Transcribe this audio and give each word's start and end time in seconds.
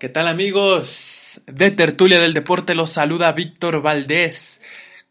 ¿Qué 0.00 0.08
tal 0.08 0.28
amigos 0.28 1.42
de 1.44 1.70
Tertulia 1.72 2.18
del 2.18 2.32
Deporte? 2.32 2.74
Los 2.74 2.92
saluda 2.92 3.32
Víctor 3.32 3.82
Valdés 3.82 4.62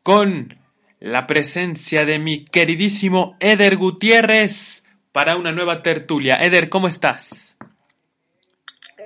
con 0.01 0.59
la 1.00 1.27
presencia 1.27 2.05
de 2.05 2.17
mi 2.17 2.43
queridísimo 2.43 3.37
Eder 3.39 3.77
Gutiérrez 3.77 4.83
para 5.11 5.35
una 5.35 5.51
nueva 5.51 5.83
tertulia. 5.83 6.37
Eder, 6.41 6.69
¿cómo 6.69 6.87
estás? 6.87 7.55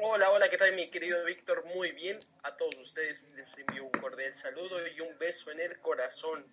Hola, 0.01 0.30
hola, 0.30 0.48
¿qué 0.48 0.57
tal 0.57 0.73
mi 0.73 0.89
querido 0.89 1.21
Víctor? 1.25 1.66
Muy 1.75 1.91
bien. 1.91 2.18
A 2.43 2.55
todos 2.55 2.79
ustedes 2.79 3.29
les 3.36 3.59
envío 3.59 3.84
un 3.84 3.91
cordial 3.91 4.34
saludo 4.34 4.77
y 4.88 5.02
un 5.02 5.20
beso 5.20 5.52
en 5.52 5.59
el 5.59 5.77
corazón. 5.79 6.45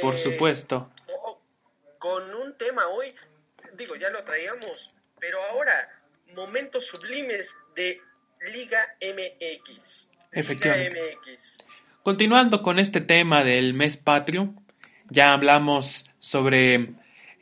Por 0.00 0.14
eh, 0.14 0.18
supuesto. 0.18 0.92
Con 1.98 2.32
un 2.36 2.56
tema 2.56 2.86
hoy, 2.86 3.12
digo, 3.72 3.96
ya 3.96 4.10
lo 4.10 4.22
traíamos, 4.22 4.94
pero 5.18 5.42
ahora, 5.42 5.88
momentos 6.36 6.86
sublimes 6.86 7.58
de 7.74 8.00
Liga 8.52 8.78
MX. 9.00 10.10
Efectivamente. 10.32 10.98
MX. 11.16 11.64
Continuando 12.02 12.62
con 12.62 12.78
este 12.78 13.00
tema 13.00 13.44
del 13.44 13.74
mes 13.74 13.96
patrio, 13.96 14.54
ya 15.10 15.32
hablamos 15.32 16.10
sobre 16.20 16.94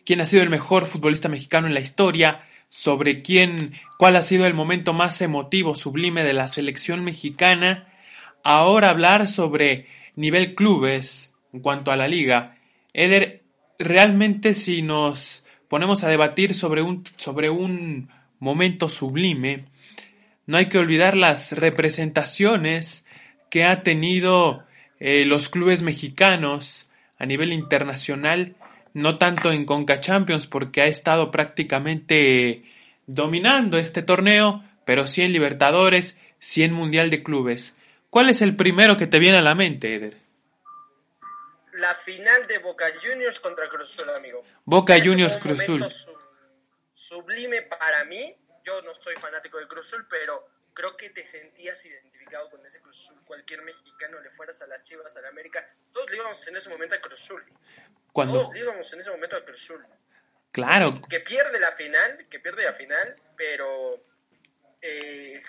quién 0.04 0.20
ha 0.20 0.24
sido 0.24 0.42
el 0.42 0.50
mejor 0.50 0.86
futbolista 0.86 1.28
mexicano 1.28 1.66
en 1.66 1.74
la 1.74 1.80
historia, 1.80 2.42
sobre 2.68 3.22
quién, 3.22 3.74
cuál 3.98 4.16
ha 4.16 4.22
sido 4.22 4.46
el 4.46 4.54
momento 4.54 4.92
más 4.92 5.20
emotivo, 5.20 5.76
sublime 5.76 6.24
de 6.24 6.32
la 6.32 6.48
selección 6.48 7.04
mexicana. 7.04 7.88
Ahora 8.42 8.88
hablar 8.88 9.28
sobre 9.28 9.86
nivel 10.14 10.54
clubes 10.54 11.32
en 11.52 11.60
cuanto 11.60 11.90
a 11.90 11.96
la 11.96 12.08
liga. 12.08 12.56
Eder, 12.92 13.44
realmente 13.78 14.54
si 14.54 14.82
nos 14.82 15.44
ponemos 15.68 16.02
a 16.04 16.08
debatir 16.08 16.54
sobre 16.54 16.82
un, 16.82 17.04
sobre 17.16 17.50
un 17.50 18.08
momento 18.38 18.88
sublime, 18.88 19.66
no 20.46 20.56
hay 20.56 20.68
que 20.68 20.78
olvidar 20.78 21.16
las 21.16 21.52
representaciones 21.52 23.04
que 23.50 23.64
ha 23.64 23.82
tenido 23.82 24.64
eh, 25.00 25.24
los 25.24 25.48
clubes 25.48 25.82
mexicanos 25.82 26.88
a 27.18 27.26
nivel 27.26 27.52
internacional, 27.52 28.54
no 28.94 29.18
tanto 29.18 29.52
en 29.52 29.64
Conca 29.66 30.00
Champions 30.00 30.46
porque 30.46 30.82
ha 30.82 30.86
estado 30.86 31.30
prácticamente 31.30 32.64
dominando 33.06 33.78
este 33.78 34.02
torneo, 34.02 34.64
pero 34.84 35.06
sí 35.06 35.22
en 35.22 35.32
Libertadores, 35.32 36.20
sí 36.38 36.62
en 36.62 36.72
Mundial 36.72 37.10
de 37.10 37.22
Clubes. 37.22 37.76
¿Cuál 38.10 38.30
es 38.30 38.40
el 38.40 38.56
primero 38.56 38.96
que 38.96 39.06
te 39.06 39.18
viene 39.18 39.38
a 39.38 39.42
la 39.42 39.54
mente, 39.54 39.94
Eder? 39.94 40.16
La 41.74 41.92
final 41.92 42.46
de 42.46 42.58
Boca 42.58 42.86
Juniors 43.02 43.38
contra 43.40 43.68
Cruzul, 43.68 44.08
amigo. 44.10 44.42
Boca 44.64 44.96
Juniors 45.04 45.36
Cruzul. 45.36 45.84
Sublime 46.92 47.62
para 47.62 48.04
mí 48.04 48.34
yo 48.66 48.82
no 48.82 48.92
soy 48.92 49.14
fanático 49.14 49.58
del 49.58 49.68
Cruz 49.68 49.86
Azul, 49.86 50.06
pero 50.10 50.48
creo 50.74 50.96
que 50.96 51.10
te 51.10 51.24
sentías 51.24 51.84
identificado 51.86 52.50
con 52.50 52.64
ese 52.66 52.80
Cruz 52.80 53.04
Azul. 53.04 53.22
Cualquier 53.24 53.62
mexicano 53.62 54.20
le 54.20 54.30
fueras 54.30 54.60
a 54.62 54.66
las 54.66 54.82
Chivas, 54.82 55.16
a 55.16 55.20
la 55.20 55.28
América, 55.28 55.64
todos 55.92 56.10
le 56.10 56.16
íbamos 56.16 56.48
en 56.48 56.56
ese 56.56 56.68
momento 56.68 56.94
al 56.96 57.00
Cruz 57.00 57.22
Azul. 57.22 57.44
Todos 58.12 58.52
le 58.52 58.60
íbamos 58.60 58.92
en 58.92 59.00
ese 59.00 59.10
momento 59.10 59.36
al 59.36 59.44
Cruz 59.44 59.62
Azul. 59.62 59.86
Claro. 60.50 61.00
Que 61.08 61.20
pierde 61.20 61.60
la 61.60 61.70
final, 61.70 62.26
que 62.28 62.40
pierde 62.40 62.64
la 62.64 62.72
final, 62.72 63.16
pero 63.36 64.02
eh, 64.82 65.40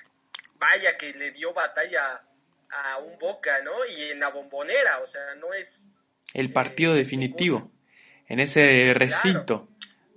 vaya 0.56 0.96
que 0.98 1.14
le 1.14 1.32
dio 1.32 1.54
batalla 1.54 2.22
a 2.70 2.98
un 3.00 3.18
Boca, 3.18 3.62
¿no? 3.62 3.86
Y 3.86 4.12
en 4.12 4.20
la 4.20 4.30
bombonera, 4.30 5.00
o 5.00 5.06
sea, 5.06 5.34
no 5.36 5.54
es... 5.54 5.92
El 6.34 6.52
partido 6.52 6.94
eh, 6.94 6.98
definitivo, 6.98 7.72
en 8.28 8.42
ese 8.42 8.94
recinto. 8.94 9.68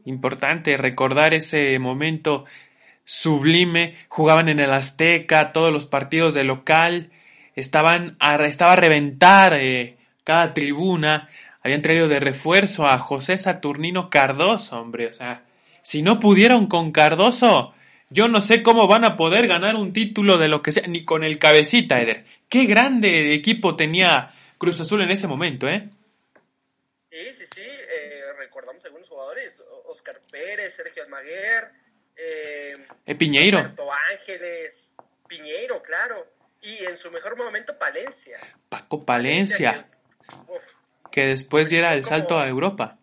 Importante 0.04 0.76
recordar 0.76 1.34
ese 1.34 1.78
momento 1.78 2.46
sublime, 3.10 3.96
jugaban 4.06 4.48
en 4.48 4.60
el 4.60 4.72
Azteca, 4.72 5.50
todos 5.52 5.72
los 5.72 5.86
partidos 5.86 6.32
de 6.32 6.44
local, 6.44 7.10
estaban 7.56 8.16
a, 8.20 8.36
estaba 8.44 8.74
a 8.74 8.76
reventar 8.76 9.54
eh, 9.54 9.96
cada 10.22 10.54
tribuna, 10.54 11.28
habían 11.60 11.82
traído 11.82 12.06
de 12.06 12.20
refuerzo 12.20 12.86
a 12.86 12.98
José 12.98 13.36
Saturnino 13.36 14.10
Cardoso, 14.10 14.80
hombre, 14.80 15.08
o 15.08 15.12
sea, 15.12 15.42
si 15.82 16.02
no 16.02 16.20
pudieron 16.20 16.68
con 16.68 16.92
Cardoso, 16.92 17.74
yo 18.10 18.28
no 18.28 18.40
sé 18.40 18.62
cómo 18.62 18.86
van 18.86 19.04
a 19.04 19.16
poder 19.16 19.48
ganar 19.48 19.74
un 19.74 19.92
título 19.92 20.38
de 20.38 20.46
lo 20.46 20.62
que 20.62 20.70
sea, 20.70 20.86
ni 20.86 21.04
con 21.04 21.24
el 21.24 21.40
cabecita, 21.40 22.00
Eder. 22.00 22.26
Qué 22.48 22.66
grande 22.66 23.34
equipo 23.34 23.74
tenía 23.74 24.32
Cruz 24.56 24.80
Azul 24.80 25.02
en 25.02 25.10
ese 25.10 25.26
momento, 25.26 25.66
¿eh? 25.66 25.88
Sí, 27.10 27.34
sí, 27.34 27.44
sí, 27.44 27.62
eh, 27.62 28.22
recordamos 28.38 28.84
algunos 28.84 29.08
jugadores, 29.08 29.66
Oscar 29.86 30.20
Pérez, 30.30 30.76
Sergio 30.76 31.02
Almaguer, 31.02 31.72
eh, 32.16 33.14
Piñeiro. 33.16 33.74
Ángeles, 34.10 34.96
Piñeiro, 35.28 35.82
claro. 35.82 36.26
Y 36.62 36.84
en 36.84 36.96
su 36.96 37.10
mejor 37.10 37.36
momento, 37.36 37.78
Palencia. 37.78 38.38
Paco 38.68 39.04
Palencia. 39.04 39.88
que, 41.10 41.26
después 41.26 41.68
diera 41.68 41.94
el 41.94 42.04
salto 42.04 42.38
a 42.38 42.48
Europa. 42.48 42.98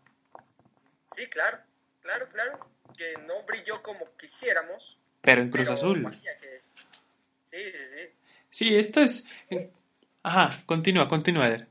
Sí, 1.12 1.28
claro, 1.28 1.59
claro, 2.01 2.28
claro. 2.29 2.59
Que 2.95 3.13
no 3.25 3.44
brilló 3.44 3.81
como 3.81 4.16
quisiéramos. 4.18 5.00
Pero 5.22 5.41
en 5.41 5.50
Cruz 5.50 5.69
Azul. 5.69 6.07
Sí, 7.44 7.57
sí, 7.72 7.88
sí. 7.88 8.00
Sí, 8.50 8.78
esto 8.78 9.01
es... 9.01 9.25
Ajá, 10.24 10.63
continúa, 10.66 11.07
continúa, 11.07 11.47
Eder 11.47 11.68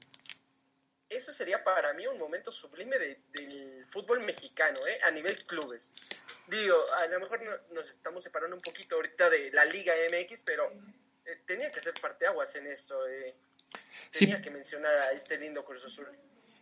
eso 1.17 1.33
sería 1.33 1.63
para 1.65 1.93
mí 1.93 2.07
un 2.07 2.19
momento 2.19 2.53
sublime 2.53 2.97
del 2.99 3.87
fútbol 3.89 4.21
mexicano, 4.21 4.79
¿eh? 4.89 4.99
a 5.07 5.11
nivel 5.11 5.37
clubes. 5.45 5.95
Digo, 6.47 6.77
a 7.03 7.07
lo 7.09 7.21
mejor 7.21 7.41
nos 7.73 7.91
estamos 7.91 8.23
separando 8.23 8.57
un 8.57 8.63
poquito 8.63 8.97
ahorita 8.97 9.31
de 9.31 9.51
la 9.51 9.65
Liga 9.65 9.95
MX, 10.11 10.43
pero 10.43 10.71
eh, 11.25 11.41
tenía 11.47 11.71
que 11.71 11.81
ser 11.81 11.95
parteaguas 12.01 12.55
en 12.57 12.67
eso. 12.69 13.07
Eh. 13.09 13.35
Tenía 14.13 14.41
que 14.41 14.51
mencionar 14.51 14.95
a 14.95 15.11
este 15.13 15.39
lindo 15.39 15.65
Cruz 15.65 15.85
Azul. 15.85 16.07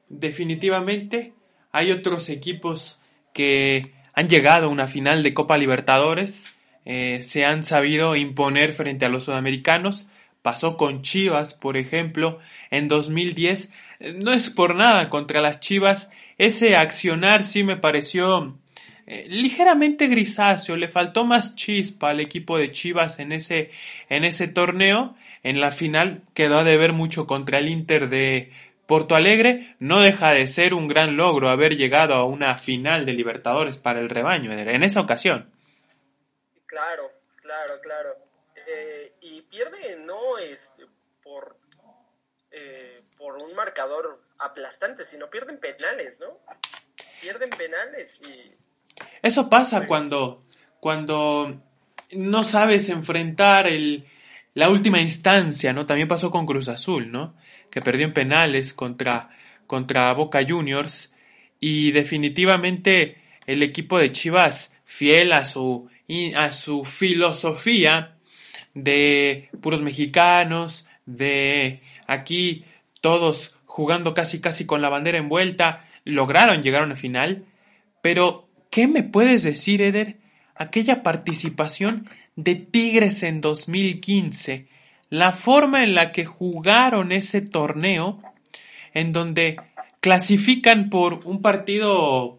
Definitivamente, 0.08 1.34
hay 1.72 1.92
otros 1.92 2.28
equipos 2.28 3.00
que 3.32 3.92
han 4.12 4.28
llegado 4.28 4.66
a 4.66 4.70
una 4.70 4.88
final 4.88 5.22
de 5.22 5.34
Copa 5.34 5.58
Libertadores, 5.58 6.54
eh, 6.84 7.22
se 7.22 7.44
han 7.44 7.64
sabido 7.64 8.14
imponer 8.14 8.72
frente 8.72 9.06
a 9.06 9.08
los 9.08 9.24
sudamericanos. 9.24 10.08
Pasó 10.44 10.76
con 10.76 11.00
Chivas, 11.00 11.54
por 11.54 11.78
ejemplo, 11.78 12.38
en 12.70 12.86
2010 12.86 13.72
no 14.22 14.34
es 14.34 14.50
por 14.50 14.74
nada 14.74 15.08
contra 15.08 15.40
las 15.40 15.60
Chivas, 15.60 16.10
ese 16.36 16.76
accionar 16.76 17.44
sí 17.44 17.64
me 17.64 17.78
pareció 17.78 18.58
eh, 19.06 19.26
ligeramente 19.28 20.06
grisáceo, 20.06 20.76
le 20.76 20.88
faltó 20.88 21.24
más 21.24 21.54
chispa 21.56 22.10
al 22.10 22.20
equipo 22.20 22.58
de 22.58 22.70
Chivas 22.70 23.20
en 23.20 23.32
ese, 23.32 23.70
en 24.08 24.24
ese 24.24 24.48
torneo. 24.48 25.16
En 25.42 25.60
la 25.60 25.72
final 25.72 26.22
quedó 26.34 26.64
de 26.64 26.76
ver 26.76 26.92
mucho 26.92 27.26
contra 27.26 27.58
el 27.58 27.68
Inter 27.68 28.08
de 28.08 28.52
Porto 28.86 29.14
Alegre. 29.14 29.76
No 29.78 30.00
deja 30.00 30.32
de 30.32 30.46
ser 30.46 30.74
un 30.74 30.88
gran 30.88 31.16
logro 31.16 31.50
haber 31.50 31.76
llegado 31.76 32.14
a 32.14 32.24
una 32.24 32.56
final 32.56 33.06
de 33.06 33.12
Libertadores 33.12 33.76
para 33.78 34.00
el 34.00 34.10
rebaño 34.10 34.52
en 34.52 34.82
esa 34.82 35.00
ocasión. 35.00 35.50
Claro, 36.66 37.10
claro, 37.42 37.74
claro. 37.82 38.13
Y 40.44 40.48
pierde 40.48 40.52
no 40.52 40.52
es 40.52 40.76
por 41.22 41.56
eh, 42.56 43.02
por 43.18 43.42
un 43.42 43.54
marcador 43.56 44.22
aplastante, 44.38 45.04
sino 45.04 45.28
pierden 45.28 45.58
penales, 45.58 46.20
¿no? 46.20 46.38
Pierden 47.20 47.50
penales 47.50 48.22
y... 48.22 48.54
Eso 49.22 49.50
pasa 49.50 49.78
pues, 49.78 49.88
cuando, 49.88 50.40
cuando 50.78 51.60
no 52.12 52.44
sabes 52.44 52.88
enfrentar 52.90 53.66
el, 53.66 54.06
la 54.54 54.70
última 54.70 55.00
instancia, 55.00 55.72
¿no? 55.72 55.84
También 55.84 56.06
pasó 56.06 56.30
con 56.30 56.46
Cruz 56.46 56.68
Azul, 56.68 57.10
¿no? 57.10 57.34
Que 57.72 57.82
perdió 57.82 58.06
en 58.06 58.14
penales 58.14 58.72
contra, 58.72 59.30
contra 59.66 60.12
Boca 60.12 60.40
Juniors 60.46 61.12
y 61.58 61.90
definitivamente 61.90 63.20
el 63.46 63.64
equipo 63.64 63.98
de 63.98 64.12
Chivas, 64.12 64.72
fiel 64.84 65.32
a 65.32 65.44
su, 65.44 65.90
a 66.36 66.52
su 66.52 66.84
filosofía 66.84 68.13
de 68.74 69.48
puros 69.60 69.80
mexicanos, 69.80 70.86
de 71.06 71.80
aquí 72.06 72.64
todos 73.00 73.56
jugando 73.64 74.14
casi 74.14 74.40
casi 74.40 74.66
con 74.66 74.82
la 74.82 74.88
bandera 74.88 75.18
envuelta, 75.18 75.84
lograron 76.04 76.62
llegar 76.62 76.82
a 76.82 76.86
una 76.86 76.96
final. 76.96 77.44
Pero, 78.02 78.48
¿qué 78.70 78.86
me 78.86 79.02
puedes 79.02 79.42
decir, 79.42 79.82
Eder? 79.82 80.18
Aquella 80.54 81.02
participación 81.02 82.08
de 82.36 82.54
Tigres 82.54 83.22
en 83.22 83.40
2015, 83.40 84.68
la 85.10 85.32
forma 85.32 85.82
en 85.82 85.94
la 85.94 86.12
que 86.12 86.24
jugaron 86.24 87.12
ese 87.12 87.40
torneo, 87.40 88.22
en 88.92 89.12
donde 89.12 89.56
clasifican 90.00 90.90
por 90.90 91.20
un 91.24 91.42
partido 91.42 92.38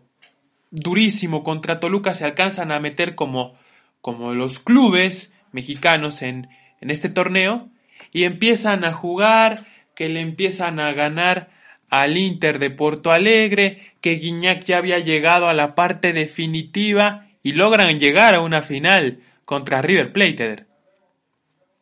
durísimo 0.71 1.43
contra 1.43 1.79
Toluca, 1.79 2.13
se 2.13 2.25
alcanzan 2.25 2.71
a 2.71 2.79
meter 2.79 3.15
como, 3.15 3.55
como 4.01 4.33
los 4.33 4.59
clubes 4.59 5.33
mexicanos 5.55 6.21
en, 6.21 6.49
en 6.81 6.91
este 6.91 7.09
torneo, 7.09 7.69
y 8.11 8.25
empiezan 8.25 8.85
a 8.85 8.91
jugar, 8.91 9.65
que 9.95 10.09
le 10.09 10.19
empiezan 10.19 10.79
a 10.79 10.91
ganar 10.91 11.49
al 11.89 12.17
Inter 12.17 12.59
de 12.59 12.69
Porto 12.69 13.11
Alegre, 13.11 13.93
que 14.01 14.11
Guiñac 14.11 14.65
ya 14.65 14.77
había 14.77 14.99
llegado 14.99 15.47
a 15.47 15.53
la 15.53 15.73
parte 15.73 16.13
definitiva 16.13 17.29
y 17.41 17.53
logran 17.53 17.99
llegar 17.99 18.35
a 18.35 18.41
una 18.41 18.61
final 18.61 19.23
contra 19.45 19.81
River 19.81 20.11
Plate. 20.11 20.65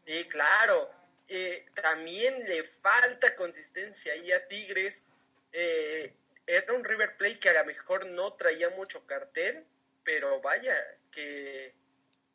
Sí, 0.05 0.25
claro. 0.29 0.89
Eh, 1.27 1.65
también 1.73 2.45
le 2.47 2.63
falta 2.63 3.35
consistencia 3.35 4.13
ahí 4.13 4.31
a 4.31 4.47
Tigres. 4.47 5.07
Eh, 5.51 6.13
era 6.45 6.73
un 6.73 6.83
River 6.83 7.17
Plate 7.17 7.39
que 7.39 7.49
a 7.49 7.61
lo 7.61 7.65
mejor 7.65 8.05
no 8.07 8.33
traía 8.33 8.69
mucho 8.71 9.05
cartel, 9.07 9.63
pero 10.03 10.41
vaya, 10.41 10.75
que, 11.11 11.73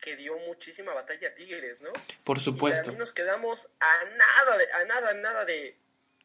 que 0.01 0.17
dio 0.17 0.39
muchísima 0.39 0.95
batalla 0.95 1.29
a 1.29 1.35
Tigres, 1.35 1.83
¿no? 1.83 1.93
Por 2.25 2.41
supuesto. 2.41 2.93
Y 2.93 2.97
nos 2.97 3.13
quedamos 3.13 3.77
a 3.81 4.05
nada, 4.05 4.59
de, 4.59 4.73
a 4.73 4.85
nada, 4.85 5.15
nada 5.15 5.45
de, 5.45 5.77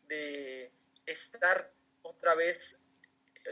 de 0.08 0.72
estar 1.06 1.72
otra 2.04 2.36
vez 2.36 2.84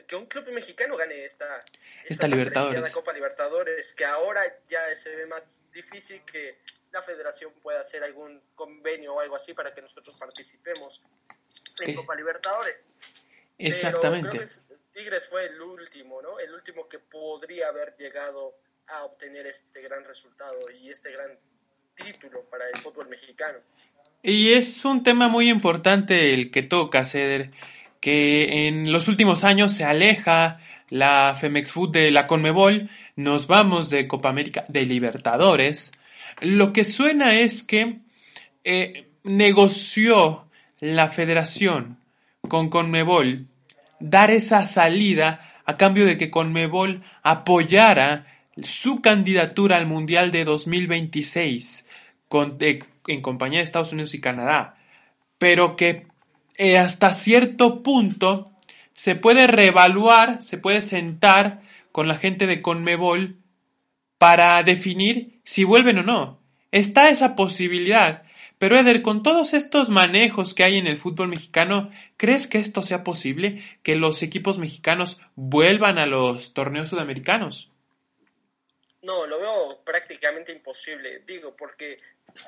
que 0.07 0.15
un 0.15 0.25
club 0.25 0.50
mexicano 0.51 0.95
gane 0.95 1.25
esta, 1.25 1.63
esta, 2.06 2.27
Libertadores. 2.27 2.91
Copa 2.91 3.13
Libertadores, 3.13 3.94
que 3.94 4.06
ahora 4.06 4.41
ya 4.68 4.94
se 4.95 5.15
ve 5.15 5.25
más 5.25 5.69
difícil 5.71 6.21
que 6.24 6.59
la 6.91 7.01
federación 7.01 7.51
pueda 7.62 7.81
hacer 7.81 8.03
algún 8.03 8.41
convenio 8.56 9.15
o 9.15 9.19
algo 9.19 9.35
así 9.35 9.53
para 9.53 9.74
que 9.74 9.81
nosotros 9.81 10.15
participemos 10.17 11.06
en 11.81 11.89
eh, 11.89 11.95
Copa 11.95 12.15
Libertadores. 12.15 12.94
Exactamente. 13.57 14.39
Tigres 14.94 15.27
fue 15.27 15.45
el 15.45 15.62
último, 15.62 16.21
¿no? 16.21 16.39
El 16.39 16.53
último 16.53 16.88
que 16.88 17.00
podría 17.00 17.67
haber 17.69 17.95
llegado 17.97 18.56
a 18.87 19.03
obtener 19.03 19.47
este 19.47 19.81
gran 19.81 20.03
resultado 20.03 20.59
y 20.81 20.89
este 20.89 21.11
gran 21.11 21.31
título 21.95 22.43
para 22.49 22.65
el 22.67 22.79
fútbol 22.79 23.07
mexicano. 23.09 23.59
Y 24.23 24.53
es 24.53 24.85
un 24.85 25.03
tema 25.03 25.27
muy 25.27 25.49
importante 25.49 26.33
el 26.33 26.51
que 26.51 26.63
toca, 26.63 27.05
Ceder, 27.05 27.51
que 27.99 28.67
en 28.67 28.91
los 28.91 29.07
últimos 29.07 29.43
años 29.43 29.73
se 29.73 29.83
aleja 29.83 30.59
la 30.89 31.35
Femex 31.39 31.71
Food 31.71 31.91
de 31.91 32.11
la 32.11 32.27
Conmebol, 32.27 32.89
nos 33.15 33.47
vamos 33.47 33.89
de 33.89 34.07
Copa 34.07 34.29
América, 34.29 34.65
de 34.67 34.85
Libertadores. 34.85 35.91
Lo 36.41 36.73
que 36.73 36.83
suena 36.83 37.39
es 37.39 37.63
que 37.63 37.99
eh, 38.63 39.07
negoció 39.23 40.47
la 40.79 41.07
federación 41.09 41.97
con 42.47 42.69
Conmebol 42.69 43.47
dar 43.99 44.31
esa 44.31 44.65
salida 44.65 45.61
a 45.65 45.77
cambio 45.77 46.05
de 46.05 46.17
que 46.17 46.31
Conmebol 46.31 47.03
apoyara 47.23 48.25
su 48.62 49.01
candidatura 49.01 49.77
al 49.77 49.88
Mundial 49.88 50.31
de 50.31 50.45
2026 50.45 51.88
con, 52.27 52.57
en 52.59 53.21
compañía 53.21 53.59
de 53.59 53.65
Estados 53.65 53.94
Unidos 53.94 54.13
y 54.13 54.21
Canadá, 54.21 54.75
pero 55.38 55.75
que 55.75 56.07
eh, 56.57 56.77
hasta 56.77 57.13
cierto 57.13 57.81
punto 57.83 58.51
se 58.94 59.15
puede 59.15 59.48
reevaluar, 59.48 60.42
se 60.42 60.57
puede 60.57 60.81
sentar 60.81 61.62
con 61.92 62.07
la 62.07 62.18
gente 62.18 62.48
de 62.48 62.62
Conmebol 62.62 63.38
para 64.18 64.62
definir 64.63 65.39
si 65.44 65.63
vuelven 65.63 66.00
o 66.00 66.03
no. 66.03 66.39
Está 66.71 67.09
esa 67.09 67.36
posibilidad. 67.36 68.24
Pero 68.59 68.77
Eder, 68.77 69.01
con 69.01 69.24
todos 69.24 69.56
estos 69.56 69.89
manejos 69.89 70.53
que 70.53 70.63
hay 70.63 70.77
en 70.77 70.86
el 70.86 70.98
fútbol 70.98 71.30
mexicano, 71.30 71.89
¿crees 72.15 72.45
que 72.45 72.59
esto 72.59 72.83
sea 72.83 73.03
posible? 73.03 73.63
¿Que 73.81 73.95
los 73.95 74.21
equipos 74.21 74.59
mexicanos 74.59 75.19
vuelvan 75.36 75.98
a 75.98 76.06
los 76.06 76.53
torneos 76.53 76.89
sudamericanos? 76.89 77.70
No, 79.01 79.25
lo 79.25 79.39
veo 79.39 79.81
prácticamente 79.83 80.51
imposible. 80.51 81.19
Digo, 81.25 81.56
porque 81.56 82.00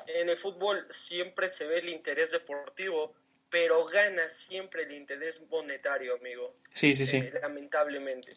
en 0.06 0.28
el 0.28 0.36
fútbol 0.36 0.86
siempre 0.90 1.50
se 1.50 1.66
ve 1.66 1.78
el 1.78 1.88
interés 1.88 2.30
deportivo, 2.30 3.14
pero 3.50 3.84
gana 3.86 4.28
siempre 4.28 4.82
el 4.82 4.92
interés 4.92 5.46
monetario, 5.48 6.14
amigo. 6.14 6.56
Sí, 6.74 6.94
sí, 6.94 7.06
sí. 7.06 7.18
Eh, 7.18 7.32
lamentablemente. 7.40 8.32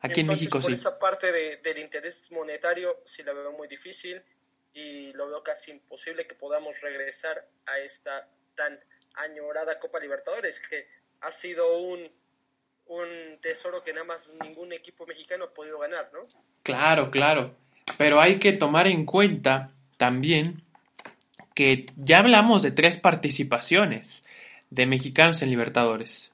Aquí 0.00 0.20
en 0.20 0.28
México 0.28 0.60
por 0.60 0.70
sí. 0.70 0.74
esa 0.74 0.98
parte 0.98 1.32
del 1.32 1.78
interés 1.78 2.30
monetario 2.32 3.00
sí 3.04 3.22
la 3.22 3.32
veo 3.32 3.52
muy 3.52 3.68
difícil 3.68 4.22
y 4.74 5.12
lo 5.12 5.28
veo 5.28 5.42
casi 5.42 5.72
imposible 5.72 6.26
que 6.26 6.34
podamos 6.34 6.80
regresar 6.80 7.46
a 7.66 7.78
esta 7.78 8.28
tan 8.54 8.78
añorada 9.14 9.78
Copa 9.78 9.98
Libertadores, 9.98 10.60
que 10.60 10.86
ha 11.20 11.30
sido 11.30 11.78
un, 11.78 12.10
un 12.92 13.38
tesoro 13.40 13.82
que 13.82 13.92
nada 13.92 14.04
más 14.04 14.36
ningún 14.42 14.72
equipo 14.72 15.06
mexicano 15.06 15.44
ha 15.44 15.54
podido 15.54 15.78
ganar, 15.78 16.10
¿no? 16.12 16.20
Claro, 16.62 17.10
claro. 17.10 17.54
Pero 17.98 18.20
hay 18.20 18.38
que 18.38 18.52
tomar 18.52 18.86
en 18.86 19.04
cuenta 19.04 19.70
también 19.96 20.62
que 21.54 21.86
ya 21.96 22.18
hablamos 22.18 22.62
de 22.62 22.70
tres 22.70 22.96
participaciones 22.96 24.24
de 24.70 24.86
mexicanos 24.86 25.42
en 25.42 25.50
Libertadores. 25.50 26.32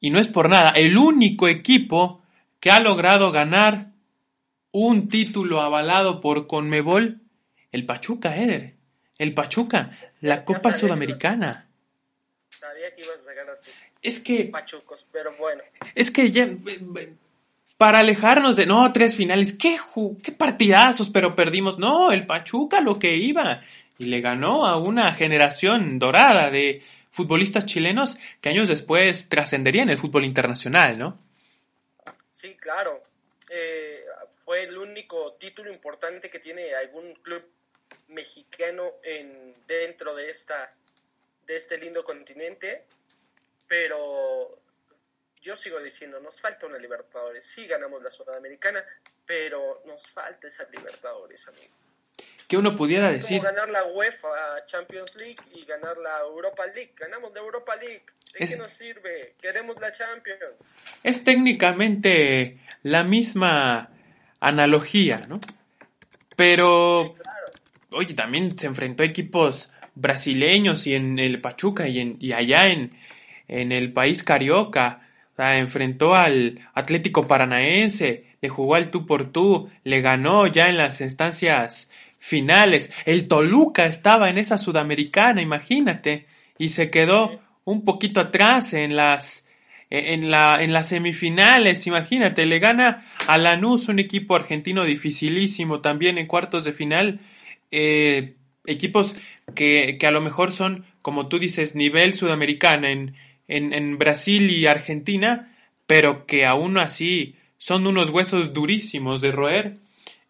Y 0.00 0.10
no 0.10 0.20
es 0.20 0.28
por 0.28 0.48
nada, 0.48 0.70
el 0.76 0.96
único 0.96 1.48
equipo 1.48 2.22
que 2.60 2.70
ha 2.70 2.80
logrado 2.80 3.32
ganar 3.32 3.88
un 4.72 5.08
título 5.08 5.60
avalado 5.60 6.20
por 6.20 6.46
Conmebol, 6.46 7.20
el 7.72 7.86
Pachuca, 7.86 8.36
Eder. 8.36 8.74
El 9.18 9.32
Pachuca, 9.32 9.98
la 10.20 10.44
Copa 10.44 10.74
Sudamericana. 10.74 11.66
Sabía 12.50 12.94
que 12.94 13.02
ibas 13.02 13.26
a 13.28 13.34
ganar 13.34 13.58
Es 14.06 14.20
que. 14.20 14.44
Pachucos, 14.44 15.08
pero 15.12 15.36
bueno. 15.36 15.64
Es 15.96 16.12
que 16.12 16.30
ya. 16.30 16.48
Para 17.76 17.98
alejarnos 17.98 18.54
de. 18.54 18.64
No, 18.64 18.92
tres 18.92 19.16
finales. 19.16 19.58
¿Qué, 19.58 19.78
qué 20.22 20.30
partidazos, 20.30 21.10
pero 21.10 21.34
perdimos. 21.34 21.76
No, 21.76 22.12
el 22.12 22.24
Pachuca 22.24 22.80
lo 22.80 23.00
que 23.00 23.16
iba 23.16 23.60
y 23.98 24.04
le 24.04 24.20
ganó 24.20 24.64
a 24.64 24.76
una 24.76 25.12
generación 25.14 25.98
dorada 25.98 26.52
de 26.52 26.84
futbolistas 27.10 27.66
chilenos 27.66 28.16
que 28.40 28.50
años 28.50 28.68
después 28.68 29.28
trascenderían 29.28 29.90
el 29.90 29.98
fútbol 29.98 30.24
internacional, 30.24 30.96
¿no? 30.96 31.18
Sí, 32.30 32.54
claro. 32.54 33.02
Eh, 33.50 34.04
fue 34.44 34.62
el 34.62 34.78
único 34.78 35.32
título 35.32 35.72
importante 35.72 36.30
que 36.30 36.38
tiene 36.38 36.76
algún 36.76 37.12
club 37.14 37.42
mexicano 38.08 38.84
en, 39.02 39.52
dentro 39.66 40.14
de, 40.14 40.30
esta, 40.30 40.72
de 41.44 41.56
este 41.56 41.76
lindo 41.78 42.04
continente, 42.04 42.84
pero 43.68 44.60
yo 45.40 45.56
sigo 45.56 45.80
diciendo, 45.80 46.20
nos 46.20 46.40
falta 46.40 46.66
una 46.66 46.78
Libertadores. 46.78 47.44
Sí 47.44 47.66
ganamos 47.66 48.02
la 48.02 48.10
Sudamericana, 48.10 48.84
pero 49.24 49.82
nos 49.86 50.08
falta 50.10 50.48
esa 50.48 50.68
Libertadores, 50.70 51.48
amigo 51.48 51.74
que 52.46 52.56
uno 52.56 52.76
pudiera 52.76 53.10
es 53.10 53.18
decir. 53.22 53.38
Como 53.38 53.50
ganar 53.50 53.68
la 53.68 53.84
UEFA 53.86 54.28
Champions 54.66 55.16
League 55.16 55.36
y 55.54 55.64
ganar 55.64 55.96
la 55.98 56.20
Europa 56.20 56.64
League. 56.66 56.92
Ganamos 56.96 57.32
la 57.34 57.40
Europa 57.40 57.74
League. 57.76 58.04
¿De 58.38 58.46
qué 58.46 58.56
nos 58.56 58.70
sirve? 58.70 59.34
Queremos 59.40 59.80
la 59.80 59.90
Champions. 59.92 60.40
Es 61.02 61.24
técnicamente 61.24 62.58
la 62.82 63.02
misma 63.02 63.90
analogía, 64.40 65.22
¿no? 65.28 65.40
Pero, 66.36 67.14
oye, 67.90 68.14
también 68.14 68.58
se 68.58 68.66
enfrentó 68.66 69.02
a 69.02 69.06
equipos 69.06 69.72
brasileños 69.94 70.86
y 70.86 70.94
en 70.94 71.18
el 71.18 71.40
Pachuca 71.40 71.88
y, 71.88 72.00
en, 72.00 72.16
y 72.20 72.34
allá 72.34 72.66
en, 72.66 72.90
en 73.48 73.72
el 73.72 73.92
país 73.92 74.22
carioca. 74.22 75.02
Enfrentó 75.38 76.14
al 76.14 76.60
Atlético 76.72 77.26
Paranaense, 77.26 78.24
le 78.40 78.48
jugó 78.48 78.74
al 78.74 78.90
tú 78.90 79.04
por 79.04 79.32
tú, 79.32 79.68
le 79.84 80.00
ganó 80.00 80.46
ya 80.46 80.68
en 80.68 80.78
las 80.78 81.00
instancias 81.00 81.90
finales. 82.18 82.92
El 83.04 83.28
Toluca 83.28 83.86
estaba 83.86 84.30
en 84.30 84.38
esa 84.38 84.58
sudamericana, 84.58 85.42
imagínate, 85.42 86.26
y 86.58 86.70
se 86.70 86.90
quedó 86.90 87.40
un 87.64 87.84
poquito 87.84 88.20
atrás 88.20 88.72
en 88.72 88.96
las 88.96 89.46
en 89.88 90.30
la 90.30 90.62
en 90.62 90.72
las 90.72 90.88
semifinales, 90.88 91.86
imagínate, 91.86 92.44
le 92.46 92.58
gana 92.58 93.04
a 93.28 93.38
Lanús, 93.38 93.88
un 93.88 94.00
equipo 94.00 94.34
argentino 94.34 94.84
dificilísimo 94.84 95.80
también 95.80 96.18
en 96.18 96.26
cuartos 96.26 96.64
de 96.64 96.72
final, 96.72 97.20
eh, 97.70 98.34
equipos 98.64 99.14
que, 99.54 99.96
que, 100.00 100.06
a 100.06 100.10
lo 100.10 100.20
mejor 100.20 100.50
son, 100.50 100.84
como 101.02 101.28
tú 101.28 101.38
dices, 101.38 101.76
nivel 101.76 102.14
sudamericana 102.14 102.90
en, 102.90 103.14
en, 103.48 103.72
en 103.72 103.98
Brasil 103.98 104.50
y 104.50 104.66
Argentina, 104.66 105.54
pero 105.86 106.26
que 106.26 106.46
aún 106.46 106.78
así 106.78 107.36
son 107.58 107.86
unos 107.86 108.10
huesos 108.10 108.52
durísimos 108.52 109.20
de 109.20 109.32
roer 109.32 109.76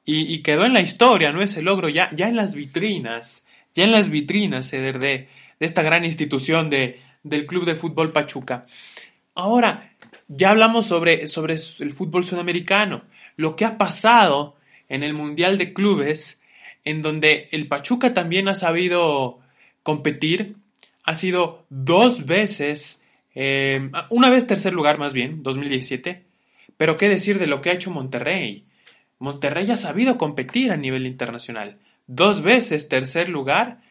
y, 0.08 0.42
quedó 0.42 0.64
en 0.64 0.72
la 0.72 0.82
historia, 0.82 1.32
¿no? 1.32 1.42
Ese 1.42 1.62
logro 1.62 1.88
ya, 1.88 2.08
ya 2.14 2.28
en 2.28 2.36
las 2.36 2.54
vitrinas, 2.54 3.44
ya 3.74 3.82
en 3.82 3.90
las 3.90 4.08
vitrinas 4.08 4.70
de, 4.70 4.92
de 4.92 5.28
esta 5.58 5.82
gran 5.82 6.04
institución 6.04 6.70
de, 6.70 7.00
del 7.24 7.46
Club 7.46 7.64
de 7.64 7.74
Fútbol 7.74 8.12
Pachuca. 8.12 8.66
Ahora, 9.34 9.90
ya 10.28 10.50
hablamos 10.50 10.86
sobre, 10.86 11.26
sobre 11.28 11.54
el 11.54 11.92
fútbol 11.92 12.24
sudamericano, 12.24 13.02
lo 13.36 13.56
que 13.56 13.64
ha 13.64 13.78
pasado 13.78 14.56
en 14.88 15.02
el 15.02 15.12
Mundial 15.12 15.58
de 15.58 15.72
Clubes, 15.72 16.40
en 16.84 17.02
donde 17.02 17.48
el 17.50 17.66
Pachuca 17.66 18.14
también 18.14 18.48
ha 18.48 18.54
sabido 18.54 19.40
competir, 19.82 20.56
ha 21.02 21.14
sido 21.14 21.66
dos 21.68 22.26
veces, 22.26 23.02
eh, 23.36 23.90
una 24.10 24.30
vez 24.30 24.46
tercer 24.46 24.72
lugar 24.72 24.98
más 24.98 25.12
bien, 25.12 25.42
2017, 25.42 26.24
pero 26.76 26.96
qué 26.96 27.08
decir 27.08 27.38
de 27.38 27.46
lo 27.46 27.60
que 27.60 27.70
ha 27.70 27.74
hecho 27.74 27.90
Monterrey. 27.90 28.64
Monterrey 29.18 29.70
ha 29.70 29.76
sabido 29.76 30.18
competir 30.18 30.72
a 30.72 30.76
nivel 30.76 31.06
internacional. 31.06 31.78
Dos 32.06 32.42
veces 32.42 32.88
tercer 32.88 33.28
lugar 33.28 33.82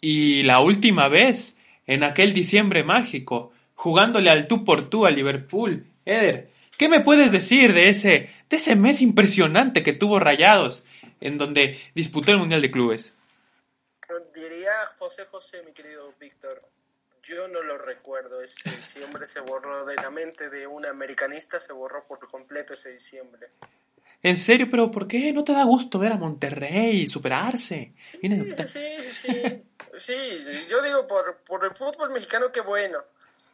y 0.00 0.44
la 0.44 0.60
última 0.60 1.08
vez 1.08 1.58
en 1.86 2.04
aquel 2.04 2.32
diciembre 2.32 2.84
mágico, 2.84 3.52
jugándole 3.74 4.30
al 4.30 4.46
tú 4.46 4.64
por 4.64 4.88
tú 4.88 5.04
a 5.04 5.10
Liverpool. 5.10 5.84
Eder, 6.06 6.50
¿qué 6.78 6.88
me 6.88 7.00
puedes 7.00 7.32
decir 7.32 7.74
de 7.74 7.88
ese, 7.88 8.30
de 8.48 8.56
ese 8.56 8.76
mes 8.76 9.02
impresionante 9.02 9.82
que 9.82 9.92
tuvo 9.92 10.18
Rayados, 10.18 10.86
en 11.20 11.38
donde 11.38 11.78
disputó 11.94 12.30
el 12.30 12.38
Mundial 12.38 12.62
de 12.62 12.70
Clubes? 12.70 13.14
José 14.98 15.24
José, 15.24 15.62
mi 15.64 15.72
querido 15.72 16.14
Víctor, 16.20 16.62
yo 17.22 17.48
no 17.48 17.62
lo 17.62 17.78
recuerdo. 17.78 18.42
Este 18.42 18.70
diciembre 18.70 19.26
se 19.26 19.40
borró 19.40 19.84
de 19.86 19.96
la 19.96 20.10
mente 20.10 20.50
de 20.50 20.66
un 20.66 20.84
americanista, 20.86 21.60
se 21.60 21.72
borró 21.72 22.04
por 22.06 22.18
completo 22.30 22.74
ese 22.74 22.92
diciembre. 22.92 23.48
¿En 24.22 24.36
serio? 24.36 24.68
¿Pero 24.70 24.90
por 24.90 25.08
qué? 25.08 25.32
¿No 25.32 25.42
te 25.42 25.52
da 25.52 25.64
gusto 25.64 25.98
ver 25.98 26.12
a 26.12 26.16
Monterrey 26.16 27.08
superarse? 27.08 27.92
Sí, 28.20 28.28
sí, 28.30 28.96
sí, 29.12 29.64
sí. 29.96 30.38
sí, 30.38 30.66
yo 30.68 30.82
digo 30.82 31.06
por, 31.06 31.38
por 31.44 31.64
el 31.64 31.74
fútbol 31.74 32.10
mexicano, 32.10 32.52
qué 32.52 32.60
bueno. 32.60 32.98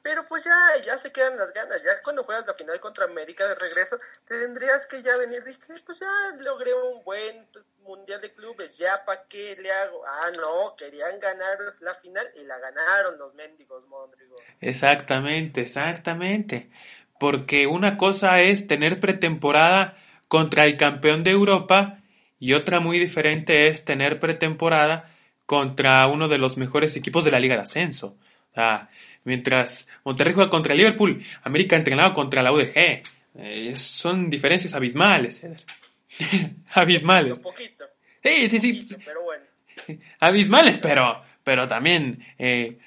Pero 0.03 0.27
pues 0.27 0.45
ya, 0.45 0.57
ya 0.85 0.97
se 0.97 1.13
quedan 1.13 1.37
las 1.37 1.53
ganas. 1.53 1.83
Ya 1.83 2.01
cuando 2.03 2.25
juegas 2.25 2.47
la 2.47 2.55
final 2.55 2.81
contra 2.81 3.05
América 3.05 3.47
de 3.47 3.55
regreso, 3.55 3.99
te 4.27 4.39
tendrías 4.41 4.87
que 4.87 5.03
ya 5.03 5.17
venir. 5.17 5.45
Dije, 5.45 5.75
pues 5.85 6.01
ya 6.01 6.09
logré 6.41 6.73
un 6.75 7.03
buen 7.05 7.47
mundial 7.83 8.21
de 8.21 8.33
clubes. 8.33 8.79
Ya, 8.79 9.05
¿para 9.05 9.25
qué 9.29 9.57
le 9.61 9.73
hago? 9.73 10.05
Ah, 10.07 10.31
no, 10.37 10.77
querían 10.77 11.19
ganar 11.21 11.59
la 11.81 11.95
final 11.95 12.27
y 12.37 12.45
la 12.45 12.59
ganaron 12.59 13.19
los 13.19 13.35
mendigos 13.35 13.87
Mondrigo. 13.87 14.37
Exactamente, 14.61 15.63
exactamente. 15.63 16.71
Porque 17.19 17.67
una 17.67 17.97
cosa 17.97 18.41
es 18.41 18.69
tener 18.69 19.01
pretemporada 19.01 19.97
contra 20.29 20.67
el 20.67 20.77
campeón 20.77 21.25
de 21.25 21.31
Europa 21.31 21.99
y 22.39 22.55
otra 22.55 22.81
muy 22.81 22.99
diferente 22.99 23.69
es 23.69 23.85
tener 23.85 24.21
pretemporada 24.21 25.11
contra 25.47 26.07
uno 26.07 26.29
de 26.29 26.39
los 26.39 26.57
mejores 26.57 26.95
equipos 26.97 27.25
de 27.25 27.31
la 27.31 27.41
Liga 27.41 27.57
de 27.57 27.63
Ascenso. 27.63 28.17
Mientras 29.25 29.89
Monterrey 30.05 30.35
juega 30.35 30.51
contra 30.51 30.73
el 30.73 30.79
Liverpool, 30.79 31.23
América 31.43 31.77
entrenado 31.77 32.15
contra 32.15 32.43
la 32.43 32.53
UDG. 32.53 33.03
Eh, 33.35 33.77
son 33.77 34.31
diferencias 34.31 34.75
abismales. 34.75 35.47
abismales. 36.73 37.37
Un 37.37 37.43
poquito. 37.43 37.85
Sí, 38.23 38.49
sí, 38.49 38.59
sí. 38.59 38.89
pero 39.05 39.23
bueno. 39.23 39.45
Abismales, 40.21 40.77
pero, 40.79 41.23
pero 41.45 41.69
también 41.69 42.25
eh, 42.39 42.79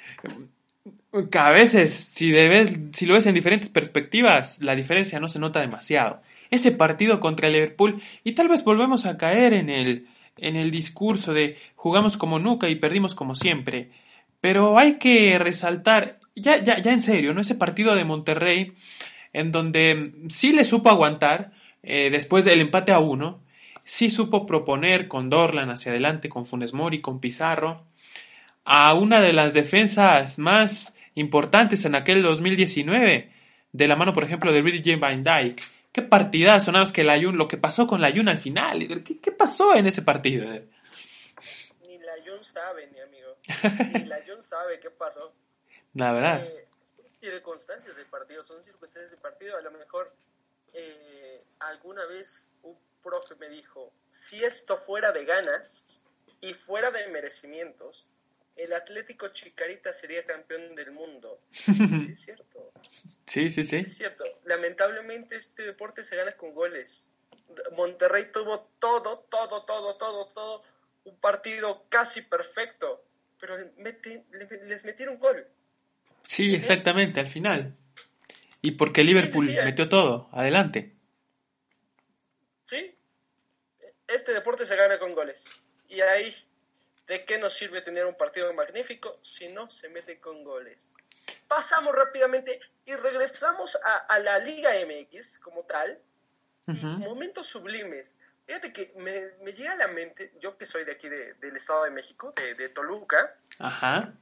que 1.29 1.39
a 1.39 1.51
veces, 1.51 1.93
si, 1.93 2.31
debes, 2.31 2.71
si 2.93 3.05
lo 3.05 3.15
ves 3.15 3.25
en 3.25 3.35
diferentes 3.35 3.69
perspectivas, 3.69 4.61
la 4.61 4.75
diferencia 4.75 5.19
no 5.19 5.27
se 5.27 5.39
nota 5.39 5.59
demasiado. 5.59 6.21
Ese 6.49 6.71
partido 6.71 7.19
contra 7.19 7.47
el 7.47 7.53
Liverpool, 7.53 8.01
y 8.23 8.33
tal 8.33 8.47
vez 8.47 8.63
volvemos 8.63 9.05
a 9.05 9.17
caer 9.17 9.53
en 9.53 9.69
el, 9.69 10.07
en 10.37 10.55
el 10.55 10.71
discurso 10.71 11.33
de 11.33 11.57
jugamos 11.75 12.17
como 12.17 12.39
nunca 12.39 12.69
y 12.69 12.75
perdimos 12.75 13.13
como 13.13 13.35
siempre. 13.35 13.89
Pero 14.41 14.77
hay 14.77 14.97
que 14.97 15.37
resaltar 15.39 16.19
ya, 16.35 16.57
ya, 16.57 16.79
ya 16.79 16.91
en 16.91 17.01
serio, 17.01 17.33
¿no? 17.33 17.41
Ese 17.41 17.55
partido 17.55 17.95
de 17.95 18.05
Monterrey, 18.05 18.73
en 19.33 19.51
donde 19.51 20.13
sí 20.29 20.51
le 20.53 20.65
supo 20.65 20.89
aguantar, 20.89 21.51
eh, 21.83 22.09
después 22.09 22.45
del 22.45 22.61
empate 22.61 22.91
a 22.91 22.99
uno, 22.99 23.41
sí 23.83 24.09
supo 24.09 24.45
proponer 24.45 25.07
con 25.07 25.29
Dorlan 25.29 25.69
hacia 25.69 25.91
adelante, 25.91 26.29
con 26.29 26.45
Funes 26.45 26.73
Mori, 26.73 27.01
con 27.01 27.19
Pizarro, 27.19 27.85
a 28.63 28.93
una 28.93 29.21
de 29.21 29.33
las 29.33 29.53
defensas 29.53 30.37
más 30.37 30.95
importantes 31.15 31.83
en 31.85 31.95
aquel 31.95 32.21
2019, 32.23 33.31
de 33.73 33.87
la 33.87 33.95
mano, 33.95 34.13
por 34.13 34.23
ejemplo, 34.23 34.51
de 34.51 34.61
Rudy 34.61 34.95
Van 34.95 35.23
Dyke. 35.23 35.63
Qué 35.91 36.01
partidazo, 36.01 36.71
nada 36.71 36.85
más 36.85 36.93
que 36.93 37.03
la 37.03 37.21
Jun, 37.21 37.37
lo 37.37 37.47
que 37.47 37.57
pasó 37.57 37.87
con 37.87 38.01
la 38.01 38.11
Jun 38.11 38.29
al 38.29 38.37
final. 38.37 38.87
¿Qué, 39.03 39.19
¿Qué, 39.19 39.31
pasó 39.31 39.75
en 39.75 39.87
ese 39.87 40.03
partido? 40.03 40.49
Ni 40.49 41.97
la 41.97 42.13
Jun 42.25 42.43
sabe, 42.43 42.87
mi 42.93 42.99
amigo. 42.99 43.20
Ni 43.93 44.05
la 44.05 44.23
Jun 44.25 44.41
sabe 44.41 44.79
qué 44.79 44.89
pasó. 44.89 45.33
La 45.93 46.13
verdad. 46.13 46.43
Eh, 46.43 46.65
son 46.95 47.09
circunstancias 47.09 47.95
del 47.95 48.05
partido, 48.07 48.43
son 48.43 48.63
circunstancias 48.63 49.11
del 49.11 49.19
partido. 49.19 49.57
A 49.57 49.61
lo 49.61 49.71
mejor 49.71 50.13
eh, 50.73 51.43
alguna 51.59 52.05
vez 52.05 52.49
un 52.63 52.77
profe 53.01 53.35
me 53.35 53.49
dijo, 53.49 53.91
si 54.09 54.43
esto 54.43 54.77
fuera 54.77 55.11
de 55.11 55.25
ganas 55.25 56.05
y 56.39 56.53
fuera 56.53 56.91
de 56.91 57.07
merecimientos, 57.09 58.09
el 58.55 58.73
Atlético 58.73 59.29
Chicarita 59.29 59.93
sería 59.93 60.25
campeón 60.25 60.75
del 60.75 60.91
mundo. 60.91 61.39
sí, 61.51 62.11
es 62.13 62.19
cierto. 62.21 62.71
Sí, 63.25 63.49
sí, 63.49 63.63
sí. 63.63 63.77
es 63.77 63.97
cierto. 63.97 64.23
Lamentablemente 64.45 65.35
este 65.35 65.63
deporte 65.63 66.03
se 66.03 66.15
gana 66.15 66.31
con 66.33 66.53
goles. 66.53 67.11
Monterrey 67.73 68.31
tuvo 68.31 68.69
todo, 68.79 69.19
todo, 69.29 69.65
todo, 69.65 69.97
todo, 69.97 70.27
todo, 70.27 70.63
un 71.03 71.17
partido 71.17 71.85
casi 71.89 72.21
perfecto, 72.21 73.03
pero 73.41 73.57
les 74.67 74.85
metieron 74.85 75.17
gol. 75.17 75.45
Sí, 76.23 76.55
exactamente, 76.55 77.19
al 77.19 77.27
final. 77.27 77.75
Y 78.61 78.71
porque 78.71 79.03
Liverpool 79.03 79.47
metió 79.65 79.89
todo, 79.89 80.29
adelante. 80.31 80.93
Sí, 82.61 82.95
este 84.07 84.33
deporte 84.33 84.65
se 84.65 84.75
gana 84.75 84.99
con 84.99 85.15
goles. 85.15 85.51
Y 85.89 85.99
ahí, 86.01 86.33
¿de 87.07 87.25
qué 87.25 87.39
nos 87.39 87.53
sirve 87.53 87.81
tener 87.81 88.05
un 88.05 88.15
partido 88.15 88.53
magnífico 88.53 89.17
si 89.21 89.49
no 89.49 89.69
se 89.69 89.89
mete 89.89 90.19
con 90.19 90.43
goles? 90.43 90.93
Pasamos 91.47 91.95
rápidamente 91.95 92.59
y 92.85 92.93
regresamos 92.93 93.77
a, 94.07 94.19
la 94.19 94.37
Liga 94.39 94.71
MX 94.85 95.39
como 95.39 95.63
tal. 95.63 95.99
Momentos 96.67 97.47
sublimes. 97.47 98.17
Fíjate 98.51 98.73
que 98.73 98.91
me, 98.97 99.53
llega 99.53 99.71
a 99.71 99.77
la 99.77 99.87
mente, 99.87 100.33
yo 100.41 100.57
que 100.57 100.65
soy 100.65 100.83
de 100.83 100.91
aquí 100.91 101.07
del 101.07 101.55
Estado 101.55 101.85
de 101.85 101.91
México, 101.91 102.33
de, 102.35 102.67
Toluca, 102.67 103.33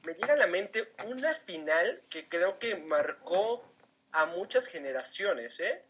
me 0.03 0.13
llega 0.13 0.35
a 0.35 0.37
la 0.37 0.45
mente 0.45 0.93
una 1.07 1.33
final 1.33 2.03
que 2.11 2.29
creo 2.29 2.59
que 2.59 2.75
marcó 2.75 3.73
a 4.11 4.27
muchas 4.27 4.67
generaciones, 4.67 5.59
¿eh? 5.61 5.83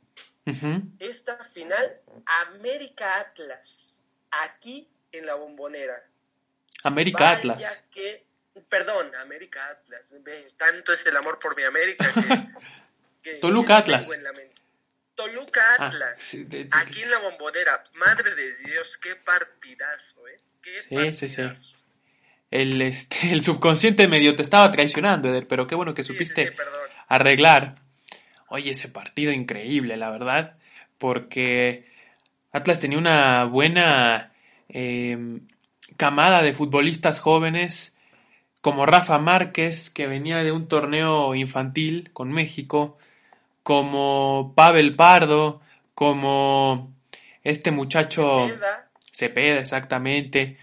Esta 0.99 1.35
final, 1.43 1.99
América 2.47 3.19
Atlas, 3.19 4.01
aquí 4.31 4.87
en 5.11 5.25
la 5.25 5.35
bombonera. 5.35 6.01
América 6.85 7.31
Atlas. 7.31 7.61
Que, 7.91 8.23
perdón, 8.69 9.13
América 9.15 9.67
Atlas. 9.67 10.15
Tanto 10.55 10.93
es 10.93 11.05
el 11.05 11.17
amor 11.17 11.39
por 11.39 11.57
mi 11.57 11.63
América 11.65 12.09
que, 13.21 13.33
Toluca 13.41 13.79
Atlas. 13.79 14.07
Toluca 15.19 15.61
ah, 15.77 15.87
Atlas. 15.87 16.37
aquí 16.71 17.01
en 17.01 17.11
la 17.11 17.19
bombonera. 17.19 17.83
Madre 17.97 18.35
de 18.35 18.55
Dios, 18.63 18.97
qué 18.97 19.15
partidazo, 19.15 20.25
¿eh? 20.29 20.37
Qué 20.61 21.11
sí, 21.11 21.27
sí, 21.27 21.51
sí. 21.51 21.75
El, 22.49 22.81
este, 22.81 23.17
el 23.33 23.41
subconsciente 23.41 24.07
medio 24.07 24.37
te 24.37 24.43
estaba 24.43 24.71
traicionando, 24.71 25.27
Eder, 25.27 25.45
pero 25.45 25.67
qué 25.67 25.75
bueno 25.75 25.93
que 25.93 26.03
supiste 26.03 26.55
arreglar. 27.09 27.75
Oye, 28.47 28.71
ese 28.71 28.87
partido 28.87 29.33
increíble, 29.33 29.97
la 29.97 30.09
verdad, 30.09 30.57
porque 30.97 31.85
Atlas 32.53 32.79
tenía 32.79 32.97
una 32.97 33.43
buena 33.43 34.31
em, 34.69 35.47
camada 35.97 36.41
de 36.41 36.53
futbolistas 36.53 37.19
jóvenes, 37.19 37.93
como 38.61 38.85
Rafa 38.85 39.19
Márquez, 39.19 39.89
que 39.89 40.07
venía 40.07 40.37
de 40.45 40.53
un 40.53 40.69
torneo 40.69 41.35
infantil 41.35 42.11
con 42.13 42.31
México, 42.31 42.97
como 43.69 44.51
Pavel 44.55 44.95
Pardo, 44.95 45.61
como 45.93 46.91
este 47.43 47.69
muchacho 47.69 48.47
Cepeda, 48.47 48.89
Cepeda 49.11 49.59
exactamente, 49.59 50.57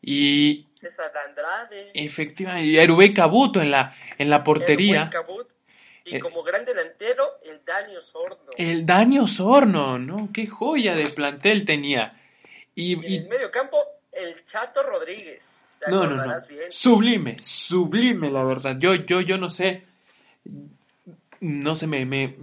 y 0.00 0.68
César 0.70 1.10
Andrade, 1.26 1.90
efectivamente, 1.92 2.68
y 2.68 2.78
Erubey 2.78 3.12
Cabuto 3.12 3.60
en 3.60 3.72
la, 3.72 3.96
en 4.16 4.30
la 4.30 4.44
portería. 4.44 5.10
y 6.04 6.14
eh, 6.14 6.20
como 6.20 6.44
gran 6.44 6.64
delantero, 6.64 7.24
el 7.42 7.64
Dani 7.64 7.96
Osorno. 7.96 8.52
El 8.56 8.86
Dani 8.86 9.18
Osorno, 9.18 9.98
¿no? 9.98 10.28
Qué 10.32 10.46
joya 10.46 10.94
de 10.94 11.08
plantel 11.08 11.64
tenía. 11.64 12.12
Y, 12.76 12.92
en 12.92 13.24
el 13.24 13.28
medio 13.28 13.50
campo, 13.50 13.76
el 14.12 14.44
Chato 14.44 14.84
Rodríguez. 14.84 15.66
No, 15.88 16.06
no, 16.06 16.24
no. 16.24 16.36
Sublime, 16.70 17.34
sublime, 17.42 18.30
la 18.30 18.44
verdad. 18.44 18.76
Yo, 18.78 18.94
yo, 18.94 19.20
yo 19.20 19.36
no 19.36 19.50
sé 19.50 19.82
no 21.42 21.74
sé, 21.74 21.88
me, 21.88 22.06
me, 22.06 22.36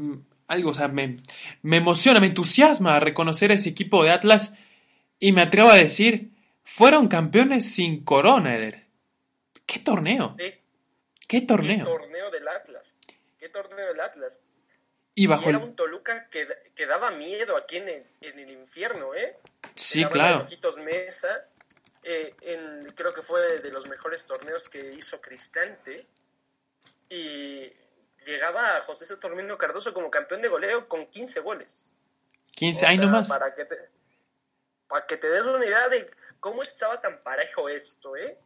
algo, 0.48 0.72
o 0.72 0.74
sea, 0.74 0.90
me, 0.90 1.16
me 1.62 1.78
emociona, 1.78 2.20
me 2.20 2.28
entusiasma 2.28 3.00
reconocer 3.00 3.52
ese 3.52 3.70
equipo 3.70 4.04
de 4.04 4.12
Atlas 4.12 4.54
y 5.20 5.32
me 5.32 5.42
atrevo 5.42 5.70
a 5.70 5.76
decir, 5.76 6.32
fueron 6.64 7.08
campeones 7.08 7.74
sin 7.74 8.04
corona, 8.04 8.56
Eder. 8.56 8.86
¿Qué 9.66 9.80
torneo? 9.80 10.36
¿Qué 11.28 11.42
torneo? 11.42 11.78
¿Qué 11.78 11.84
torneo 11.84 12.32
del 12.32 12.48
Atlas? 12.48 12.98
¿Qué 13.40 13.50
torneo 13.50 13.88
del 13.88 14.02
Atlas? 14.02 14.48
Y 15.16 15.28
bajo 15.28 15.50
era 15.50 15.60
un 15.60 15.76
Toluca 15.76 16.28
que, 16.30 16.48
que, 16.76 16.86
daba 16.86 17.12
miedo 17.12 17.56
aquí 17.56 17.78
en 17.78 17.88
el, 17.90 18.04
en 18.22 18.40
el 18.40 18.52
infierno, 18.52 19.14
¿eh? 19.16 19.38
Sí, 19.76 20.04
claro. 20.06 20.46
Mesa, 20.84 21.46
eh, 22.04 22.34
en, 22.42 22.86
creo 22.96 23.14
que 23.14 23.22
fue 23.22 23.60
de 23.60 23.72
los 23.72 23.88
mejores 23.88 24.26
torneos 24.26 24.68
que 24.68 24.94
hizo 24.94 25.22
Cristante. 25.22 26.06
Y 27.10 27.72
llegaba 28.26 28.82
José 28.82 29.06
Saturnino 29.06 29.58
Cardoso 29.58 29.94
como 29.94 30.10
campeón 30.10 30.42
de 30.42 30.48
goleo 30.48 30.88
con 30.88 31.08
15 31.08 31.40
goles. 31.42 31.92
15, 32.56 32.86
ahí 32.86 32.98
nomás. 32.98 33.28
Para 33.28 33.54
que, 33.54 33.66
te, 33.66 33.76
para 34.88 35.06
que 35.06 35.18
te 35.18 35.30
des 35.30 35.46
una 35.46 35.66
idea 35.66 35.88
de 35.90 36.10
cómo 36.40 36.62
estaba 36.62 37.00
tan 37.02 37.20
parejo 37.20 37.70
esto, 37.70 38.16
¿eh? 38.16 38.38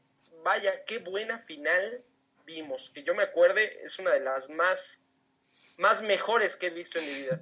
Vaya, 0.44 0.84
qué 0.86 1.00
buena 1.00 1.38
final 1.40 2.02
vimos. 2.46 2.92
Que 2.94 3.04
yo 3.04 3.16
me 3.16 3.24
acuerde, 3.24 3.80
es 3.84 3.98
una 4.00 4.12
de 4.12 4.20
las 4.20 4.50
más, 4.50 5.06
más 5.78 6.04
mejores 6.04 6.56
que 6.56 6.68
he 6.68 6.70
visto 6.70 7.00
en 7.00 7.08
mi 7.08 7.14
vida. 7.22 7.40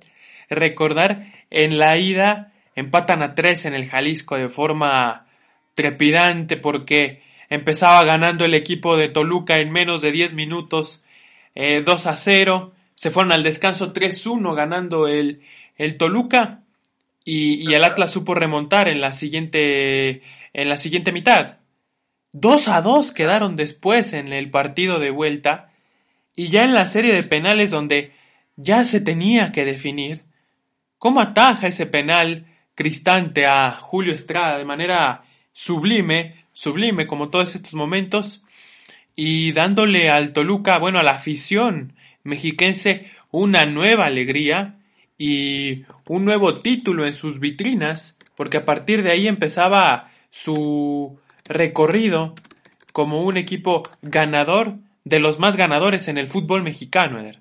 Recordar, 0.49 1.45
en 1.49 1.77
la 1.77 1.97
ida 1.97 2.53
empatan 2.75 3.21
a 3.23 3.35
tres 3.35 3.65
en 3.65 3.73
el 3.73 3.89
Jalisco 3.89 4.37
de 4.37 4.49
forma 4.49 5.27
trepidante 5.75 6.57
porque 6.57 7.23
empezaba 7.49 8.03
ganando 8.03 8.45
el 8.45 8.53
equipo 8.53 8.97
de 8.97 9.09
Toluca 9.09 9.59
en 9.59 9.71
menos 9.71 10.01
de 10.01 10.11
10 10.11 10.33
minutos, 10.33 11.03
2 11.55 11.55
eh, 11.55 12.09
a 12.09 12.15
0, 12.15 12.73
se 12.95 13.11
fueron 13.11 13.31
al 13.31 13.43
descanso 13.43 13.93
3-1 13.93 14.55
ganando 14.55 15.07
el, 15.07 15.41
el 15.77 15.97
Toluca. 15.97 16.63
Y, 17.23 17.69
y, 17.69 17.73
el 17.75 17.83
Atlas 17.83 18.11
supo 18.11 18.33
remontar 18.33 18.87
en 18.87 18.99
la 18.99 19.13
siguiente, 19.13 20.23
en 20.53 20.69
la 20.69 20.77
siguiente 20.77 21.11
mitad. 21.11 21.57
2 22.33 22.67
a 22.67 22.81
2 22.81 23.11
quedaron 23.11 23.55
después 23.55 24.13
en 24.13 24.33
el 24.33 24.49
partido 24.49 24.99
de 24.99 25.11
vuelta. 25.11 25.71
Y 26.35 26.49
ya 26.49 26.61
en 26.63 26.73
la 26.73 26.87
serie 26.87 27.13
de 27.13 27.23
penales 27.23 27.69
donde 27.69 28.11
ya 28.55 28.83
se 28.83 29.01
tenía 29.01 29.51
que 29.51 29.65
definir 29.65 30.23
cómo 30.97 31.21
ataja 31.21 31.67
ese 31.67 31.85
penal 31.85 32.47
Cristante 32.75 33.45
a 33.45 33.71
Julio 33.71 34.13
Estrada 34.13 34.57
de 34.57 34.65
manera 34.65 35.23
sublime, 35.51 36.45
sublime 36.53 37.05
como 37.05 37.27
todos 37.27 37.53
estos 37.53 37.73
momentos 37.73 38.43
y 39.15 39.51
dándole 39.51 40.09
al 40.09 40.33
Toluca, 40.33 40.77
bueno, 40.77 40.99
a 40.99 41.03
la 41.03 41.11
afición 41.11 41.93
mexiquense 42.23 43.11
una 43.31 43.65
nueva 43.65 44.05
alegría 44.05 44.75
y 45.17 45.85
un 46.07 46.25
nuevo 46.25 46.61
título 46.61 47.05
en 47.05 47.13
sus 47.13 47.39
vitrinas, 47.39 48.17
porque 48.35 48.57
a 48.57 48.65
partir 48.65 49.03
de 49.03 49.11
ahí 49.11 49.27
empezaba 49.27 50.11
su 50.29 51.19
recorrido 51.45 52.33
como 52.93 53.23
un 53.23 53.37
equipo 53.37 53.83
ganador 54.01 54.75
de 55.03 55.19
los 55.19 55.39
más 55.39 55.55
ganadores 55.55 56.07
en 56.07 56.17
el 56.17 56.27
fútbol 56.27 56.63
mexicano, 56.63 57.19
Eder. 57.19 57.39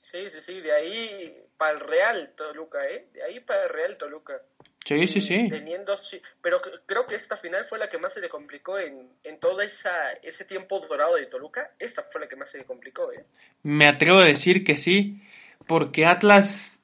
Sí, 0.00 0.28
sí, 0.30 0.40
sí, 0.40 0.60
de 0.60 0.72
ahí 0.72 1.34
para 1.56 1.72
el 1.72 1.80
Real 1.80 2.32
Toluca, 2.36 2.78
¿eh? 2.88 3.08
De 3.12 3.22
ahí 3.22 3.40
para 3.40 3.64
el 3.64 3.70
Real 3.70 3.96
Toluca. 3.98 4.40
Sí, 4.88 5.06
sí, 5.06 5.20
sí. 5.20 5.48
Teniendo, 5.50 5.92
pero 6.40 6.62
creo 6.86 7.06
que 7.06 7.14
esta 7.14 7.36
final 7.36 7.62
fue 7.64 7.78
la 7.78 7.90
que 7.90 7.98
más 7.98 8.14
se 8.14 8.22
le 8.22 8.30
complicó 8.30 8.78
en, 8.78 9.06
en 9.22 9.38
todo 9.38 9.60
esa, 9.60 10.12
ese 10.22 10.46
tiempo 10.46 10.80
dorado 10.80 11.16
de 11.16 11.26
Toluca. 11.26 11.72
Esta 11.78 12.04
fue 12.10 12.22
la 12.22 12.26
que 12.26 12.36
más 12.36 12.50
se 12.50 12.56
le 12.56 12.64
complicó, 12.64 13.12
¿eh? 13.12 13.22
Me 13.62 13.86
atrevo 13.86 14.20
a 14.20 14.24
decir 14.24 14.64
que 14.64 14.78
sí, 14.78 15.20
porque 15.66 16.06
Atlas 16.06 16.82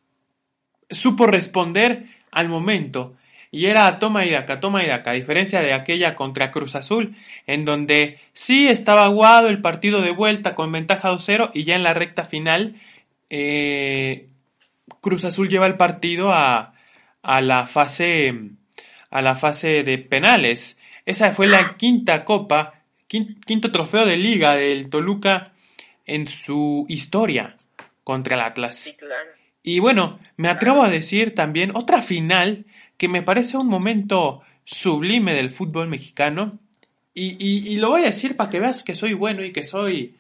supo 0.90 1.26
responder 1.26 2.04
al 2.30 2.50
momento. 2.50 3.16
Y 3.50 3.68
era 3.68 3.98
toma 3.98 4.26
y 4.26 4.30
daca, 4.32 4.60
toma 4.60 4.84
y 4.84 4.88
daca, 4.88 5.12
a 5.12 5.14
diferencia 5.14 5.62
de 5.62 5.72
aquella 5.72 6.14
contra 6.14 6.50
Cruz 6.50 6.74
Azul, 6.74 7.16
en 7.46 7.64
donde 7.64 8.20
sí 8.34 8.68
estaba 8.68 9.04
aguado 9.06 9.48
el 9.48 9.62
partido 9.62 10.02
de 10.02 10.10
vuelta 10.10 10.54
con 10.54 10.70
ventaja 10.70 11.10
2-0 11.10 11.52
y 11.54 11.64
ya 11.64 11.74
en 11.74 11.84
la 11.84 11.94
recta 11.94 12.26
final 12.26 12.74
eh, 13.30 14.28
Cruz 15.00 15.24
Azul 15.24 15.48
lleva 15.48 15.66
el 15.66 15.78
partido 15.78 16.34
a, 16.34 16.74
a, 17.24 17.40
la 17.40 17.66
fase 17.66 18.32
a 19.10 19.22
la 19.22 19.36
fase 19.36 19.82
de 19.82 19.98
penales. 19.98 20.78
Esa 21.06 21.32
fue 21.32 21.46
la 21.46 21.76
quinta 21.76 22.24
copa, 22.24 22.82
quinto 23.06 23.70
trofeo 23.72 24.06
de 24.06 24.16
liga 24.16 24.56
del 24.56 24.88
Toluca 24.90 25.52
en 26.06 26.28
su 26.28 26.86
historia 26.88 27.56
contra 28.02 28.36
el 28.36 28.42
Atlas. 28.42 28.96
Y 29.62 29.78
bueno, 29.78 30.18
me 30.36 30.48
atrevo 30.48 30.82
a 30.82 30.90
decir 30.90 31.34
también 31.34 31.74
otra 31.74 32.02
final 32.02 32.66
que 32.98 33.08
me 33.08 33.22
parece 33.22 33.56
un 33.56 33.68
momento 33.68 34.42
sublime 34.64 35.34
del 35.34 35.50
fútbol 35.50 35.88
mexicano. 35.88 36.58
Y, 37.14 37.36
y, 37.38 37.76
lo 37.76 37.90
voy 37.90 38.02
a 38.02 38.06
decir 38.06 38.34
para 38.34 38.50
que 38.50 38.58
veas 38.58 38.82
que 38.82 38.96
soy 38.96 39.14
bueno 39.14 39.44
y 39.44 39.52
que 39.52 39.62
soy, 39.62 40.16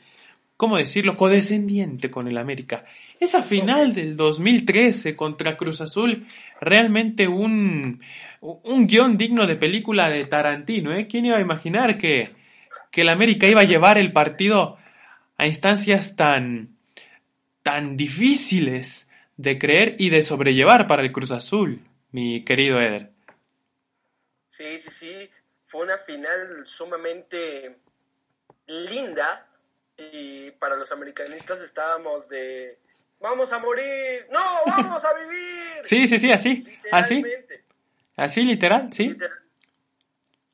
¿cómo 0.64 0.78
decirlo?, 0.78 1.14
codescendiente 1.14 2.10
con 2.10 2.26
el 2.26 2.38
América. 2.38 2.86
Esa 3.20 3.42
final 3.42 3.92
del 3.92 4.16
2013 4.16 5.14
contra 5.14 5.58
Cruz 5.58 5.82
Azul, 5.82 6.26
realmente 6.58 7.28
un, 7.28 8.00
un 8.40 8.86
guion 8.86 9.18
digno 9.18 9.46
de 9.46 9.56
película 9.56 10.08
de 10.08 10.24
Tarantino. 10.24 10.96
¿eh? 10.96 11.06
¿Quién 11.06 11.26
iba 11.26 11.36
a 11.36 11.42
imaginar 11.42 11.98
que, 11.98 12.30
que 12.90 13.02
el 13.02 13.10
América 13.10 13.46
iba 13.46 13.60
a 13.60 13.64
llevar 13.64 13.98
el 13.98 14.10
partido 14.12 14.78
a 15.36 15.46
instancias 15.46 16.16
tan, 16.16 16.70
tan 17.62 17.98
difíciles 17.98 19.10
de 19.36 19.58
creer 19.58 19.96
y 19.98 20.08
de 20.08 20.22
sobrellevar 20.22 20.86
para 20.86 21.02
el 21.02 21.12
Cruz 21.12 21.30
Azul? 21.30 21.82
mi 22.12 22.42
querido 22.42 22.80
Eder. 22.80 23.10
Sí, 24.46 24.78
sí, 24.78 24.90
sí. 24.90 25.30
Fue 25.62 25.82
una 25.84 25.98
final 25.98 26.64
sumamente 26.64 27.76
linda 28.66 29.46
y 29.96 30.50
para 30.52 30.76
los 30.76 30.90
americanistas 30.92 31.60
estábamos 31.62 32.28
de 32.28 32.78
vamos 33.20 33.52
a 33.52 33.58
morir, 33.58 34.26
no, 34.30 34.62
vamos 34.66 35.04
a 35.04 35.14
vivir. 35.14 35.80
sí, 35.84 36.06
sí, 36.06 36.18
sí, 36.18 36.32
así, 36.32 36.64
así. 36.90 37.24
Así 38.16 38.42
literal, 38.42 38.90
sí. 38.92 39.16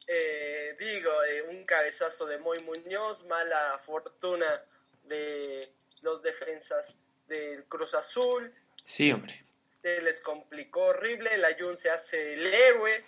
Eh, 0.06 0.76
digo, 0.78 1.10
eh, 1.24 1.42
un 1.42 1.64
cabezazo 1.64 2.26
de 2.26 2.38
Moy 2.38 2.58
Muñoz, 2.64 3.26
mala 3.28 3.78
fortuna 3.78 4.62
de 5.04 5.72
los 6.02 6.22
defensas 6.22 7.04
del 7.28 7.64
Cruz 7.64 7.94
Azul. 7.94 8.52
Sí, 8.86 9.12
hombre 9.12 9.44
se 9.70 10.00
les 10.00 10.20
complicó 10.20 10.86
horrible, 10.86 11.32
el 11.32 11.44
Ayun 11.44 11.76
se 11.76 11.90
hace 11.90 12.34
el 12.34 12.44
héroe. 12.44 13.04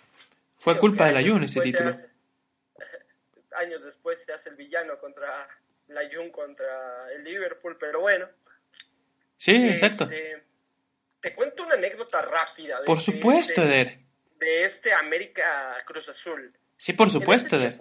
Fue 0.59 0.79
culpa 0.79 1.07
del 1.07 1.17
Ayun 1.17 1.43
ese 1.43 1.59
título. 1.59 1.91
años 3.57 3.83
después 3.83 4.23
se 4.23 4.31
hace 4.31 4.49
el 4.49 4.55
villano 4.55 4.97
contra 4.97 5.47
el 5.87 5.97
Ayun 5.97 6.31
contra 6.31 7.11
el 7.13 7.23
Liverpool, 7.23 7.77
pero 7.79 8.01
bueno. 8.01 8.27
Sí, 9.37 9.51
exacto. 9.51 10.05
Este, 10.05 10.43
te 11.19 11.33
cuento 11.33 11.63
una 11.63 11.75
anécdota 11.75 12.21
rápida. 12.21 12.79
De, 12.79 12.85
por 12.85 13.01
supuesto, 13.01 13.61
este, 13.61 13.63
Eder. 13.63 13.99
De 14.37 14.63
este 14.63 14.93
América 14.93 15.75
Cruz 15.85 16.09
Azul. 16.09 16.53
Sí, 16.77 16.93
por 16.93 17.09
supuesto, 17.09 17.55
Eder. 17.55 17.79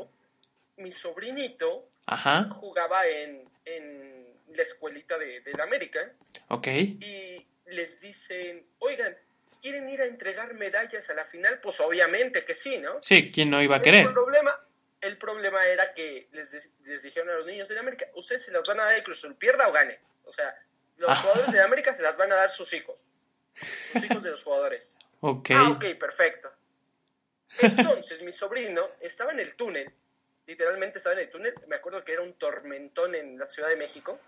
Mi 0.76 0.90
sobrinito 0.90 1.88
Ajá. 2.06 2.48
jugaba 2.50 3.06
en, 3.06 3.48
en 3.64 4.26
la 4.54 4.62
escuelita 4.62 5.18
de, 5.18 5.40
de 5.40 5.52
la 5.52 5.64
América. 5.64 6.12
Ok. 6.48 6.66
Y 6.66 7.46
les 7.66 8.00
dicen, 8.00 8.66
oigan, 8.78 9.16
¿quieren 9.60 9.88
ir 9.88 10.02
a 10.02 10.06
entregar 10.06 10.54
medallas 10.54 11.08
a 11.10 11.14
la 11.14 11.24
final? 11.24 11.60
Pues 11.60 11.80
obviamente 11.80 12.44
que 12.44 12.54
sí, 12.54 12.78
¿no? 12.78 13.02
Sí, 13.02 13.30
¿quién 13.32 13.50
no 13.50 13.62
iba 13.62 13.76
a 13.76 13.82
querer? 13.82 14.06
El 14.06 14.12
problema, 14.12 14.58
el 15.02 15.18
problema 15.18 15.66
era 15.66 15.92
que 15.92 16.28
les, 16.32 16.72
les 16.84 17.02
dijeron 17.02 17.28
a 17.28 17.34
los 17.34 17.46
niños 17.46 17.68
de 17.68 17.78
América, 17.78 18.06
ustedes 18.14 18.44
se 18.44 18.52
las 18.52 18.66
van 18.66 18.80
a 18.80 18.84
dar 18.84 18.98
incluso 18.98 19.32
pierda 19.36 19.68
o 19.68 19.72
gane. 19.72 19.98
O 20.24 20.32
sea, 20.32 20.56
los 20.96 21.10
ah. 21.10 21.16
jugadores 21.16 21.52
de 21.52 21.60
América 21.60 21.92
se 21.92 22.02
las 22.02 22.16
van 22.16 22.32
a 22.32 22.36
dar 22.36 22.50
sus 22.50 22.72
hijos. 22.72 23.10
Sus 23.92 24.04
hijos 24.10 24.22
de 24.22 24.30
los 24.30 24.42
jugadores. 24.42 24.98
Ok. 25.20 25.50
Ah, 25.54 25.70
ok, 25.70 25.84
perfecto. 25.98 26.50
Entonces, 27.58 28.24
mi 28.24 28.32
sobrino 28.32 28.88
estaba 29.00 29.32
en 29.32 29.40
el 29.40 29.54
túnel, 29.56 29.92
literalmente 30.46 30.98
estaba 30.98 31.14
en 31.16 31.20
el 31.20 31.30
túnel, 31.30 31.52
me 31.66 31.76
acuerdo 31.76 32.02
que 32.02 32.12
era 32.12 32.22
un 32.22 32.32
tormentón 32.34 33.14
en 33.14 33.38
la 33.38 33.46
Ciudad 33.48 33.68
de 33.68 33.76
México. 33.76 34.18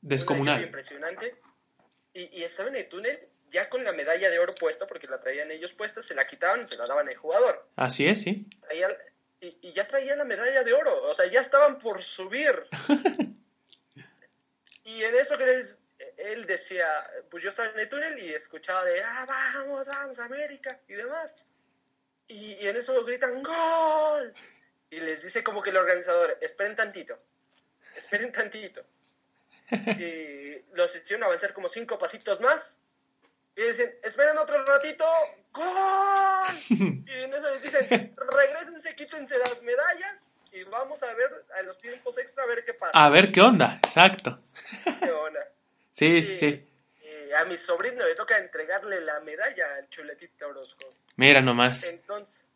Descomunal. 0.00 0.62
Impresionante 0.62 1.36
y, 2.12 2.42
estaba 2.42 2.68
en 2.68 2.76
el 2.76 2.88
túnel 2.88 3.18
ya 3.50 3.68
con 3.68 3.82
la 3.84 3.92
medalla 3.92 4.30
de 4.30 4.38
oro 4.38 4.54
puesta, 4.54 4.86
porque 4.86 5.08
la 5.08 5.20
traían 5.20 5.50
ellos 5.50 5.74
puesta, 5.74 6.02
se 6.02 6.14
la 6.14 6.26
quitaban 6.26 6.60
y 6.60 6.66
se 6.66 6.76
la 6.76 6.86
daban 6.86 7.08
al 7.08 7.16
jugador. 7.16 7.66
Así 7.76 8.06
es, 8.06 8.22
sí. 8.22 8.46
Y, 9.40 9.72
ya 9.72 9.86
traía 9.86 10.16
la 10.16 10.24
medalla 10.24 10.62
de 10.62 10.72
oro, 10.72 11.04
o 11.04 11.14
sea, 11.14 11.26
ya 11.26 11.40
estaban 11.40 11.78
por 11.78 12.02
subir. 12.02 12.66
y 14.84 15.04
en 15.04 15.14
eso 15.14 15.38
que 15.38 15.46
les, 15.46 15.82
él 16.16 16.46
decía, 16.46 16.86
pues 17.30 17.42
yo 17.42 17.48
estaba 17.48 17.70
en 17.70 17.80
el 17.80 17.88
túnel 17.88 18.18
y 18.18 18.34
escuchaba 18.34 18.84
de, 18.84 19.02
ah, 19.02 19.24
vamos, 19.26 19.86
vamos, 19.86 20.18
América 20.18 20.78
y 20.88 20.94
demás. 20.94 21.52
Y, 22.28 22.54
y 22.54 22.68
en 22.68 22.76
eso 22.76 23.02
gritan, 23.04 23.42
¡Gol! 23.42 24.34
Y 24.90 25.00
les 25.00 25.22
dice 25.22 25.42
como 25.42 25.62
que 25.62 25.70
el 25.70 25.76
organizador, 25.76 26.36
esperen 26.40 26.74
tantito, 26.74 27.18
esperen 27.96 28.32
tantito. 28.32 28.84
y 29.70 30.62
los 30.74 30.94
hicieron 30.96 31.24
avanzar 31.24 31.52
como 31.52 31.68
cinco 31.68 31.98
pasitos 31.98 32.40
más. 32.40 32.80
Y 33.56 33.62
dicen, 33.62 33.90
esperen 34.02 34.38
otro 34.38 34.64
ratito, 34.64 35.04
¡gol! 35.52 35.66
Y 36.68 37.24
en 37.24 37.34
eso 37.34 37.50
les 37.50 37.62
dicen, 37.62 38.14
regresense, 38.16 38.94
quítense 38.94 39.38
las 39.38 39.62
medallas 39.62 40.30
y 40.52 40.62
vamos 40.64 41.02
a 41.02 41.12
ver 41.14 41.44
a 41.58 41.62
los 41.62 41.80
tiempos 41.80 42.18
extra 42.18 42.44
a 42.44 42.46
ver 42.46 42.64
qué 42.64 42.74
pasa. 42.74 42.92
A 42.94 43.08
ver 43.10 43.30
qué 43.30 43.40
onda, 43.40 43.78
exacto. 43.84 44.38
¿Qué 45.00 45.10
onda? 45.10 45.46
Sí, 45.92 46.22
sí. 46.22 46.66
Y 47.02 47.32
a 47.32 47.44
mi 47.44 47.58
sobrino 47.58 48.04
le 48.06 48.14
toca 48.14 48.38
entregarle 48.38 49.00
la 49.00 49.20
medalla 49.20 49.76
al 49.76 49.88
chuletito 49.90 50.48
Orozco. 50.48 50.86
Mira 51.16 51.40
nomás. 51.40 51.82
Entonces, 51.82 52.48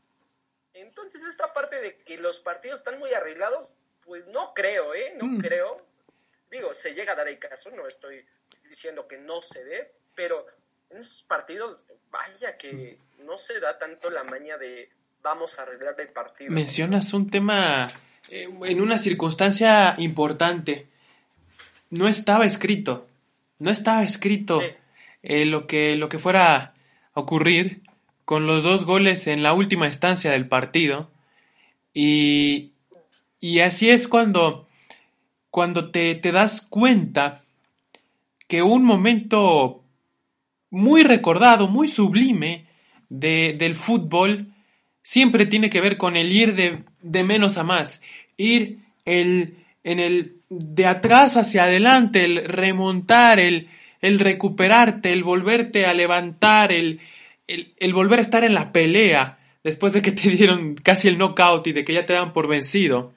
entonces 0.72 1.22
esta 1.24 1.52
parte 1.52 1.80
de 1.80 1.96
que 1.98 2.16
los 2.16 2.40
partidos 2.40 2.80
están 2.80 2.98
muy 2.98 3.12
arreglados, 3.12 3.74
pues 4.04 4.26
no 4.28 4.54
creo, 4.54 4.94
¿eh? 4.94 5.14
No 5.16 5.26
mm. 5.26 5.40
creo 5.40 5.94
digo, 6.54 6.72
se 6.72 6.94
llega 6.94 7.12
a 7.12 7.16
dar 7.16 7.28
el 7.28 7.38
caso, 7.38 7.70
no 7.72 7.86
estoy 7.86 8.24
diciendo 8.68 9.06
que 9.08 9.18
no 9.18 9.42
se 9.42 9.64
dé, 9.64 9.92
pero 10.14 10.46
en 10.94 11.00
esos 11.00 11.22
partidos, 11.24 11.84
vaya 12.12 12.56
que 12.56 12.98
no 13.26 13.36
se 13.36 13.58
da 13.58 13.76
tanto 13.78 14.10
la 14.10 14.22
maña 14.22 14.56
de 14.56 14.88
vamos 15.24 15.58
a 15.58 15.62
arreglar 15.62 15.96
el 15.98 16.08
partido. 16.08 16.52
Mencionas 16.52 17.12
un 17.12 17.28
tema 17.30 17.88
eh, 18.30 18.48
en 18.62 18.80
una 18.80 18.98
circunstancia 18.98 19.96
importante. 19.98 20.86
No 21.90 22.06
estaba 22.06 22.46
escrito, 22.46 23.08
no 23.58 23.72
estaba 23.72 24.04
escrito 24.04 24.60
eh, 25.22 25.44
lo, 25.46 25.66
que, 25.66 25.96
lo 25.96 26.08
que 26.08 26.20
fuera 26.20 26.56
a 27.12 27.20
ocurrir 27.20 27.82
con 28.24 28.46
los 28.46 28.62
dos 28.62 28.84
goles 28.84 29.26
en 29.26 29.42
la 29.42 29.52
última 29.52 29.86
instancia 29.86 30.30
del 30.30 30.46
partido. 30.46 31.10
Y, 31.92 32.72
y 33.40 33.60
así 33.60 33.90
es 33.90 34.06
cuando, 34.06 34.68
cuando 35.50 35.90
te, 35.90 36.14
te 36.14 36.30
das 36.30 36.60
cuenta 36.60 37.42
que 38.46 38.62
un 38.62 38.84
momento 38.84 39.83
muy 40.74 41.04
recordado, 41.04 41.68
muy 41.68 41.88
sublime 41.88 42.66
de, 43.08 43.54
del 43.56 43.74
fútbol, 43.74 44.52
siempre 45.02 45.46
tiene 45.46 45.70
que 45.70 45.80
ver 45.80 45.96
con 45.96 46.16
el 46.16 46.32
ir 46.32 46.54
de, 46.56 46.84
de 47.00 47.24
menos 47.24 47.56
a 47.58 47.62
más, 47.62 48.02
ir 48.36 48.80
el, 49.04 49.58
en 49.84 50.00
el 50.00 50.36
de 50.48 50.86
atrás 50.86 51.36
hacia 51.36 51.64
adelante, 51.64 52.24
el 52.24 52.44
remontar, 52.44 53.38
el, 53.38 53.68
el 54.00 54.18
recuperarte, 54.18 55.12
el 55.12 55.22
volverte 55.22 55.86
a 55.86 55.94
levantar, 55.94 56.72
el, 56.72 57.00
el, 57.46 57.92
volver 57.92 58.18
a 58.18 58.22
estar 58.22 58.42
en 58.42 58.54
la 58.54 58.72
pelea 58.72 59.38
después 59.62 59.92
de 59.92 60.02
que 60.02 60.12
te 60.12 60.28
dieron 60.28 60.74
casi 60.74 61.08
el 61.08 61.18
knockout 61.18 61.66
y 61.68 61.72
de 61.72 61.84
que 61.84 61.94
ya 61.94 62.06
te 62.06 62.14
dan 62.14 62.32
por 62.32 62.48
vencido. 62.48 63.14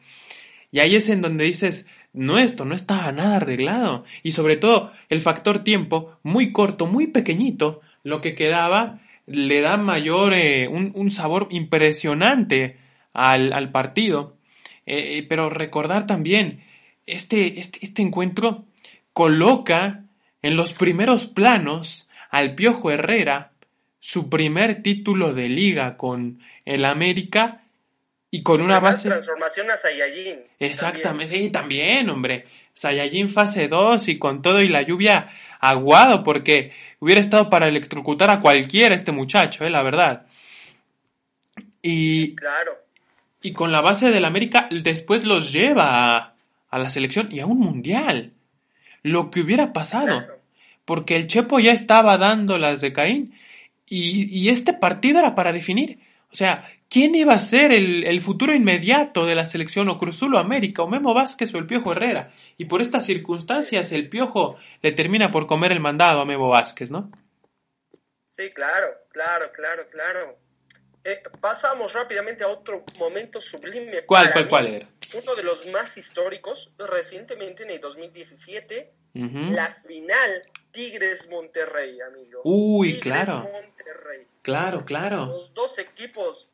Y 0.72 0.80
ahí 0.80 0.96
es 0.96 1.10
en 1.10 1.22
donde 1.22 1.46
dices, 1.46 1.88
no, 2.18 2.40
esto 2.40 2.66
no 2.66 2.74
estaba 2.74 3.12
nada 3.12 3.38
arreglado. 3.38 4.04
Y 4.24 4.32
sobre 4.32 4.58
todo, 4.58 4.92
el 5.10 5.22
factor 5.22 5.64
tiempo, 5.64 6.18
muy 6.24 6.52
corto, 6.52 6.88
muy 6.88 7.08
pequeñito, 7.08 7.82
lo 8.04 8.22
que 8.22 8.34
quedaba 8.34 9.00
le 9.28 9.62
da 9.62 9.78
mayor, 9.78 10.34
eh, 10.34 10.68
un, 10.68 11.12
sabor 11.12 11.48
impresionante 11.52 12.78
al, 13.14 13.72
partido. 13.72 14.38
Eh, 14.86 15.20
eh, 15.20 15.26
pero 15.30 15.50
recordar 15.50 16.08
también, 16.08 16.64
este, 17.06 17.60
este, 17.60 17.80
este 17.84 18.02
encuentro 18.02 18.66
coloca 19.14 20.06
en 20.42 20.56
los 20.56 20.74
primeros 20.74 21.28
planos 21.28 22.10
al 22.32 22.56
Piojo 22.56 22.90
Herrera 22.90 23.52
su 24.00 24.30
primer 24.30 24.82
título 24.82 25.34
de 25.34 25.50
liga 25.50 25.98
con 25.98 26.40
el 26.66 26.86
América 26.86 27.64
y 28.30 28.44
con 28.44 28.62
una 28.62 28.80
base. 28.80 29.10
Transformación 29.10 29.72
a 29.72 29.78
Saiyajin. 29.78 30.40
Exactamente, 30.60 31.34
también. 31.34 31.44
sí, 31.44 31.50
también, 31.50 32.10
hombre. 32.10 32.46
Saiyajin 32.74 33.30
fase 33.30 33.68
2 33.68 34.08
y 34.10 34.20
con 34.20 34.42
todo 34.42 34.62
y 34.62 34.68
la 34.68 34.82
lluvia 34.82 35.30
aguado, 35.60 36.24
porque 36.24 36.74
hubiera 37.00 37.22
estado 37.22 37.50
para 37.50 37.68
electrocutar 37.68 38.30
a 38.30 38.42
cualquiera 38.42 38.96
este 38.96 39.12
muchacho, 39.12 39.66
eh, 39.66 39.70
la 39.70 39.84
verdad. 39.84 40.28
Y. 41.82 42.36
claro. 42.36 42.74
Y 43.42 43.54
con 43.54 43.72
la 43.72 43.82
base 43.82 44.12
del 44.12 44.26
América, 44.26 44.68
después 44.72 45.24
los 45.24 45.54
lleva 45.54 46.18
a, 46.18 46.34
a 46.70 46.80
la 46.80 46.90
selección 46.90 47.30
y 47.32 47.40
a 47.40 47.46
un 47.46 47.60
mundial. 47.60 48.34
Lo 49.04 49.32
que 49.32 49.42
hubiera 49.42 49.74
pasado. 49.74 50.26
Porque 50.86 51.16
el 51.16 51.28
Chepo 51.28 51.60
ya 51.60 51.72
estaba 51.72 52.18
dando 52.18 52.58
las 52.58 52.82
de 52.82 52.94
Caín 52.94 53.34
y, 53.90 54.50
este 54.50 54.74
partido 54.74 55.20
era 55.20 55.36
para 55.36 55.54
definir. 55.54 56.00
O 56.32 56.36
sea, 56.36 56.70
¿quién 56.90 57.16
iba 57.16 57.34
a 57.34 57.40
ser 57.40 57.72
el, 57.72 58.22
futuro 58.22 58.54
inmediato 58.54 59.26
de 59.26 59.36
la 59.36 59.46
selección 59.46 59.90
o 59.90 59.98
Cruzulo 59.98 60.40
América 60.40 60.84
o 60.84 60.88
Memo 60.88 61.14
Vázquez 61.14 61.54
o 61.54 61.58
el 61.58 61.68
Piojo 61.68 61.92
Herrera? 61.92 62.32
Y 62.58 62.66
por 62.66 62.82
estas 62.82 63.06
circunstancias 63.06 63.92
el 63.92 64.10
Piojo 64.10 64.58
le 64.82 64.92
termina 64.92 65.32
por 65.32 65.48
comer 65.48 65.72
el 65.72 65.80
mandado 65.80 66.22
a 66.22 66.26
Memo 66.26 66.50
Vázquez, 66.50 66.92
¿no? 66.92 67.12
Sí, 68.28 68.52
claro, 68.52 68.88
claro, 69.12 69.52
claro, 69.54 69.88
claro. 69.90 70.47
Eh, 71.10 71.24
pasamos 71.40 71.94
rápidamente 71.94 72.44
a 72.44 72.50
otro 72.50 72.84
momento 72.98 73.40
sublime. 73.40 74.04
¿Cuál, 74.06 74.34
cuál, 74.34 74.50
cuál 74.50 74.68
era? 74.68 74.90
Uno 75.14 75.36
de 75.36 75.44
los 75.44 75.66
más 75.68 75.98
históricos, 75.98 76.76
recientemente 76.78 77.64
en 77.64 77.70
el 77.70 77.80
2017, 77.80 78.92
la 79.14 79.70
final 79.70 80.44
Tigres 80.70 81.30
Monterrey, 81.32 82.02
amigo. 82.02 82.42
Uy, 82.44 83.00
claro. 83.00 83.50
Claro, 84.42 84.84
claro. 84.84 85.28
Los 85.28 85.54
dos 85.54 85.80
equipos, 85.80 86.52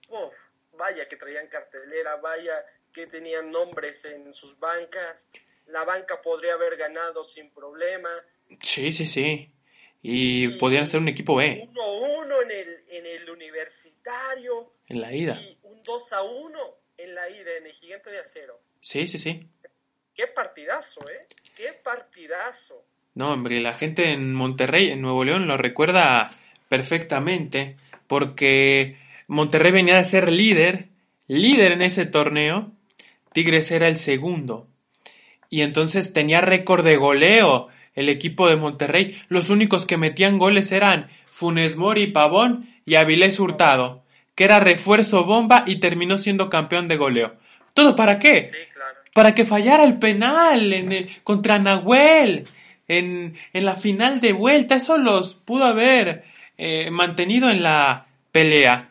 vaya 0.77 1.07
que 1.07 1.15
traían 1.15 1.47
cartelera, 1.47 2.17
vaya 2.17 2.63
que 2.93 3.07
tenían 3.07 3.49
nombres 3.49 4.05
en 4.05 4.31
sus 4.33 4.59
bancas. 4.59 5.31
La 5.65 5.83
banca 5.83 6.21
podría 6.21 6.53
haber 6.53 6.77
ganado 6.77 7.23
sin 7.23 7.49
problema. 7.49 8.11
Sí, 8.61 8.93
sí, 8.93 9.07
sí. 9.07 9.52
Y, 10.05 10.59
podían 10.59 10.85
ser 10.85 10.99
un 10.99 11.07
equipo 11.07 11.37
B. 11.37 11.67
1-1 11.73 12.43
en 12.43 12.51
el, 12.51 12.83
en 12.89 13.05
el 13.05 13.29
universitario. 13.29 14.73
En 14.87 14.99
la 14.99 15.13
ida. 15.13 15.41
Y 15.41 15.57
un 15.63 15.81
2-1 15.81 16.51
en 16.97 17.15
la 17.15 17.29
ida, 17.29 17.57
en 17.57 17.65
el 17.65 17.71
gigante 17.71 18.11
de 18.11 18.19
acero. 18.19 18.59
Sí, 18.81 19.07
sí, 19.07 19.17
sí. 19.17 19.47
Qué 20.13 20.27
partidazo, 20.27 21.09
¿eh? 21.09 21.25
Qué 21.55 21.73
partidazo. 21.81 22.85
No, 23.15 23.31
hombre, 23.31 23.61
la 23.61 23.73
gente 23.75 24.11
en 24.11 24.33
Monterrey, 24.33 24.91
en 24.91 25.01
Nuevo 25.01 25.23
León, 25.23 25.47
lo 25.47 25.55
recuerda 25.55 26.27
perfectamente, 26.67 27.77
porque 28.07 28.97
Monterrey 29.27 29.71
venía 29.71 29.97
de 29.97 30.03
ser 30.03 30.31
líder, 30.31 30.89
líder 31.27 31.71
en 31.71 31.81
ese 31.81 32.05
torneo, 32.05 32.71
Tigres 33.31 33.71
era 33.71 33.87
el 33.87 33.97
segundo. 33.97 34.67
Y 35.49 35.61
entonces 35.61 36.13
tenía 36.13 36.41
récord 36.41 36.83
de 36.83 36.97
goleo 36.97 37.69
el 37.95 38.09
equipo 38.09 38.47
de 38.49 38.55
Monterrey. 38.55 39.19
Los 39.29 39.49
únicos 39.49 39.85
que 39.85 39.97
metían 39.97 40.37
goles 40.37 40.71
eran 40.71 41.09
Funes 41.31 41.77
Mori, 41.77 42.07
Pavón 42.07 42.69
y 42.85 42.95
Avilés 42.95 43.39
Hurtado, 43.39 44.03
que 44.35 44.43
era 44.45 44.59
refuerzo 44.59 45.25
bomba 45.25 45.63
y 45.65 45.77
terminó 45.77 46.17
siendo 46.17 46.49
campeón 46.49 46.87
de 46.87 46.97
goleo. 46.97 47.35
¿Todo 47.73 47.95
para 47.95 48.19
qué? 48.19 48.45
Para 49.13 49.35
que 49.35 49.45
fallara 49.45 49.83
el 49.83 49.99
penal 49.99 50.73
en 50.73 50.91
el, 50.91 51.09
contra 51.23 51.59
Nahuel 51.59 52.45
en, 52.87 53.35
en 53.53 53.65
la 53.65 53.75
final 53.75 54.21
de 54.21 54.33
vuelta. 54.33 54.75
Eso 54.75 54.97
los 54.97 55.35
pudo 55.35 55.65
haber 55.65 56.23
eh, 56.57 56.91
mantenido 56.91 57.49
en 57.49 57.63
la 57.63 58.07
pelea. 58.31 58.89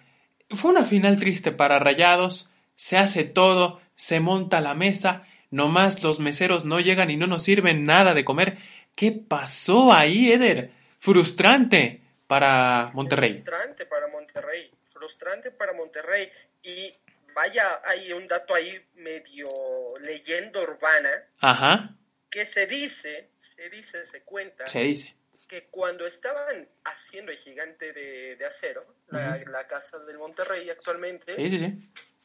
Fue 0.51 0.71
una 0.71 0.85
final 0.85 1.19
triste 1.19 1.53
para 1.53 1.79
Rayados. 1.79 2.51
Se 2.77 2.99
hace 2.99 3.25
todo, 3.25 3.81
se 3.95 4.21
monta 4.21 4.61
la 4.61 4.75
mesa, 4.75 5.23
nomás 5.51 6.03
los 6.03 6.19
meseros 6.19 6.65
no 6.65 6.81
llegan 6.81 7.11
y 7.11 7.17
no 7.17 7.29
nos 7.29 7.45
sirven 7.45 7.85
nada 7.85 8.15
de 8.15 8.25
comer. 8.25 8.59
¿Qué 8.95 9.13
pasó 9.13 9.93
ahí, 9.93 10.33
Eder? 10.33 10.71
Frustrante 10.99 12.01
para 12.27 12.91
Monterrey. 12.95 13.31
Frustrante 13.31 13.87
para 13.87 14.09
Monterrey. 14.09 14.71
Frustrante 14.85 15.51
para 15.51 15.73
Monterrey. 15.73 16.29
Y 16.63 16.95
vaya, 17.35 17.81
hay 17.85 18.13
un 18.13 18.27
dato 18.27 18.55
ahí 18.55 18.81
medio 18.95 19.99
leyenda 20.01 20.61
urbana. 20.63 21.11
Ajá 21.41 21.97
que 22.33 22.47
se 22.47 22.67
dice, 22.67 23.29
se 23.37 23.69
dice, 23.69 24.07
se 24.07 24.23
cuenta, 24.23 24.67
se 24.67 24.81
dice. 24.81 25.15
que 25.47 25.65
cuando 25.65 26.07
estaban 26.07 26.67
haciendo 26.83 27.31
el 27.31 27.37
gigante 27.37 27.93
de, 27.93 28.43
acero, 28.47 28.87
la, 29.09 29.67
casa 29.69 30.03
del 30.07 30.17
Monterrey 30.17 30.71
actualmente, 30.71 31.37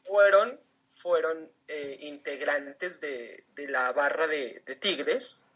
fueron, 0.04 0.58
fueron 0.88 1.50
eh, 1.68 1.98
integrantes 2.00 3.02
de, 3.02 3.44
la 3.68 3.92
barra 3.92 4.26
de, 4.26 4.62
Tigres, 4.80 5.46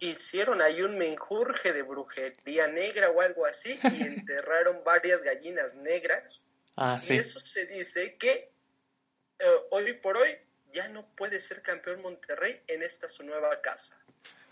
hicieron 0.00 0.62
ahí 0.62 0.82
un 0.82 0.98
menjurje 0.98 1.72
de 1.72 1.82
brujería 1.82 2.66
negra 2.68 3.10
o 3.10 3.20
algo 3.20 3.46
así 3.46 3.78
y 3.82 4.02
enterraron 4.02 4.82
varias 4.84 5.22
gallinas 5.22 5.76
negras. 5.76 6.48
Ah, 6.76 7.00
y 7.08 7.14
eso 7.14 7.40
se 7.40 7.66
dice 7.66 8.16
que 8.16 8.50
eh, 9.38 9.44
hoy 9.70 9.92
por 9.94 10.16
hoy 10.16 10.30
ya 10.72 10.88
no 10.88 11.06
puede 11.16 11.40
ser 11.40 11.62
campeón 11.62 12.02
Monterrey 12.02 12.60
en 12.66 12.82
esta 12.82 13.08
su 13.08 13.24
nueva 13.24 13.60
casa. 13.60 14.00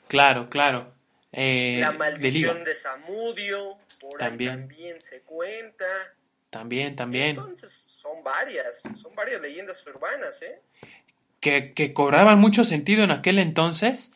Claro, 0.09 0.49
claro. 0.49 0.93
Eh, 1.33 1.79
la 1.81 1.93
maldición 1.93 2.65
de, 2.65 2.75
Samudio, 2.75 3.77
por 4.01 4.19
también. 4.19 4.61
también 4.61 5.03
se 5.03 5.23
cuenta. 5.23 5.85
También, 6.51 6.97
también. 6.97 7.31
Entonces, 7.31 7.71
son 7.71 8.23
varias, 8.23 8.83
son 8.95 9.15
varias 9.15 9.43
leyendas 9.43 9.87
urbanas, 9.87 10.43
¿eh? 10.43 10.61
Que, 11.41 11.75
que 11.75 11.93
cobraban 11.93 12.39
mucho 12.39 12.65
sentido 12.65 13.05
en 13.05 13.11
aquel 13.11 13.39
entonces. 13.39 14.11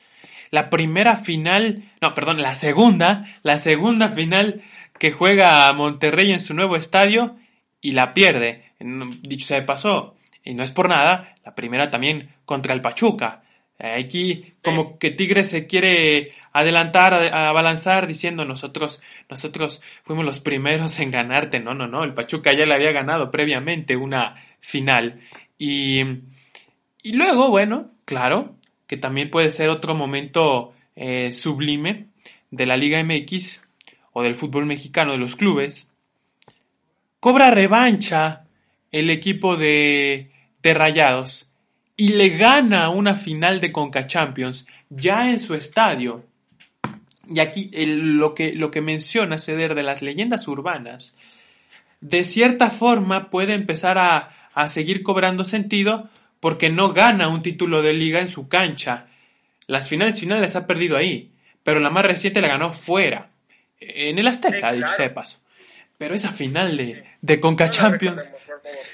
La 0.50 0.68
primera 0.70 1.16
final, 1.16 1.90
no, 2.00 2.14
perdón, 2.14 2.42
la 2.42 2.54
segunda, 2.54 3.26
la 3.42 3.58
segunda 3.58 4.08
final 4.08 4.62
que 4.98 5.12
juega 5.12 5.72
Monterrey 5.72 6.32
en 6.32 6.40
su 6.40 6.54
nuevo 6.54 6.76
estadio 6.76 7.36
y 7.80 7.92
la 7.92 8.14
pierde. 8.14 8.72
Dicho 8.78 9.46
sea 9.46 9.60
de 9.60 9.66
paso, 9.66 10.16
y 10.44 10.54
no 10.54 10.64
es 10.64 10.70
por 10.70 10.88
nada, 10.88 11.34
la 11.44 11.54
primera 11.54 11.90
también 11.90 12.30
contra 12.44 12.74
el 12.74 12.80
Pachuca. 12.80 13.42
Aquí 13.78 14.54
como 14.62 14.98
que 14.98 15.10
Tigres 15.10 15.48
se 15.48 15.66
quiere 15.66 16.32
adelantar, 16.52 17.14
a, 17.14 17.48
abalanzar 17.48 18.06
diciendo 18.06 18.44
nosotros, 18.44 19.00
nosotros 19.30 19.80
fuimos 20.04 20.24
los 20.24 20.40
primeros 20.40 20.98
en 20.98 21.10
ganarte. 21.10 21.60
No, 21.60 21.74
no, 21.74 21.86
no, 21.86 22.04
el 22.04 22.12
Pachuca 22.12 22.52
ya 22.52 22.66
le 22.66 22.74
había 22.74 22.92
ganado 22.92 23.30
previamente 23.30 23.96
una 23.96 24.36
final. 24.60 25.20
Y, 25.56 26.00
y 27.02 27.12
luego, 27.12 27.48
bueno, 27.48 27.92
claro, 28.04 28.56
que 28.90 28.96
también 28.96 29.30
puede 29.30 29.52
ser 29.52 29.68
otro 29.68 29.94
momento 29.94 30.74
eh, 30.96 31.30
sublime 31.30 32.06
de 32.50 32.66
la 32.66 32.76
Liga 32.76 33.00
MX 33.04 33.60
o 34.12 34.24
del 34.24 34.34
fútbol 34.34 34.66
mexicano 34.66 35.12
de 35.12 35.18
los 35.18 35.36
clubes. 35.36 35.92
Cobra 37.20 37.52
revancha 37.52 38.46
el 38.90 39.10
equipo 39.10 39.56
de 39.56 40.32
Rayados 40.60 41.48
y 41.96 42.08
le 42.08 42.30
gana 42.30 42.90
una 42.90 43.14
final 43.14 43.60
de 43.60 43.70
Conca 43.70 44.08
Champions 44.08 44.66
ya 44.88 45.30
en 45.30 45.38
su 45.38 45.54
estadio. 45.54 46.24
Y 47.28 47.38
aquí 47.38 47.70
lo, 47.86 48.34
que, 48.34 48.54
lo 48.54 48.72
que 48.72 48.80
menciona 48.80 49.38
Ceder 49.38 49.76
de 49.76 49.84
las 49.84 50.02
leyendas 50.02 50.48
urbanas, 50.48 51.16
de 52.00 52.24
cierta 52.24 52.72
forma 52.72 53.30
puede 53.30 53.54
empezar 53.54 53.98
a, 53.98 54.48
a 54.52 54.68
seguir 54.68 55.04
cobrando 55.04 55.44
sentido 55.44 56.10
porque 56.40 56.70
no 56.70 56.92
gana 56.92 57.28
un 57.28 57.42
título 57.42 57.82
de 57.82 57.92
liga 57.92 58.20
en 58.20 58.28
su 58.28 58.48
cancha. 58.48 59.06
Las 59.66 59.88
finales 59.88 60.18
finales 60.18 60.56
ha 60.56 60.66
perdido 60.66 60.96
ahí, 60.96 61.32
pero 61.62 61.78
la 61.80 61.90
más 61.90 62.04
reciente 62.04 62.40
la 62.40 62.48
ganó 62.48 62.72
fuera, 62.72 63.30
en 63.78 64.18
el 64.18 64.26
Azteca, 64.26 64.70
Sí, 64.72 64.76
dicho 64.78 64.86
claro. 64.86 64.96
sea 64.96 65.08
de 65.08 65.14
paso. 65.14 65.38
Pero 65.98 66.14
esa 66.14 66.32
final 66.32 66.76
de, 66.78 66.84
Sí. 66.86 67.02
de 67.20 67.40
Conca 67.40 67.66
No 67.66 67.70
Champions, 67.70 68.30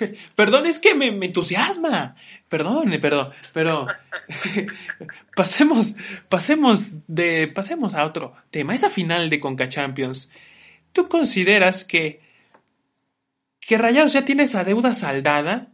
perdón, 0.35 0.67
es 0.67 0.81
que 0.81 0.95
me, 0.95 1.13
me 1.13 1.27
entusiasma. 1.27 2.17
Perdón, 2.49 2.91
perdón, 3.01 3.31
pero 3.53 3.87
pasemos, 5.37 5.95
pasemos 6.29 6.93
de, 7.07 7.49
pasemos 7.49 7.95
a 7.95 8.05
otro 8.05 8.35
tema. 8.51 8.75
Esa 8.75 8.91
final 8.91 9.31
de 9.31 9.41
Conca 9.41 9.69
Champions, 9.69 10.31
¿tú 10.93 11.09
consideras 11.09 11.85
que, 11.85 12.21
que 13.61 13.79
Rayados 13.79 14.13
ya 14.13 14.25
tiene 14.25 14.45
esa 14.45 14.65
deuda 14.65 14.95
saldada? 14.95 15.69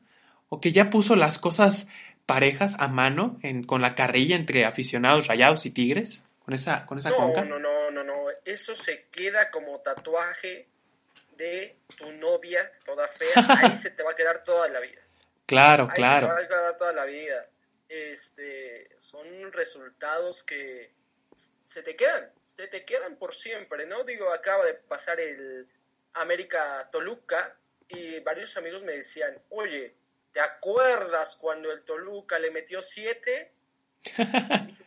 ¿O 0.55 0.61
que 0.61 0.71
ya 0.71 0.91
puso 0.91 1.17
las 1.17 1.39
cosas 1.39 1.89
parejas 2.27 2.75
a 2.79 2.87
mano 2.87 3.39
en, 3.43 3.63
con 3.65 3.81
la 3.81 3.95
carrilla 3.95 4.37
entre 4.37 4.67
aficionados 4.67 5.27
Rayados 5.27 5.65
y 5.65 5.71
Tigres? 5.71 6.27
Con 6.45 6.53
esa, 6.53 6.85
con 6.85 6.99
esa 6.99 7.09
No, 7.09 7.17
Conca. 7.17 7.43
no, 7.43 7.59
no, 7.59 7.91
no, 7.91 8.05
no. 8.05 8.27
Eso 8.45 8.77
se 8.77 9.07
queda 9.07 9.51
como 9.51 9.79
tatuaje 9.79 10.69
de 11.39 11.77
tu 11.97 12.13
novia 12.13 12.71
toda 12.85 13.09
fea. 13.09 13.33
Ahí 13.63 13.77
se 13.77 13.93
te 13.93 14.03
va 14.03 14.11
a 14.11 14.15
quedar 14.15 14.45
toda 14.45 14.69
la 14.69 14.81
vida. 14.81 15.01
Claro, 15.47 15.85
Ahí 15.89 15.97
claro. 15.97 16.27
se 16.29 16.35
te 16.35 16.41
va 16.41 16.45
a 16.45 16.49
quedar 16.49 16.77
toda 16.77 16.93
la 16.93 17.05
vida. 17.07 17.47
Este, 17.89 18.91
son 18.99 19.53
resultados 19.53 20.43
que 20.43 20.91
se 21.35 21.83
te 21.83 21.97
quedan, 21.97 22.31
se 22.45 22.69
te 22.69 22.85
quedan 22.85 23.17
por 23.17 23.35
siempre, 23.35 23.87
¿no? 23.87 24.05
Digo, 24.05 24.31
acaba 24.31 24.67
de 24.67 24.75
pasar 24.75 25.19
el 25.19 25.67
América 26.13 26.91
Toluca 26.93 27.57
y 27.89 28.21
varios 28.21 28.55
amigos 28.59 28.83
me 28.83 28.93
decían, 28.93 29.35
oye, 29.49 29.95
¿te 30.33 30.41
acuerdas 30.41 31.37
cuando 31.41 31.71
el 31.71 31.83
Toluca 31.83 32.39
le 32.39 32.51
metió 32.51 32.83
siete? 32.83 33.53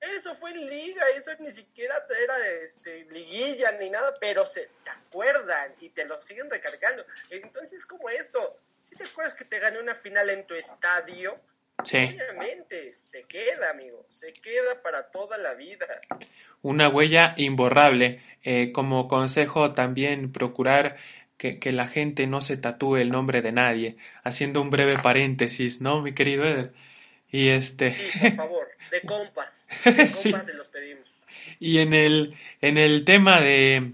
Eso 0.00 0.34
fue 0.34 0.50
en 0.52 0.66
liga, 0.66 1.02
eso 1.14 1.30
ni 1.40 1.50
siquiera 1.50 2.06
era 2.22 2.48
este, 2.64 3.04
liguilla 3.10 3.72
ni 3.72 3.90
nada, 3.90 4.14
pero 4.18 4.46
se, 4.46 4.66
se 4.72 4.88
acuerdan 4.88 5.74
y 5.78 5.90
te 5.90 6.06
lo 6.06 6.18
siguen 6.22 6.48
recargando. 6.48 7.04
Entonces, 7.28 7.84
como 7.84 8.08
esto, 8.08 8.56
si 8.80 8.96
te 8.96 9.04
acuerdas 9.04 9.34
que 9.34 9.44
te 9.44 9.58
gané 9.58 9.78
una 9.78 9.94
final 9.94 10.30
en 10.30 10.46
tu 10.46 10.54
estadio, 10.54 11.38
Sí. 11.84 11.98
obviamente 11.98 12.96
se 12.96 13.24
queda, 13.24 13.70
amigo, 13.70 14.04
se 14.08 14.32
queda 14.32 14.82
para 14.82 15.10
toda 15.10 15.38
la 15.38 15.54
vida. 15.54 15.86
Una 16.62 16.88
huella 16.88 17.34
imborrable. 17.36 18.22
Eh, 18.42 18.72
como 18.72 19.06
consejo 19.06 19.72
también 19.72 20.32
procurar 20.32 20.96
que, 21.40 21.58
que 21.58 21.72
la 21.72 21.88
gente 21.88 22.26
no 22.26 22.42
se 22.42 22.58
tatúe 22.58 22.96
el 22.98 23.08
nombre 23.08 23.40
de 23.40 23.50
nadie. 23.50 23.96
Haciendo 24.22 24.60
un 24.60 24.68
breve 24.68 24.98
paréntesis, 24.98 25.80
¿no, 25.80 26.02
mi 26.02 26.12
querido 26.12 26.44
Eder? 26.44 26.74
Y 27.32 27.48
este. 27.48 27.92
Sí, 27.92 28.02
por 28.20 28.36
favor, 28.36 28.68
de 28.90 29.00
compas, 29.06 29.70
de 29.86 30.06
Sí. 30.06 30.32
compas 30.32 30.46
se 30.48 30.54
los 30.58 30.68
pedimos. 30.68 31.24
Y 31.58 31.78
en 31.78 31.94
el, 31.94 32.34
en 32.60 32.76
el 32.76 33.06
tema 33.06 33.40
de, 33.40 33.92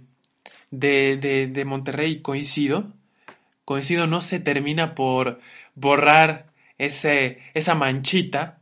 de, 0.73 1.19
de, 1.19 1.47
de 1.47 1.65
Monterrey 1.65 2.21
coincido. 2.21 2.93
Coincido, 3.65 4.09
no 4.09 4.23
se 4.23 4.41
termina 4.41 4.97
por 4.97 5.39
borrar 5.77 6.47
ese, 6.79 7.43
esa 7.55 7.77
manchita 7.77 8.59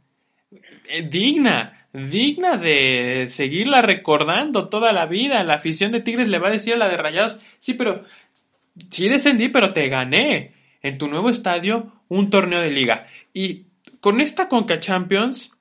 eh, 0.88 1.08
digna, 1.08 1.86
digna 1.94 2.58
de 2.58 3.28
seguirla 3.30 3.80
recordando 3.80 4.68
toda 4.68 4.92
la 4.92 5.06
vida. 5.06 5.42
La 5.42 5.54
afición 5.54 5.92
de 5.92 6.00
Tigres 6.00 6.28
le 6.28 6.38
va 6.38 6.48
a 6.48 6.52
decir 6.52 6.74
a 6.74 6.78
la 6.78 6.88
de 6.90 6.96
Rayados, 6.98 7.40
sí, 7.58 7.72
pero 7.74 8.04
sí 8.90 9.08
descendí, 9.08 9.48
pero 9.48 9.72
te 9.72 9.88
gané 9.88 10.52
en 10.82 10.98
tu 10.98 11.08
nuevo 11.08 11.30
estadio 11.30 11.92
un 12.08 12.30
torneo 12.30 12.60
de 12.60 12.70
liga. 12.70 13.06
Y 13.32 13.66
con 14.00 14.20
esta 14.20 14.48
Conca 14.48 14.80
Champions 14.80 15.52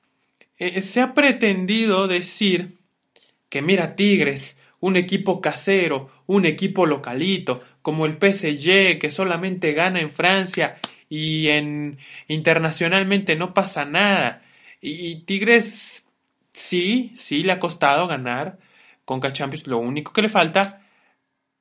eh, 0.58 0.82
se 0.82 1.02
ha 1.02 1.14
pretendido 1.14 2.08
decir 2.08 2.78
que 3.50 3.62
mira 3.62 3.96
Tigres, 3.96 4.60
un 4.80 4.98
equipo 4.98 5.40
casero, 5.40 6.10
un 6.26 6.46
equipo 6.46 6.86
localito, 6.86 7.62
como 7.82 8.06
el 8.06 8.18
PSG 8.18 9.00
que 9.00 9.12
solamente 9.12 9.74
gana 9.74 10.02
en 10.02 10.12
Francia 10.12 10.78
y 11.10 11.48
en 11.48 11.98
internacionalmente 12.28 13.36
no 13.36 13.54
pasa 13.54 13.86
nada. 13.86 14.42
Y, 14.82 15.08
y 15.08 15.22
Tigres 15.22 16.10
sí, 16.52 17.14
sí 17.16 17.44
le 17.44 17.54
ha 17.54 17.60
costado 17.60 18.08
ganar 18.08 18.58
Conca 19.06 19.34
Champions, 19.34 19.68
lo 19.68 19.80
único 19.80 20.14
que 20.14 20.22
le 20.22 20.30
falta, 20.30 20.83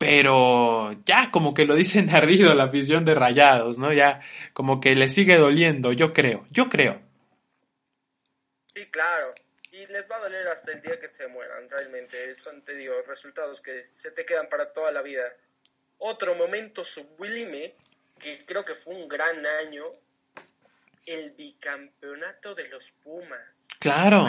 pero 0.02 0.92
ya 1.04 1.30
como 1.30 1.54
que 1.54 1.64
lo 1.64 1.76
dicen 1.76 2.10
ardido 2.14 2.54
la 2.54 2.64
afición 2.64 3.04
de 3.04 3.14
Rayados, 3.14 3.78
¿no? 3.78 3.92
Ya 3.92 4.20
como 4.52 4.80
que 4.80 4.96
le 4.96 5.08
sigue 5.08 5.36
doliendo, 5.36 5.92
yo 5.92 6.12
creo, 6.12 6.44
yo 6.50 6.68
creo. 6.68 7.00
Sí, 8.74 8.86
claro. 8.90 9.32
Y 9.70 9.86
les 9.86 10.10
va 10.10 10.16
a 10.16 10.20
doler 10.20 10.48
hasta 10.48 10.72
el 10.72 10.82
día 10.82 10.98
que 10.98 11.08
se 11.08 11.28
mueran, 11.28 11.70
realmente. 11.70 12.34
Son, 12.34 12.62
te 12.62 12.74
digo, 12.74 12.94
resultados 13.06 13.60
que 13.60 13.84
se 13.92 14.10
te 14.10 14.24
quedan 14.24 14.48
para 14.48 14.72
toda 14.72 14.90
la 14.90 15.02
vida. 15.02 15.22
Otro 15.98 16.34
momento 16.34 16.82
sublime, 16.82 17.74
que 18.18 18.44
creo 18.44 18.64
que 18.64 18.74
fue 18.74 18.94
un 18.94 19.08
gran 19.08 19.46
año, 19.46 19.84
el 21.06 21.30
bicampeonato 21.30 22.54
de 22.54 22.68
los 22.68 22.90
Pumas. 22.90 23.68
Claro, 23.78 24.26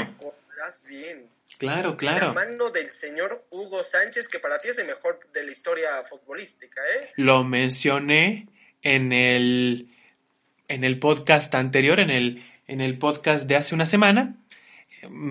¿Recuerdas 0.53 0.85
bien? 0.87 1.29
claro, 1.57 1.91
La 1.91 1.97
claro. 1.97 2.33
mano 2.33 2.69
del 2.69 2.87
señor 2.87 3.43
Hugo 3.49 3.81
Sánchez, 3.81 4.27
que 4.29 4.37
para 4.39 4.59
ti 4.59 4.69
es 4.69 4.77
el 4.77 4.85
mejor 4.87 5.19
de 5.33 5.43
la 5.43 5.51
historia 5.51 6.03
futbolística, 6.03 6.79
¿eh? 6.95 7.11
Lo 7.15 7.43
mencioné 7.43 8.47
en 8.83 9.11
el, 9.11 9.89
en 10.67 10.83
el 10.83 10.99
podcast 10.99 11.53
anterior, 11.55 11.99
en 11.99 12.11
el, 12.11 12.43
en 12.67 12.81
el 12.81 12.99
podcast 12.99 13.47
de 13.47 13.55
hace 13.55 13.73
una 13.73 13.87
semana. 13.87 14.35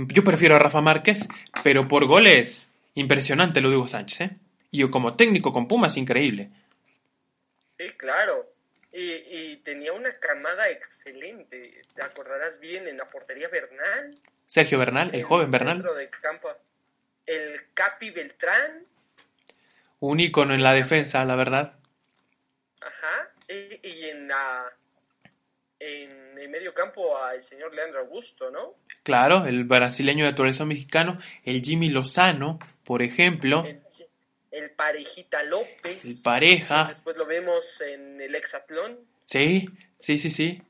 Yo 0.09 0.25
prefiero 0.25 0.57
a 0.57 0.59
Rafa 0.59 0.81
Márquez, 0.81 1.27
pero 1.63 1.87
por 1.87 2.07
goles, 2.07 2.71
impresionante 2.95 3.61
lo 3.61 3.71
de 3.71 3.77
Hugo 3.77 3.89
Sánchez, 3.89 4.21
¿eh? 4.23 4.31
Y 4.73 4.89
como 4.91 5.15
técnico 5.17 5.53
con 5.53 5.69
Pumas, 5.69 5.97
increíble. 5.97 6.51
Sí, 7.79 7.89
claro. 7.97 8.49
Y, 8.93 9.13
y 9.13 9.57
tenía 9.65 9.93
una 9.93 10.13
camada 10.19 10.69
excelente. 10.71 11.83
Te 11.95 12.03
acordarás 12.03 12.61
bien 12.61 12.89
en 12.89 12.97
la 12.97 13.09
portería 13.09 13.49
Bernal. 13.49 14.19
Sergio 14.53 14.79
Bernal, 14.79 15.15
el 15.15 15.23
joven 15.23 15.51
Bernal, 15.51 15.77
centro 15.79 15.95
de 15.95 16.11
campo. 16.11 16.51
El 17.25 17.73
Capi 17.73 18.11
Beltrán. 18.11 18.83
un 20.01 20.21
ícono 20.21 20.53
en 20.53 20.63
la 20.63 20.75
defensa, 20.75 21.25
la 21.25 21.37
verdad. 21.37 21.73
Ajá. 22.83 23.31
Y, 23.49 23.89
y 23.89 24.11
en 24.11 24.29
la 24.29 24.71
en 25.79 26.39
el 26.39 26.51
medio 26.51 26.75
campo 26.75 27.17
al 27.17 27.41
señor 27.41 27.75
Leandro 27.75 28.01
Augusto, 28.01 28.51
¿no? 28.51 28.75
Claro, 29.05 29.47
el 29.47 29.65
brasileño 29.65 30.27
de 30.27 30.33
naturaleza 30.33 30.67
mexicano, 30.67 31.17
el 31.45 31.63
Jimmy 31.63 31.89
Lozano, 31.89 32.59
por 32.85 33.01
ejemplo, 33.01 33.65
El, 33.65 33.81
el 34.51 34.71
Parejita 34.73 35.43
López. 35.45 36.05
el 36.05 36.23
pareja, 36.23 36.89
Después 36.91 37.17
lo 37.17 37.25
vemos 37.25 37.81
en 37.81 38.21
el 38.21 38.35
Hexatlón, 38.35 38.99
sí, 39.25 39.65
sí, 39.99 40.19
sí, 40.19 40.31
sí, 40.31 40.63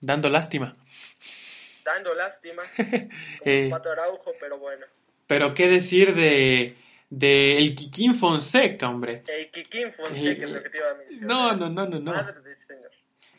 dando 0.00 0.28
lástima. 0.28 0.76
Dando 1.84 2.14
lástima. 2.14 2.62
Eh, 3.44 3.64
Como 3.64 3.70
Pato 3.70 3.90
Araujo, 3.90 4.32
pero 4.40 4.58
bueno. 4.58 4.86
Pero 5.26 5.54
qué 5.54 5.68
decir 5.68 6.14
de, 6.14 6.76
de 7.10 7.58
el 7.58 7.74
Kikín 7.74 8.14
Fonseca, 8.16 8.88
hombre. 8.88 9.22
El 9.26 9.50
Kikín 9.50 9.92
Fonseca 9.92 10.44
es 10.44 10.50
lo 10.50 10.62
que 10.62 10.70
te 10.70 10.78
iba 10.78 10.90
a 10.90 10.94
mencionar. 10.94 11.28
No, 11.28 11.56
no, 11.56 11.68
no, 11.70 11.88
no, 11.88 12.00
no. 12.00 12.12
Madre 12.12 12.40
del 12.42 12.56
señor. 12.56 12.90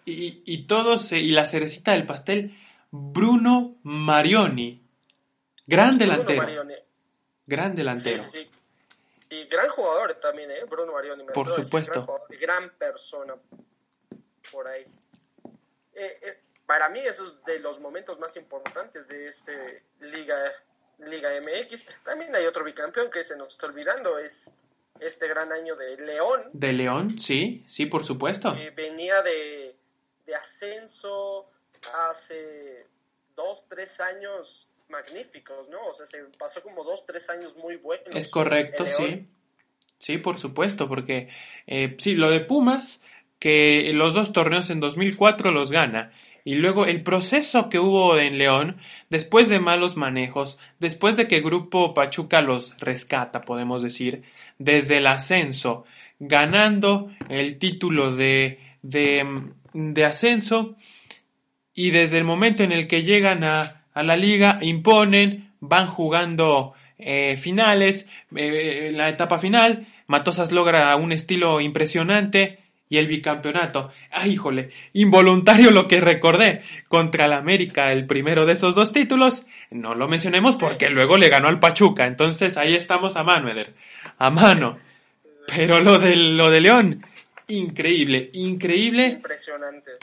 Y, 0.05 0.41
y 0.45 0.65
todos, 0.67 1.11
eh, 1.13 1.19
y 1.19 1.31
la 1.31 1.45
cerecita 1.45 1.93
del 1.93 2.05
pastel, 2.05 2.57
Bruno 2.91 3.77
Marioni. 3.83 4.81
Gran 5.65 5.89
Bruno 5.91 6.05
delantero. 6.05 6.41
Marioni. 6.43 6.73
Gran 7.45 7.71
Sí, 7.71 7.77
delantero. 7.77 8.23
sí, 8.23 8.39
sí. 8.39 8.49
Y 9.29 9.45
gran 9.47 9.69
jugador 9.69 10.13
también, 10.15 10.51
¿eh? 10.51 10.65
Bruno 10.69 10.91
Marioni. 10.93 11.23
me 11.23 11.31
Por 11.31 11.49
supuesto. 11.49 12.05
Gran, 12.29 12.39
gran 12.39 12.69
persona 12.77 13.33
por 14.51 14.67
ahí. 14.67 14.83
Eh, 15.95 16.19
eh, 16.21 16.39
para 16.65 16.89
mí, 16.89 16.99
eso 16.99 17.25
es 17.25 17.43
de 17.45 17.59
los 17.59 17.79
momentos 17.79 18.19
más 18.19 18.35
importantes 18.37 19.07
de 19.07 19.27
este 19.27 19.83
Liga, 19.99 20.35
Liga 20.99 21.29
MX. 21.41 21.97
También 22.03 22.35
hay 22.35 22.45
otro 22.45 22.63
bicampeón 22.63 23.09
que 23.11 23.23
se 23.23 23.37
nos 23.37 23.49
está 23.49 23.67
olvidando, 23.67 24.17
es 24.17 24.57
este 24.99 25.27
gran 25.27 25.51
año 25.51 25.75
de 25.75 25.97
León. 25.97 26.49
De 26.53 26.73
León, 26.73 27.19
sí, 27.19 27.63
sí, 27.67 27.85
por 27.85 28.05
supuesto. 28.05 28.55
que 28.55 28.69
venía 28.71 29.21
de, 29.21 29.75
de 30.25 30.35
ascenso 30.35 31.49
hace 32.09 32.85
dos, 33.35 33.67
tres 33.67 33.99
años 33.99 34.69
magníficos, 34.89 35.67
¿no? 35.69 35.87
O 35.87 35.93
sea, 35.93 36.05
se 36.05 36.23
pasó 36.37 36.61
como 36.61 36.83
dos, 36.83 37.05
tres 37.05 37.29
años 37.29 37.55
muy 37.57 37.77
buenos. 37.77 38.07
Es 38.11 38.29
correcto, 38.29 38.85
sí. 38.85 39.27
Sí, 39.97 40.17
por 40.17 40.37
supuesto, 40.37 40.89
porque 40.89 41.29
eh, 41.65 41.95
sí, 41.97 42.15
lo 42.15 42.29
de 42.29 42.41
Pumas, 42.41 43.01
que 43.39 43.91
los 43.93 44.13
dos 44.13 44.33
torneos 44.33 44.69
en 44.69 44.79
2004 44.79 45.51
los 45.51 45.71
gana. 45.71 46.13
Y 46.45 46.55
luego 46.55 46.85
el 46.85 47.03
proceso 47.03 47.69
que 47.69 47.79
hubo 47.79 48.17
en 48.17 48.37
León, 48.37 48.77
después 49.09 49.47
de 49.47 49.59
malos 49.59 49.95
manejos, 49.95 50.59
después 50.79 51.15
de 51.15 51.27
que 51.27 51.41
Grupo 51.41 51.93
Pachuca 51.93 52.41
los 52.41 52.77
rescata, 52.79 53.41
podemos 53.41 53.81
decir, 53.81 54.23
desde 54.57 54.97
el 54.97 55.07
ascenso, 55.07 55.85
ganando 56.19 57.11
el 57.29 57.59
título 57.59 58.15
de, 58.15 58.59
de, 58.81 59.25
de 59.73 60.05
ascenso, 60.05 60.75
y 61.73 61.91
desde 61.91 62.17
el 62.17 62.23
momento 62.23 62.63
en 62.63 62.71
el 62.71 62.87
que 62.87 63.03
llegan 63.03 63.43
a, 63.43 63.85
a 63.93 64.03
la 64.03 64.17
liga 64.17 64.59
imponen, 64.61 65.51
van 65.59 65.87
jugando 65.87 66.73
eh, 66.97 67.37
finales, 67.37 68.09
eh, 68.35 68.91
la 68.93 69.09
etapa 69.09 69.39
final, 69.39 69.87
Matosas 70.07 70.51
logra 70.51 70.95
un 70.97 71.11
estilo 71.11 71.61
impresionante 71.61 72.59
y 72.93 72.99
el 72.99 73.07
bicampeonato. 73.07 73.91
¡Ay, 74.11 74.33
híjole! 74.33 74.69
Involuntario 74.93 75.71
lo 75.71 75.87
que 75.87 75.99
recordé 75.99 76.61
contra 76.87 77.25
el 77.25 77.33
América, 77.33 77.91
el 77.91 78.05
primero 78.05 78.45
de 78.45 78.53
esos 78.53 78.75
dos 78.75 78.93
títulos. 78.93 79.47
No 79.71 79.95
lo 79.95 80.07
mencionemos 80.07 80.57
porque 80.57 80.91
luego 80.91 81.17
le 81.17 81.29
ganó 81.29 81.47
al 81.47 81.59
Pachuca. 81.59 82.05
Entonces 82.05 82.55
ahí 82.55 82.75
estamos 82.75 83.15
a 83.15 83.23
mano, 83.23 83.49
Eder. 83.49 83.73
A 84.19 84.29
mano. 84.29 84.77
Pero 85.47 85.81
lo 85.81 85.97
de, 85.97 86.15
lo 86.15 86.51
de 86.51 86.61
León, 86.61 87.03
increíble, 87.47 88.29
increíble. 88.33 89.07
Impresionante. 89.07 89.93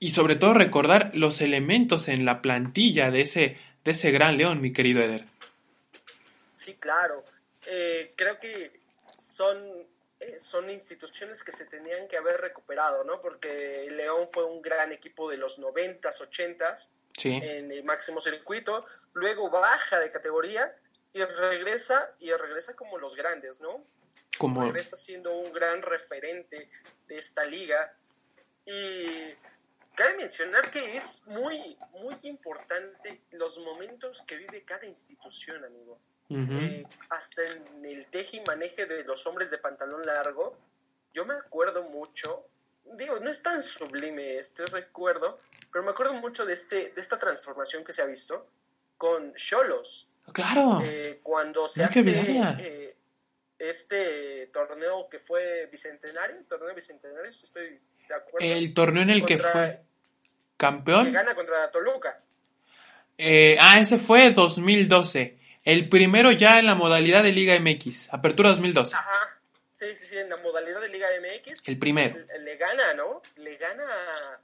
Y 0.00 0.10
sobre 0.10 0.34
todo 0.34 0.52
recordar 0.52 1.12
los 1.14 1.40
elementos 1.42 2.08
en 2.08 2.24
la 2.24 2.42
plantilla 2.42 3.12
de 3.12 3.20
ese, 3.20 3.56
de 3.84 3.92
ese 3.92 4.10
gran 4.10 4.36
León, 4.36 4.60
mi 4.60 4.72
querido 4.72 5.00
Eder. 5.00 5.26
Sí, 6.52 6.74
claro. 6.80 7.22
Eh, 7.68 8.10
creo 8.16 8.40
que 8.40 8.72
son, 9.16 9.56
son 10.38 10.70
instituciones 10.70 11.42
que 11.44 11.52
se 11.52 11.66
tenían 11.66 12.08
que 12.08 12.16
haber 12.16 12.40
recuperado, 12.40 13.04
¿no? 13.04 13.20
Porque 13.20 13.88
León 13.90 14.28
fue 14.32 14.44
un 14.44 14.62
gran 14.62 14.92
equipo 14.92 15.30
de 15.30 15.36
los 15.36 15.58
90s, 15.58 16.20
80s 16.20 16.92
Sí. 17.16 17.30
en 17.30 17.70
el 17.70 17.84
máximo 17.84 18.20
circuito, 18.20 18.84
luego 19.12 19.48
baja 19.48 20.00
de 20.00 20.10
categoría 20.10 20.74
y 21.12 21.22
regresa 21.22 22.12
y 22.18 22.32
regresa 22.32 22.74
como 22.74 22.98
los 22.98 23.14
grandes, 23.14 23.60
¿no? 23.60 23.84
Como, 24.36 24.64
regresa 24.64 24.96
siendo 24.96 25.32
un 25.32 25.52
gran 25.52 25.80
referente 25.82 26.68
de 27.06 27.18
esta 27.18 27.44
liga 27.44 27.94
y 28.66 29.32
cabe 29.94 30.16
mencionar 30.16 30.72
que 30.72 30.96
es 30.96 31.24
muy 31.26 31.78
muy 31.92 32.16
importante 32.24 33.20
los 33.30 33.58
momentos 33.58 34.22
que 34.22 34.36
vive 34.36 34.64
cada 34.64 34.86
institución, 34.86 35.64
amigo. 35.64 36.00
Eh, 36.30 36.84
hasta 37.10 37.42
en 37.42 37.84
el 37.84 38.06
teje 38.06 38.38
y 38.38 38.40
maneje 38.40 38.86
de 38.86 39.04
los 39.04 39.26
hombres 39.26 39.50
de 39.50 39.58
pantalón 39.58 40.04
largo, 40.06 40.56
yo 41.12 41.24
me 41.24 41.34
acuerdo 41.34 41.82
mucho, 41.84 42.46
digo, 42.96 43.20
no 43.20 43.30
es 43.30 43.42
tan 43.42 43.62
sublime 43.62 44.38
este 44.38 44.66
recuerdo, 44.66 45.38
pero 45.72 45.84
me 45.84 45.90
acuerdo 45.90 46.14
mucho 46.14 46.46
de, 46.46 46.54
este, 46.54 46.90
de 46.92 47.00
esta 47.00 47.18
transformación 47.18 47.84
que 47.84 47.92
se 47.92 48.02
ha 48.02 48.06
visto 48.06 48.46
con 48.96 49.34
Cholos, 49.34 50.10
Claro. 50.32 50.80
eh, 50.84 51.20
cuando 51.22 51.68
se 51.68 51.80
que 51.80 51.86
hace 51.86 52.56
eh, 52.58 52.96
este 53.58 54.46
torneo 54.46 55.08
que 55.10 55.18
fue 55.18 55.66
bicentenario, 55.66 56.36
torneo 56.48 56.74
bicentenario, 56.74 57.28
estoy 57.28 57.78
de 58.08 58.14
acuerdo, 58.14 58.46
el 58.46 58.72
torneo 58.72 59.02
en 59.02 59.10
el 59.10 59.26
que 59.26 59.38
fue 59.38 59.52
que 59.52 59.78
campeón. 60.56 61.12
gana 61.12 61.34
contra 61.34 61.70
Toluca. 61.70 62.18
Ah, 63.60 63.78
ese 63.78 63.98
fue 63.98 64.32
2012. 64.32 65.43
El 65.64 65.88
primero 65.88 66.30
ya 66.30 66.58
en 66.58 66.66
la 66.66 66.74
modalidad 66.74 67.22
de 67.22 67.32
Liga 67.32 67.58
MX. 67.58 68.12
Apertura 68.12 68.50
2012. 68.50 68.94
Ajá, 68.94 69.38
sí, 69.70 69.86
sí, 69.94 70.06
sí, 70.06 70.18
en 70.18 70.28
la 70.28 70.36
modalidad 70.36 70.80
de 70.80 70.90
Liga 70.90 71.06
MX. 71.20 71.66
El 71.66 71.78
primero. 71.78 72.16
le 72.16 72.38
le 72.38 72.56
gana, 72.56 72.94
¿no? 72.94 73.22
Le 73.36 73.56
gana 73.56 73.84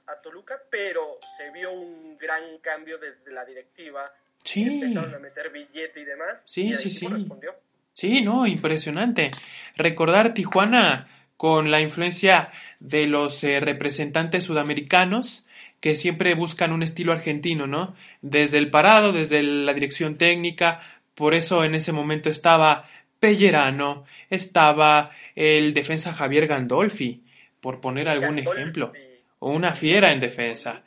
a, 0.07 0.11
a 0.11 0.21
Toluca, 0.21 0.59
pero 0.69 1.19
se 1.37 1.51
vio 1.51 1.71
un 1.71 2.17
gran 2.17 2.57
cambio 2.59 2.97
desde 2.97 3.31
la 3.31 3.45
directiva. 3.45 4.11
Sí. 4.43 4.63
Empezaron 4.63 5.13
a 5.13 5.19
meter 5.19 5.51
billete 5.51 5.99
y 6.01 6.05
demás. 6.05 6.45
Sí, 6.49 6.63
y 6.63 6.71
el 6.71 6.77
sí, 6.77 6.89
sí. 6.89 7.07
respondió. 7.07 7.53
Sí, 7.93 8.21
no, 8.21 8.47
impresionante. 8.47 9.31
Recordar 9.75 10.33
Tijuana 10.33 11.07
con 11.37 11.71
la 11.71 11.81
influencia 11.81 12.51
de 12.79 13.07
los 13.07 13.43
eh, 13.43 13.59
representantes 13.59 14.43
sudamericanos 14.43 15.45
que 15.79 15.95
siempre 15.95 16.35
buscan 16.35 16.71
un 16.71 16.83
estilo 16.83 17.11
argentino, 17.11 17.65
¿no? 17.65 17.95
Desde 18.21 18.59
el 18.59 18.69
parado, 18.69 19.13
desde 19.13 19.41
la 19.41 19.73
dirección 19.73 20.17
técnica, 20.17 20.79
por 21.15 21.33
eso 21.33 21.63
en 21.63 21.75
ese 21.75 21.91
momento 21.91 22.29
estaba 22.29 22.85
Pellerano, 23.19 24.05
estaba 24.29 25.11
el 25.35 25.73
defensa 25.73 26.13
Javier 26.13 26.47
Gandolfi, 26.47 27.23
por 27.59 27.79
poner 27.79 28.09
algún 28.09 28.37
Gandolfi, 28.37 28.59
ejemplo, 28.61 28.93
o 29.39 29.51
una 29.51 29.73
fiera 29.73 30.11
en 30.11 30.19
defensa, 30.19 30.83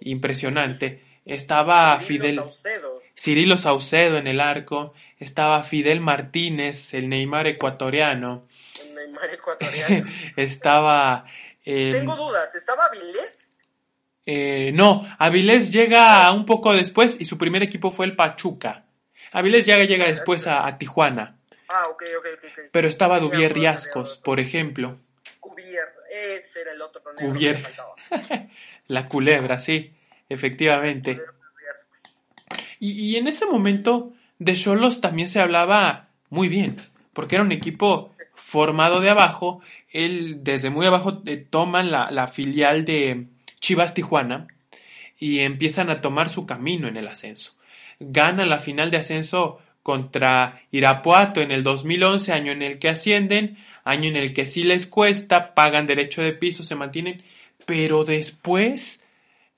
impresionante. 0.00 1.00
Estaba 1.24 1.98
Cirilo 2.00 2.24
Fidel, 2.24 2.34
Saucedo, 2.36 3.02
Cirilo 3.16 3.58
Saucedo 3.58 4.16
en 4.18 4.26
el 4.26 4.40
arco, 4.40 4.94
estaba 5.18 5.62
Fidel 5.64 6.00
Martínez, 6.00 6.94
el 6.94 7.08
Neymar 7.08 7.46
ecuatoriano, 7.46 8.46
un 8.88 8.94
Neymar 8.94 9.32
ecuatoriano. 9.34 10.06
estaba... 10.36 11.24
eh, 11.64 11.90
Tengo 11.92 12.16
dudas, 12.16 12.54
¿estaba 12.54 12.86
Avilés? 12.86 13.58
eh, 14.26 14.72
no, 14.74 15.06
Avilés 15.18 15.72
llega 15.72 16.30
un 16.32 16.44
poco 16.46 16.74
después 16.74 17.16
y 17.18 17.24
su 17.24 17.36
primer 17.38 17.62
equipo 17.62 17.90
fue 17.90 18.06
el 18.06 18.16
Pachuca. 18.16 18.84
Avilés 19.32 19.66
llega, 19.66 19.84
llega 19.84 20.06
después 20.06 20.46
a, 20.46 20.66
a 20.66 20.78
Tijuana, 20.78 21.36
Ah, 21.70 21.82
ok, 21.90 22.02
ok, 22.18 22.26
ok. 22.38 22.44
ok. 22.44 22.60
pero 22.72 22.88
estaba 22.88 23.20
tenía 23.20 23.48
Riascos, 23.50 24.16
por 24.24 24.40
ejemplo. 24.40 24.98
Cubier, 25.38 25.84
ese 26.10 26.62
era 26.62 26.72
el 26.72 26.80
otro 26.80 27.02
negro 27.12 27.32
Cubier. 27.34 27.56
que 27.56 27.62
me 27.62 27.68
faltaba. 27.68 28.46
La 28.88 29.04
culebra, 29.04 29.60
sí, 29.60 29.92
efectivamente. 30.30 31.20
Y, 32.80 32.92
y 32.92 33.16
en 33.16 33.28
ese 33.28 33.44
momento 33.44 34.14
de 34.38 34.54
Cholos 34.54 35.00
también 35.02 35.28
se 35.28 35.40
hablaba 35.40 36.08
muy 36.30 36.48
bien, 36.48 36.76
porque 37.12 37.34
era 37.36 37.44
un 37.44 37.52
equipo 37.52 38.08
formado 38.34 39.00
de 39.00 39.10
abajo. 39.10 39.60
Él, 39.92 40.38
desde 40.42 40.70
muy 40.70 40.86
abajo, 40.86 41.22
eh, 41.26 41.36
toman 41.36 41.90
la, 41.90 42.10
la 42.10 42.28
filial 42.28 42.84
de 42.86 43.26
Chivas 43.60 43.92
Tijuana 43.92 44.46
y 45.18 45.40
empiezan 45.40 45.90
a 45.90 46.00
tomar 46.00 46.30
su 46.30 46.46
camino 46.46 46.88
en 46.88 46.96
el 46.96 47.08
ascenso. 47.08 47.57
Ganan 48.00 48.48
la 48.48 48.58
final 48.58 48.90
de 48.90 48.98
ascenso 48.98 49.58
contra 49.82 50.60
Irapuato 50.70 51.40
en 51.40 51.50
el 51.50 51.62
2011, 51.62 52.32
año 52.32 52.52
en 52.52 52.62
el 52.62 52.78
que 52.78 52.90
ascienden, 52.90 53.56
año 53.84 54.08
en 54.08 54.16
el 54.16 54.34
que 54.34 54.44
sí 54.44 54.62
les 54.62 54.86
cuesta, 54.86 55.54
pagan 55.54 55.86
derecho 55.86 56.22
de 56.22 56.34
piso, 56.34 56.62
se 56.62 56.74
mantienen, 56.74 57.22
pero 57.64 58.04
después 58.04 59.02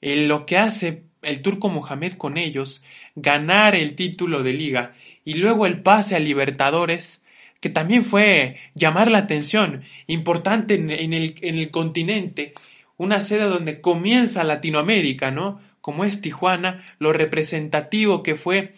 eh, 0.00 0.16
lo 0.16 0.46
que 0.46 0.56
hace 0.56 1.02
el 1.22 1.42
turco 1.42 1.68
Mohamed 1.68 2.14
con 2.14 2.38
ellos, 2.38 2.84
ganar 3.14 3.74
el 3.74 3.94
título 3.96 4.42
de 4.42 4.52
liga 4.52 4.94
y 5.24 5.34
luego 5.34 5.66
el 5.66 5.82
pase 5.82 6.16
a 6.16 6.20
Libertadores, 6.20 7.22
que 7.60 7.68
también 7.68 8.04
fue 8.04 8.58
llamar 8.74 9.10
la 9.10 9.18
atención, 9.18 9.82
importante 10.06 10.74
en, 10.74 10.90
en 10.90 11.12
el, 11.12 11.34
en 11.42 11.58
el 11.58 11.70
continente, 11.70 12.54
una 12.96 13.22
sede 13.22 13.44
donde 13.44 13.80
comienza 13.80 14.44
Latinoamérica, 14.44 15.30
¿no? 15.30 15.60
Como 15.80 16.04
es 16.04 16.20
Tijuana, 16.20 16.84
lo 16.98 17.12
representativo 17.12 18.22
que 18.22 18.36
fue 18.36 18.74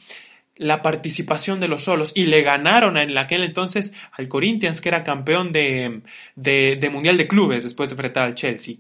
la 0.57 0.83
participación 0.83 1.61
de 1.61 1.69
los 1.69 1.85
solos 1.85 2.13
y 2.15 2.27
le 2.27 2.43
ganaron 2.43 2.97
en 2.97 3.17
aquel 3.17 3.43
entonces 3.43 3.95
al 4.13 4.29
Corinthians 4.29 4.81
que 4.81 4.89
era 4.89 5.03
campeón 5.03 5.53
de, 5.53 6.03
de, 6.37 6.91
Mundial 6.91 7.17
de 7.17 7.27
Clubes 7.27 7.65
después 7.65 7.89
de 7.89 7.95
enfrentar 7.95 8.25
al 8.25 8.35
Chelsea. 8.35 8.77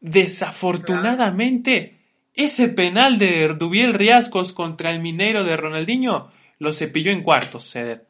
Desafortunadamente, 0.00 1.98
ese 2.34 2.68
penal 2.68 3.18
de 3.18 3.48
Dubiel 3.54 3.94
Riascos 3.94 4.52
contra 4.52 4.90
el 4.90 5.00
minero 5.00 5.44
de 5.44 5.56
Ronaldinho 5.56 6.32
lo 6.58 6.72
cepilló 6.72 7.10
en 7.10 7.22
cuartos, 7.22 7.70
Ceder. 7.70 8.06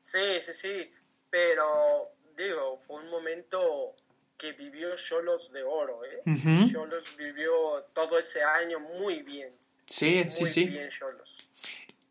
Sí, 0.00 0.18
sí, 0.40 0.52
sí, 0.52 0.90
pero 1.30 2.10
digo, 2.36 2.80
fue 2.86 3.02
un 3.02 3.10
momento 3.10 3.94
que 4.42 4.52
vivió 4.52 4.88
Cholos 4.96 5.52
de 5.52 5.62
oro, 5.62 6.00
¿eh? 6.04 6.20
Cholos 6.72 7.04
vivió 7.16 7.52
todo 7.94 8.18
ese 8.18 8.42
año 8.42 8.80
muy 8.80 9.22
bien, 9.22 9.50
Sí, 9.86 10.22
muy 10.24 10.32
sí, 10.32 10.46
sí. 10.48 10.64
bien 10.66 10.88
Cholos. 10.90 11.48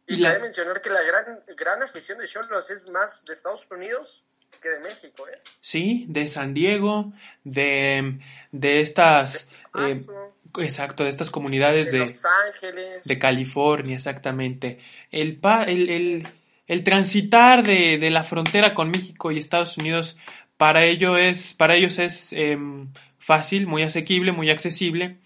Y 0.08 0.14
Y, 0.16 0.18
la- 0.18 0.30
cabe 0.30 0.44
mencionar 0.44 0.82
que 0.82 0.90
la 0.90 1.02
gran, 1.04 1.44
gran 1.58 1.84
afición 1.84 2.18
de 2.20 2.28
Cholos 2.28 2.70
es 2.72 2.90
más 2.90 3.26
de 3.26 3.34
Estados 3.34 3.68
Unidos 3.70 4.24
que 4.62 4.70
de 4.70 4.80
México, 4.80 5.28
¿eh? 5.28 5.40
Sí, 5.60 6.06
de 6.08 6.28
San 6.30 6.54
Diego, 6.54 7.12
de, 7.44 8.20
de 8.52 8.82
estas, 8.82 9.36
eh, 9.36 9.48
Paso, 9.74 10.36
exacto, 10.60 11.04
de 11.04 11.10
estas 11.10 11.30
comunidades 11.30 11.88
de 11.88 11.94
de, 11.94 12.00
Los 12.00 12.26
Ángeles. 12.48 13.06
de 13.06 13.20
California, 13.20 13.96
exactamente. 13.98 14.80
El, 15.10 15.38
pa- 15.38 15.64
el, 15.64 15.90
el, 15.90 16.28
el 16.68 16.84
transitar 16.84 17.64
de, 17.66 17.98
de 17.98 18.10
la 18.10 18.24
frontera 18.24 18.74
con 18.74 18.90
México 18.92 19.32
y 19.32 19.40
Estados 19.40 19.78
Unidos 19.78 20.18
para 20.62 20.84
ellos 20.86 21.98
es 21.98 22.34
em, 22.34 22.90
fácil, 23.18 23.66
muy 23.66 23.82
asequible, 23.82 24.32
muy 24.32 24.52
accesible. 24.52 25.18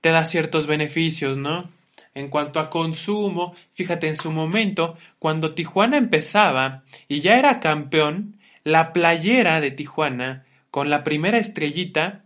Te 0.00 0.08
da 0.08 0.26
ciertos 0.26 0.66
beneficios, 0.66 1.38
¿no? 1.38 1.70
En 2.12 2.28
cuanto 2.28 2.58
a 2.58 2.70
consumo, 2.70 3.54
fíjate, 3.74 4.08
en 4.08 4.16
su 4.16 4.32
momento, 4.32 4.98
cuando 5.20 5.54
Tijuana 5.54 5.96
empezaba 5.96 6.82
y 7.06 7.20
ya 7.20 7.38
era 7.38 7.60
campeón, 7.60 8.34
la 8.64 8.92
playera 8.92 9.60
de 9.60 9.70
Tijuana, 9.70 10.44
con 10.72 10.90
la 10.90 11.04
primera 11.04 11.38
estrellita, 11.38 12.24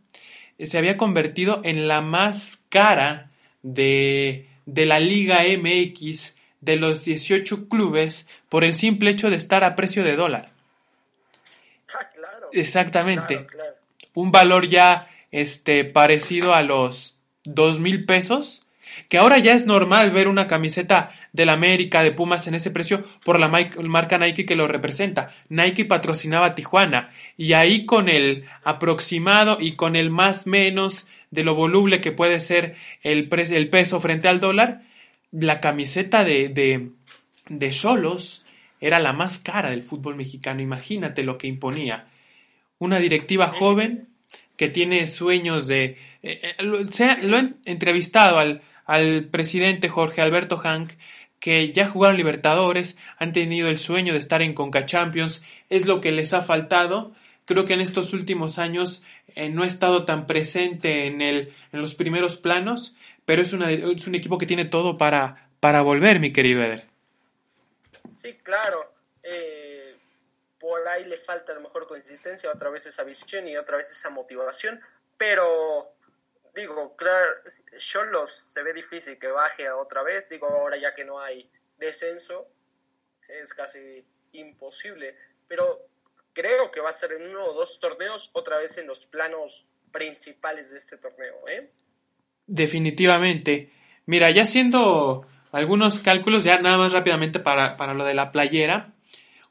se 0.58 0.78
había 0.78 0.96
convertido 0.96 1.60
en 1.64 1.86
la 1.86 2.00
más 2.00 2.64
cara 2.70 3.30
de, 3.62 4.46
de 4.64 4.86
la 4.86 5.00
Liga 5.00 5.40
MX 5.42 6.34
de 6.62 6.76
los 6.76 7.04
18 7.04 7.68
clubes 7.68 8.26
por 8.48 8.64
el 8.64 8.72
simple 8.72 9.10
hecho 9.10 9.28
de 9.28 9.36
estar 9.36 9.64
a 9.64 9.76
precio 9.76 10.02
de 10.02 10.16
dólar. 10.16 10.57
Exactamente. 12.52 13.34
Claro, 13.34 13.46
claro. 13.46 13.74
Un 14.14 14.32
valor 14.32 14.68
ya 14.68 15.08
este, 15.30 15.84
parecido 15.84 16.54
a 16.54 16.62
los 16.62 17.16
dos 17.44 17.80
mil 17.80 18.04
pesos, 18.04 18.64
que 19.08 19.18
ahora 19.18 19.38
ya 19.38 19.52
es 19.52 19.66
normal 19.66 20.10
ver 20.10 20.28
una 20.28 20.48
camiseta 20.48 21.10
del 21.32 21.50
América 21.50 22.02
de 22.02 22.12
Pumas 22.12 22.46
en 22.46 22.54
ese 22.54 22.70
precio 22.70 23.04
por 23.24 23.38
la 23.38 23.48
marca 23.48 24.18
Nike 24.18 24.46
que 24.46 24.56
lo 24.56 24.66
representa. 24.66 25.34
Nike 25.48 25.84
patrocinaba 25.84 26.46
a 26.46 26.54
Tijuana 26.54 27.10
y 27.36 27.52
ahí 27.52 27.86
con 27.86 28.08
el 28.08 28.44
aproximado 28.64 29.58
y 29.60 29.76
con 29.76 29.94
el 29.94 30.10
más 30.10 30.46
menos 30.46 31.06
de 31.30 31.44
lo 31.44 31.54
voluble 31.54 32.00
que 32.00 32.12
puede 32.12 32.40
ser 32.40 32.76
el, 33.02 33.28
el 33.30 33.68
peso 33.68 34.00
frente 34.00 34.28
al 34.28 34.40
dólar, 34.40 34.82
la 35.30 35.60
camiseta 35.60 36.24
de 36.24 36.48
de 36.48 36.90
de 37.48 37.70
Cholos 37.70 38.46
era 38.80 38.98
la 38.98 39.12
más 39.12 39.38
cara 39.38 39.70
del 39.70 39.82
fútbol 39.82 40.16
mexicano. 40.16 40.62
Imagínate 40.62 41.22
lo 41.22 41.36
que 41.38 41.48
imponía. 41.48 42.06
Una 42.78 42.98
directiva 42.98 43.46
joven 43.46 44.08
que 44.56 44.68
tiene 44.68 45.06
sueños 45.06 45.66
de... 45.66 45.96
Eh, 46.22 46.54
eh, 46.58 46.62
lo, 46.62 47.36
han 47.36 47.56
entrevistado 47.64 48.38
al, 48.38 48.62
al 48.84 49.24
presidente 49.26 49.88
Jorge 49.88 50.20
Alberto 50.20 50.58
Hank, 50.58 50.92
que 51.40 51.72
ya 51.72 51.88
jugaron 51.88 52.16
Libertadores, 52.16 52.98
han 53.18 53.32
tenido 53.32 53.68
el 53.68 53.78
sueño 53.78 54.12
de 54.12 54.18
estar 54.18 54.42
en 54.42 54.54
Conca 54.54 54.86
Champions, 54.86 55.44
es 55.68 55.86
lo 55.86 56.00
que 56.00 56.12
les 56.12 56.34
ha 56.34 56.42
faltado. 56.42 57.14
Creo 57.44 57.64
que 57.64 57.74
en 57.74 57.80
estos 57.80 58.12
últimos 58.12 58.58
años 58.58 59.04
eh, 59.36 59.48
no 59.48 59.62
ha 59.62 59.66
estado 59.66 60.04
tan 60.04 60.26
presente 60.26 61.06
en, 61.06 61.20
el, 61.22 61.52
en 61.72 61.80
los 61.80 61.94
primeros 61.94 62.36
planos, 62.36 62.96
pero 63.24 63.42
es, 63.42 63.52
una, 63.52 63.70
es 63.70 64.06
un 64.06 64.14
equipo 64.14 64.38
que 64.38 64.46
tiene 64.46 64.64
todo 64.64 64.98
para, 64.98 65.48
para 65.60 65.82
volver, 65.82 66.18
mi 66.18 66.32
querido 66.32 66.62
Eder. 66.62 66.86
Sí, 68.14 68.34
claro. 68.42 68.92
Eh, 69.22 69.67
por 70.58 70.86
ahí 70.88 71.04
le 71.04 71.16
falta 71.16 71.52
a 71.52 71.54
lo 71.54 71.60
mejor 71.60 71.86
consistencia, 71.86 72.50
otra 72.50 72.70
vez 72.70 72.86
esa 72.86 73.04
visión 73.04 73.46
y 73.48 73.56
otra 73.56 73.76
vez 73.76 73.90
esa 73.90 74.10
motivación, 74.10 74.80
pero 75.16 75.92
digo, 76.54 76.96
claro, 76.96 77.30
Cholos 77.78 78.30
se 78.30 78.62
ve 78.62 78.72
difícil 78.72 79.18
que 79.18 79.28
baje 79.28 79.70
otra 79.70 80.02
vez, 80.02 80.28
digo, 80.28 80.48
ahora 80.48 80.76
ya 80.76 80.94
que 80.94 81.04
no 81.04 81.20
hay 81.20 81.48
descenso, 81.78 82.48
es 83.28 83.54
casi 83.54 84.04
imposible, 84.32 85.16
pero 85.46 85.86
creo 86.32 86.70
que 86.70 86.80
va 86.80 86.90
a 86.90 86.92
ser 86.92 87.12
en 87.12 87.28
uno 87.30 87.46
o 87.46 87.52
dos 87.54 87.78
torneos 87.80 88.30
otra 88.34 88.58
vez 88.58 88.78
en 88.78 88.86
los 88.86 89.06
planos 89.06 89.68
principales 89.92 90.70
de 90.70 90.78
este 90.78 90.98
torneo, 90.98 91.48
¿eh? 91.48 91.70
Definitivamente. 92.46 93.70
Mira, 94.06 94.30
ya 94.30 94.46
siendo 94.46 95.26
algunos 95.52 96.00
cálculos 96.00 96.44
ya 96.44 96.60
nada 96.60 96.78
más 96.78 96.92
rápidamente 96.92 97.40
para, 97.40 97.76
para 97.76 97.94
lo 97.94 98.04
de 98.04 98.14
la 98.14 98.32
playera. 98.32 98.94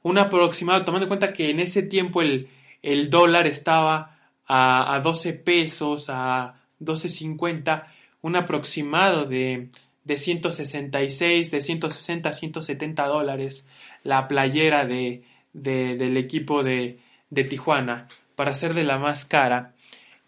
Un 0.08 0.18
aproximado, 0.18 0.86
tomando 0.86 1.06
en 1.06 1.10
cuenta 1.10 1.34
que 1.34 1.50
en 1.50 1.60
ese 1.60 1.84
tiempo 1.84 2.22
el, 2.22 2.48
el 2.82 3.10
dólar 3.10 3.46
estaba 3.48 4.18
a, 4.46 4.96
a 4.96 5.00
12 5.02 5.34
pesos, 5.34 6.10
a 6.10 6.56
12.50, 6.80 7.86
un 8.22 8.36
aproximado 8.36 9.26
de, 9.26 9.70
de 10.06 10.18
166, 10.18 11.52
de 11.52 11.62
160 11.62 12.30
a 12.30 12.34
170 12.34 13.06
dólares 13.06 13.68
la 14.04 14.28
playera 14.28 14.86
de, 14.86 15.24
de, 15.54 15.96
del 15.96 16.16
equipo 16.16 16.64
de, 16.64 17.00
de 17.30 17.44
Tijuana 17.44 18.08
para 18.36 18.54
ser 18.54 18.74
de 18.74 18.86
la 18.86 19.00
más 19.00 19.26
cara. 19.26 19.74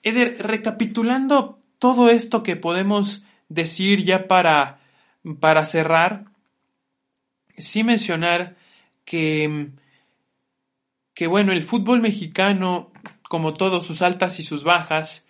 Eder, 0.03 0.37
recapitulando 0.39 1.57
todo 1.77 2.09
esto 2.09 2.43
que 2.43 2.55
podemos 2.55 3.23
decir 3.47 4.03
ya 4.03 4.27
para 4.27 4.79
para 5.39 5.65
cerrar, 5.65 6.25
sí 7.57 7.83
mencionar 7.83 8.55
que, 9.09 9.69
que, 11.15 11.25
bueno, 11.25 11.51
el 11.51 11.63
fútbol 11.63 11.99
mexicano, 11.99 12.91
como 13.27 13.55
todos 13.55 13.87
sus 13.87 14.03
altas 14.03 14.39
y 14.39 14.43
sus 14.43 14.63
bajas, 14.63 15.27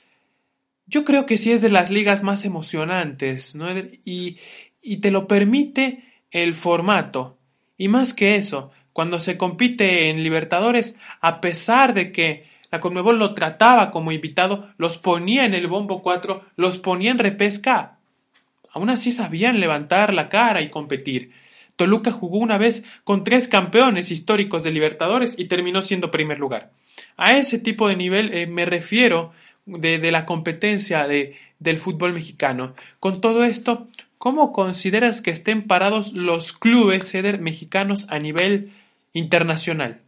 yo 0.86 1.05
creo 1.05 1.25
que 1.25 1.38
sí 1.38 1.53
es 1.53 1.61
de 1.61 1.69
las 1.69 1.89
ligas 1.89 2.21
más 2.21 2.43
emocionantes, 2.43 3.55
¿no? 3.55 3.67
Y, 4.03 4.38
y 4.82 4.97
te 4.97 5.11
lo 5.11 5.27
permite 5.27 6.03
el 6.30 6.55
formato. 6.55 7.38
Y 7.77 7.88
más 7.88 8.13
que 8.13 8.36
eso, 8.36 8.71
cuando 8.91 9.21
se 9.21 9.38
compite 9.38 10.09
en 10.09 10.23
Libertadores, 10.23 10.99
a 11.21 11.39
pesar 11.39 11.93
de 11.93 12.11
que 12.11 12.47
la 12.71 12.82
Conmebol 12.82 13.17
lo 13.17 13.34
trataba 13.34 13.91
como 13.91 14.11
invitado, 14.11 14.73
los 14.77 14.97
ponía 14.97 15.45
en 15.45 15.53
el 15.53 15.67
bombo 15.67 16.01
4, 16.01 16.43
los 16.57 16.77
ponía 16.80 17.11
en 17.11 17.19
repesca, 17.19 17.99
Aún 18.71 18.89
así 18.89 19.11
sabían 19.11 19.59
levantar 19.59 20.13
la 20.13 20.30
cara 20.30 20.61
y 20.61 20.69
competir. 20.69 21.32
Toluca 21.80 22.11
jugó 22.11 22.39
una 22.39 22.57
vez 22.57 22.84
con 23.05 23.23
tres 23.23 23.47
campeones 23.47 24.11
históricos 24.11 24.63
de 24.63 24.71
Libertadores 24.71 25.39
y 25.39 25.47
terminó 25.47 25.82
siendo 25.82 26.11
primer 26.11 26.38
lugar. 26.38 26.71
A 27.15 27.38
ese 27.38 27.57
tipo 27.57 27.88
de 27.88 27.95
nivel 27.95 28.34
eh, 28.34 28.47
me 28.47 28.65
refiero 28.65 29.32
de, 29.65 29.97
la 30.11 30.25
competencia 30.25 31.07
de, 31.07 31.38
del 31.57 31.77
fútbol 31.77 32.11
mexicano. 32.11 32.75
Con 32.99 33.21
todo 33.21 33.45
esto, 33.45 33.88
¿cómo 34.17 34.51
consideras 34.51 35.21
que 35.21 35.32
estén 35.32 35.67
parados 35.67 36.11
los 36.11 36.51
clubes 36.51 37.13
mexicanos 37.39 38.11
a 38.11 38.19
nivel 38.19 38.73
internacional? 39.13 40.01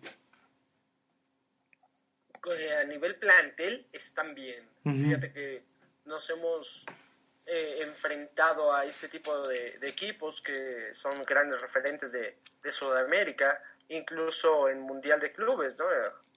Eh, 2.50 2.76
a 2.82 2.84
nivel 2.84 3.16
plantel 3.16 3.86
están 3.94 4.36
bien. 4.36 4.62
Fíjate 4.84 5.32
que 5.32 5.64
nos 6.04 6.30
hemos 6.32 6.86
eh, 7.54 7.84
enfrentado 7.84 8.74
a 8.74 8.86
este 8.86 9.10
tipo 9.10 9.46
de, 9.46 9.78
equipos 9.82 10.42
que 10.42 10.94
son 10.94 11.22
grandes 11.26 11.60
referentes 11.60 12.14
de, 12.14 12.38
Sudamérica, 12.72 13.62
incluso 13.90 14.70
en 14.70 14.80
Mundial 14.80 15.20
de 15.20 15.34
Clubes, 15.34 15.78
¿no? 15.78 15.86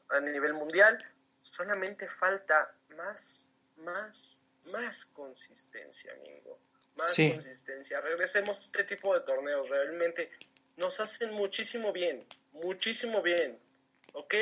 A 0.08 0.18
nivel 0.18 0.54
mundial, 0.54 0.98
solamente 1.40 2.08
falta 2.08 2.74
más, 2.96 3.52
más, 3.76 4.50
más 4.64 5.04
consistencia, 5.04 6.12
amigo. 6.14 6.58
Más 6.96 7.14
consistencia. 7.14 8.00
Regresemos 8.00 8.58
a 8.58 8.62
este 8.64 8.82
tipo 8.82 9.14
de 9.14 9.20
torneos. 9.20 9.68
Realmente 9.68 10.32
nos 10.78 10.98
hacen 10.98 11.32
muchísimo 11.34 11.92
bien, 11.92 12.26
muchísimo 12.50 13.22
bien. 13.22 13.56
¿Ok? 14.14 14.34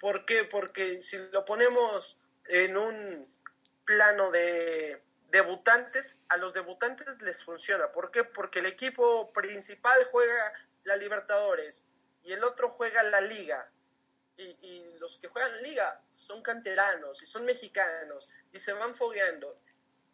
¿Por 0.00 0.24
qué? 0.24 0.42
Porque 0.42 1.00
si 1.00 1.18
lo 1.30 1.44
ponemos 1.44 2.20
en 2.48 2.76
un 2.76 3.24
plano 3.84 4.32
de 4.32 5.00
debutantes, 5.30 6.20
a 6.28 6.36
los 6.36 6.54
debutantes 6.54 7.20
les 7.22 7.42
funciona. 7.42 7.92
¿Por 7.92 8.10
qué? 8.10 8.24
Porque 8.24 8.58
el 8.58 8.66
equipo 8.66 9.32
principal 9.32 10.02
juega 10.10 10.52
la 10.84 10.96
Libertadores 10.96 11.88
y 12.22 12.32
el 12.32 12.44
otro 12.44 12.68
juega 12.68 13.02
la 13.02 13.20
Liga. 13.20 13.70
Y, 14.36 14.96
los 14.98 15.18
que 15.18 15.28
juegan 15.28 15.62
Liga 15.62 16.00
son 16.10 16.42
canteranos 16.42 17.22
y 17.22 17.26
son 17.26 17.44
mexicanos 17.44 18.28
y 18.52 18.58
se 18.58 18.72
van 18.72 18.94
fogueando. 18.94 19.58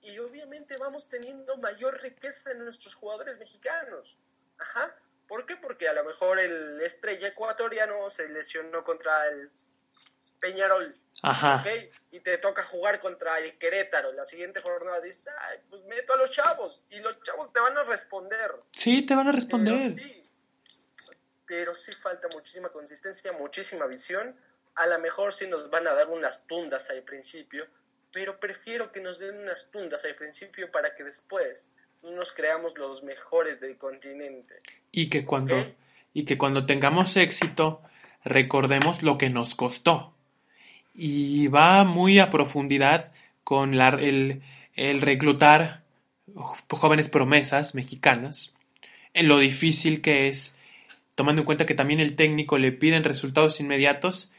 Y 0.00 0.18
obviamente 0.18 0.76
vamos 0.76 1.08
teniendo 1.08 1.56
mayor 1.56 2.00
riqueza 2.00 2.52
en 2.52 2.64
nuestros 2.64 2.94
jugadores 2.94 3.38
mexicanos. 3.38 4.18
Ajá. 4.58 4.94
¿Por 5.28 5.46
qué? 5.46 5.56
Porque 5.56 5.88
a 5.88 5.92
lo 5.92 6.04
mejor 6.04 6.38
el 6.38 6.80
estrella 6.80 7.28
ecuatoriano 7.28 8.08
se 8.10 8.28
lesionó 8.28 8.84
contra 8.84 9.28
el 9.28 9.48
Peñarol. 10.41 10.95
Ajá. 11.22 11.64
Y 12.11 12.20
te 12.20 12.39
toca 12.39 12.62
jugar 12.62 13.01
contra 13.01 13.39
el 13.39 13.59
Querétaro. 13.59 14.12
La 14.12 14.24
siguiente 14.24 14.61
jornada 14.61 15.01
dices, 15.01 15.28
Ay, 15.41 15.59
pues 15.68 15.82
meto 15.84 16.12
a 16.12 16.16
los 16.16 16.30
chavos. 16.30 16.84
Y 16.91 17.01
los 17.01 17.22
chavos 17.22 17.53
te 17.53 17.61
van 17.61 17.76
a 17.76 17.84
responder. 17.84 18.53
Sí, 18.72 19.03
te 19.03 19.14
van 19.14 19.28
a 19.28 19.32
responder. 19.32 19.76
Pero 19.76 19.91
sí, 19.91 20.22
pero 21.47 21.74
sí 21.74 21.93
falta 21.93 22.28
muchísima 22.34 22.68
consistencia, 22.68 23.32
muchísima 23.32 23.87
visión. 23.87 24.34
A 24.74 24.87
lo 24.87 24.99
mejor 24.99 25.32
sí 25.32 25.47
nos 25.47 25.70
van 25.70 25.87
a 25.87 25.95
dar 25.95 26.09
unas 26.09 26.47
tundas 26.47 26.91
al 26.91 27.03
principio, 27.03 27.66
pero 28.12 28.39
prefiero 28.39 28.93
que 28.93 29.01
nos 29.01 29.18
den 29.18 29.39
unas 29.39 29.70
tundas 29.70 30.05
al 30.05 30.14
principio 30.14 30.70
para 30.70 30.95
que 30.95 31.05
después 31.05 31.72
nos 32.03 32.32
creamos 32.32 32.76
los 32.78 33.03
mejores 33.03 33.61
del 33.61 33.78
continente. 33.78 34.61
Y 34.93 35.09
que 35.09 35.24
cuando, 35.24 35.57
y 36.12 36.24
que 36.24 36.37
cuando 36.37 36.66
tengamos 36.66 37.16
éxito, 37.16 37.82
recordemos 38.24 39.03
lo 39.03 39.16
que 39.16 39.30
nos 39.30 39.55
costó 39.55 40.15
y 40.97 41.49
va 41.49 41.84
muy 41.84 42.18
a 42.18 42.30
profundidad 42.30 43.12
con 43.44 43.74
el, 43.74 44.42
reclutar 44.74 45.82
jóvenes 46.68 47.09
promesas 47.09 47.74
mexicanas, 47.74 48.55
en 49.14 49.28
lo 49.28 49.38
difícil 49.38 50.01
que 50.01 50.28
es, 50.28 50.57
tomando 51.14 51.42
en 51.42 51.47
cuenta 51.47 51.66
que 51.66 51.74
también 51.74 52.01
el 52.01 52.16
técnico 52.16 52.59
le 52.59 52.72
piden 52.72 53.05
resultados 53.05 53.61
inmediatos 53.61 54.32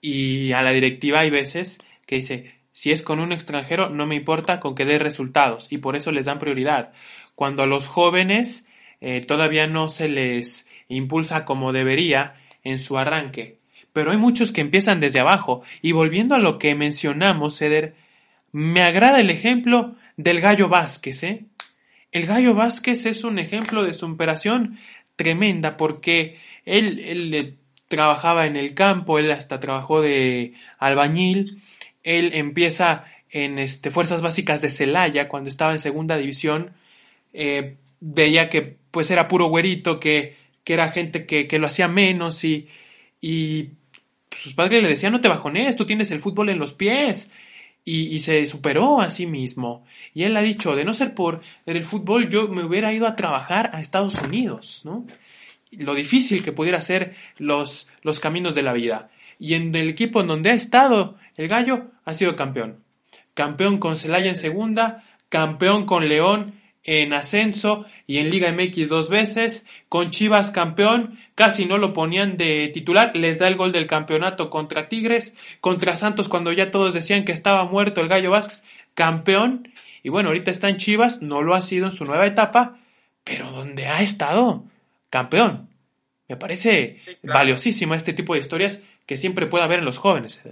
y 0.00 0.52
a 0.52 0.62
la 0.62 0.70
directiva 0.70 1.20
hay 1.20 1.30
veces 1.30 1.78
que 2.06 2.16
dice, 2.16 2.54
si 2.72 2.92
es 2.92 3.02
con 3.02 3.18
un 3.18 3.32
extranjero 3.32 3.88
no 3.90 4.06
me 4.06 4.16
importa 4.16 4.60
con 4.60 4.74
que 4.74 4.84
dé 4.84 4.98
resultados 4.98 5.72
y 5.72 5.78
por 5.78 5.96
eso 5.96 6.12
les 6.12 6.26
dan 6.26 6.38
prioridad. 6.38 6.92
Cuando 7.34 7.62
a 7.62 7.66
los 7.66 7.88
jóvenes 7.88 8.68
eh, 9.00 9.22
todavía 9.22 9.66
no 9.66 9.88
se 9.88 10.08
les 10.08 10.68
impulsa 10.88 11.44
como 11.44 11.72
debería 11.72 12.36
en 12.62 12.78
su 12.78 12.96
arranque 12.96 13.55
pero 13.96 14.10
hay 14.10 14.18
muchos 14.18 14.52
que 14.52 14.60
empiezan 14.60 15.00
desde 15.00 15.20
abajo. 15.20 15.62
Y 15.80 15.92
volviendo 15.92 16.34
a 16.34 16.38
lo 16.38 16.58
que 16.58 16.74
mencionamos, 16.74 17.56
Ceder, 17.56 17.94
me 18.52 18.82
agrada 18.82 19.22
el 19.22 19.30
ejemplo 19.30 19.96
del 20.18 20.42
Gallo 20.42 20.68
Vázquez, 20.68 21.22
¿eh? 21.22 21.46
El 22.12 22.26
Gallo 22.26 22.52
Vázquez 22.52 23.06
es 23.06 23.24
un 23.24 23.38
ejemplo 23.38 23.86
de 23.86 23.94
superación 23.94 24.78
tremenda 25.16 25.78
porque 25.78 26.38
él, 26.66 26.98
él 26.98 27.56
trabajaba 27.88 28.44
en 28.44 28.56
el 28.58 28.74
campo, 28.74 29.18
él 29.18 29.30
hasta 29.30 29.60
trabajó 29.60 30.02
de 30.02 30.52
albañil, 30.78 31.46
él 32.02 32.32
empieza 32.34 33.06
en 33.30 33.58
este, 33.58 33.90
Fuerzas 33.90 34.20
Básicas 34.20 34.60
de 34.60 34.70
Celaya, 34.70 35.26
cuando 35.26 35.48
estaba 35.48 35.72
en 35.72 35.78
segunda 35.78 36.18
división, 36.18 36.72
eh, 37.32 37.76
veía 38.00 38.50
que 38.50 38.76
pues 38.90 39.10
era 39.10 39.26
puro 39.26 39.46
güerito, 39.46 39.98
que, 39.98 40.36
que 40.64 40.74
era 40.74 40.92
gente 40.92 41.24
que, 41.24 41.48
que, 41.48 41.58
lo 41.58 41.68
hacía 41.68 41.88
menos 41.88 42.44
y 42.44 42.68
sus 44.36 44.54
padres 44.54 44.82
le 44.82 44.88
decían 44.88 45.12
no 45.12 45.20
te 45.20 45.28
bajones, 45.28 45.76
tú 45.76 45.86
tienes 45.86 46.10
el 46.10 46.20
fútbol 46.20 46.50
en 46.50 46.58
los 46.58 46.72
pies. 46.72 47.30
Y, 47.88 48.16
y, 48.16 48.18
se 48.18 48.44
superó 48.46 49.00
a 49.00 49.12
sí 49.12 49.26
mismo. 49.26 49.84
Y 50.12 50.24
él 50.24 50.36
ha 50.36 50.42
dicho, 50.42 50.74
de 50.74 50.84
no 50.84 50.92
ser 50.92 51.14
por 51.14 51.40
el 51.66 51.84
fútbol, 51.84 52.28
yo 52.28 52.48
me 52.48 52.64
hubiera 52.64 52.92
ido 52.92 53.06
a 53.06 53.14
trabajar 53.14 53.70
a 53.72 53.80
Estados 53.80 54.20
Unidos, 54.20 54.82
¿no? 54.84 55.06
Lo 55.70 55.94
difícil 55.94 56.42
que 56.42 56.50
pudiera 56.50 56.80
ser 56.80 57.14
los, 57.38 57.88
los 58.02 58.18
caminos 58.18 58.56
de 58.56 58.62
la 58.64 58.72
vida. 58.72 59.10
Y 59.38 59.54
en 59.54 59.72
el 59.76 59.88
equipo 59.88 60.20
en 60.20 60.26
donde 60.26 60.50
ha 60.50 60.54
estado 60.54 61.16
el 61.36 61.46
gallo, 61.46 61.92
ha 62.04 62.14
sido 62.14 62.34
campeón. 62.34 62.82
Campeón 63.34 63.78
con 63.78 63.96
Celaya 63.96 64.30
en 64.30 64.36
segunda, 64.36 65.04
campeón 65.28 65.86
con 65.86 66.08
León 66.08 66.54
en 66.86 67.12
ascenso 67.12 67.84
y 68.06 68.18
en 68.18 68.30
Liga 68.30 68.50
MX 68.52 68.88
dos 68.88 69.10
veces, 69.10 69.66
con 69.88 70.10
Chivas 70.10 70.52
campeón, 70.52 71.18
casi 71.34 71.66
no 71.66 71.78
lo 71.78 71.92
ponían 71.92 72.36
de 72.36 72.68
titular, 72.72 73.14
les 73.16 73.40
da 73.40 73.48
el 73.48 73.56
gol 73.56 73.72
del 73.72 73.88
campeonato 73.88 74.48
contra 74.50 74.88
Tigres, 74.88 75.36
contra 75.60 75.96
Santos 75.96 76.28
cuando 76.28 76.52
ya 76.52 76.70
todos 76.70 76.94
decían 76.94 77.24
que 77.24 77.32
estaba 77.32 77.64
muerto 77.64 78.00
el 78.00 78.08
Gallo 78.08 78.30
Vázquez, 78.30 78.62
campeón, 78.94 79.72
y 80.04 80.10
bueno, 80.10 80.28
ahorita 80.28 80.52
está 80.52 80.68
en 80.68 80.76
Chivas, 80.76 81.22
no 81.22 81.42
lo 81.42 81.56
ha 81.56 81.62
sido 81.62 81.86
en 81.86 81.92
su 81.92 82.04
nueva 82.04 82.26
etapa, 82.26 82.78
pero 83.24 83.50
donde 83.50 83.88
ha 83.88 84.00
estado, 84.02 84.62
campeón. 85.10 85.68
Me 86.28 86.36
parece 86.36 86.94
sí, 86.96 87.16
claro. 87.16 87.40
valiosísimo 87.40 87.94
este 87.94 88.12
tipo 88.12 88.34
de 88.34 88.40
historias 88.40 88.82
que 89.06 89.16
siempre 89.16 89.46
puede 89.46 89.64
haber 89.64 89.80
en 89.80 89.84
los 89.84 89.98
jóvenes. 89.98 90.42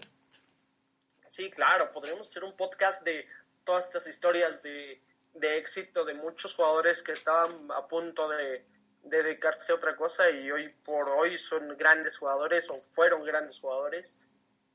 Sí, 1.29 1.51
claro, 1.51 1.93
podríamos 1.93 2.29
hacer 2.29 2.43
un 2.43 2.57
podcast 2.57 3.05
de 3.05 3.25
todas 3.65 3.87
estas 3.87 4.09
historias 4.09 4.63
de 4.65 5.01
de 5.35 5.59
éxito 5.59 6.05
de 6.05 6.15
muchos 6.15 6.55
jugadores 6.55 7.03
que 7.03 7.13
estaban 7.13 7.71
a 7.73 7.87
punto 7.87 8.29
de, 8.29 8.65
de, 9.03 9.23
dedicarse 9.23 9.73
a 9.73 9.77
otra 9.77 9.97
cosa 9.97 10.31
y 10.31 10.51
hoy 10.51 10.73
por 10.85 11.09
hoy 11.09 11.39
son 11.39 11.77
grandes 11.77 12.17
jugadores 12.17 12.71
o 12.71 12.81
fueron 12.93 13.25
grandes 13.25 13.59
jugadores. 13.59 14.19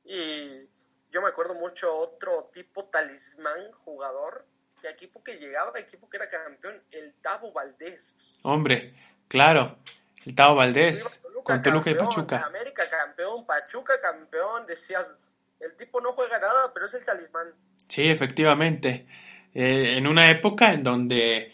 Y 0.03 0.67
yo 1.11 1.21
me 1.21 1.29
acuerdo 1.29 1.55
mucho 1.55 1.95
otro 1.95 2.49
tipo 2.53 2.85
talismán 2.85 3.71
jugador, 3.83 4.45
que 4.81 4.89
equipo 4.89 5.23
que 5.23 5.37
llegaba, 5.37 5.79
equipo 5.79 6.09
que 6.09 6.17
era 6.17 6.29
campeón, 6.29 6.81
el 6.91 7.13
Tavo 7.21 7.51
Valdés. 7.51 8.41
Hombre, 8.43 8.93
claro, 9.27 9.77
el 10.25 10.35
Tavo 10.35 10.55
Valdés, 10.55 11.21
Toluca, 11.21 11.53
con 11.53 11.63
Toluca 11.63 11.85
campeón, 11.85 12.05
y 12.05 12.07
Pachuca. 12.07 12.45
América 12.45 12.89
campeón, 12.89 13.45
Pachuca 13.45 13.99
campeón, 14.01 14.65
decías, 14.65 15.17
el 15.59 15.75
tipo 15.75 16.01
no 16.01 16.13
juega 16.13 16.39
nada, 16.39 16.73
pero 16.73 16.85
es 16.85 16.93
el 16.93 17.05
talismán. 17.05 17.53
Sí, 17.87 18.07
efectivamente 18.09 19.07
eh, 19.53 19.97
en 19.97 20.07
una 20.07 20.29
época 20.31 20.73
en 20.73 20.83
donde 20.83 21.53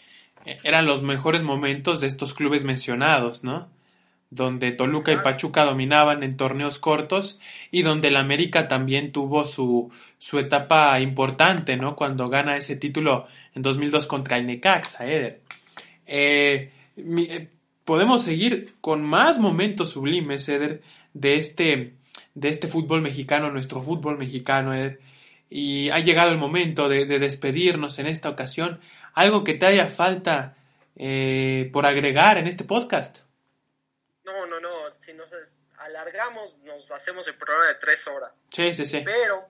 eran 0.62 0.86
los 0.86 1.02
mejores 1.02 1.42
momentos 1.42 2.00
de 2.00 2.06
estos 2.06 2.34
clubes 2.34 2.64
mencionados, 2.64 3.44
¿no? 3.44 3.68
Donde 4.30 4.72
Toluca 4.72 5.12
y 5.12 5.18
Pachuca 5.18 5.64
dominaban 5.64 6.22
en 6.22 6.36
torneos 6.36 6.78
cortos 6.78 7.40
y 7.70 7.82
donde 7.82 8.08
el 8.08 8.16
América 8.16 8.68
también 8.68 9.12
tuvo 9.12 9.46
su, 9.46 9.90
su 10.18 10.38
etapa 10.38 10.98
importante, 11.00 11.76
¿no? 11.76 11.96
Cuando 11.96 12.28
gana 12.28 12.56
ese 12.56 12.76
título 12.76 13.26
en 13.54 13.62
2002 13.62 14.06
contra 14.06 14.36
el 14.38 14.46
Necaxa, 14.46 15.06
Eder. 15.06 15.40
Eh, 16.06 16.70
mi, 16.96 17.24
eh, 17.24 17.48
podemos 17.84 18.22
seguir 18.22 18.74
con 18.80 19.02
más 19.02 19.38
momentos 19.38 19.90
sublimes, 19.90 20.48
Eder, 20.48 20.82
de 21.14 21.36
este, 21.36 21.94
de 22.34 22.48
este 22.48 22.68
fútbol 22.68 23.02
mexicano, 23.02 23.50
nuestro 23.50 23.82
fútbol 23.82 24.18
mexicano, 24.18 24.74
Eder 24.74 25.00
y 25.48 25.90
ha 25.90 25.98
llegado 26.00 26.30
el 26.30 26.38
momento 26.38 26.88
de, 26.88 27.06
de 27.06 27.18
despedirnos 27.18 27.98
en 27.98 28.06
esta 28.06 28.28
ocasión. 28.28 28.80
¿Algo 29.14 29.44
que 29.44 29.54
te 29.54 29.66
haya 29.66 29.88
falta 29.88 30.56
eh, 30.96 31.70
por 31.72 31.86
agregar 31.86 32.38
en 32.38 32.46
este 32.46 32.64
podcast? 32.64 33.18
No, 34.24 34.46
no, 34.46 34.60
no. 34.60 34.92
Si 34.92 35.12
nos 35.14 35.34
alargamos, 35.78 36.58
nos 36.60 36.90
hacemos 36.90 37.28
el 37.28 37.34
programa 37.34 37.68
de 37.68 37.74
tres 37.74 38.06
horas. 38.08 38.48
Sí, 38.50 38.74
sí, 38.74 38.86
sí. 38.86 39.02
Pero 39.04 39.48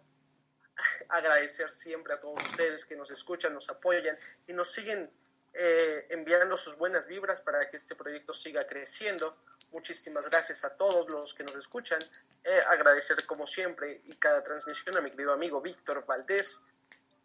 agradecer 1.08 1.70
siempre 1.70 2.14
a 2.14 2.20
todos 2.20 2.42
ustedes 2.44 2.84
que 2.84 2.96
nos 2.96 3.10
escuchan, 3.10 3.54
nos 3.54 3.70
apoyan 3.70 4.18
y 4.46 4.52
nos 4.52 4.72
siguen 4.72 5.10
eh, 5.54 6.06
enviando 6.10 6.56
sus 6.56 6.76
buenas 6.78 7.06
vibras 7.06 7.40
para 7.40 7.70
que 7.70 7.76
este 7.76 7.94
proyecto 7.94 8.32
siga 8.32 8.66
creciendo. 8.66 9.36
Muchísimas 9.72 10.28
gracias 10.30 10.64
a 10.64 10.76
todos 10.76 11.08
los 11.08 11.34
que 11.34 11.44
nos 11.44 11.56
escuchan. 11.56 12.00
Eh, 12.44 12.60
agradecer 12.68 13.26
como 13.26 13.46
siempre 13.46 14.00
y 14.06 14.14
cada 14.14 14.42
transmisión 14.42 14.96
a 14.96 15.00
mi 15.00 15.10
querido 15.10 15.32
amigo 15.32 15.60
Víctor 15.60 16.04
Valdés 16.06 16.64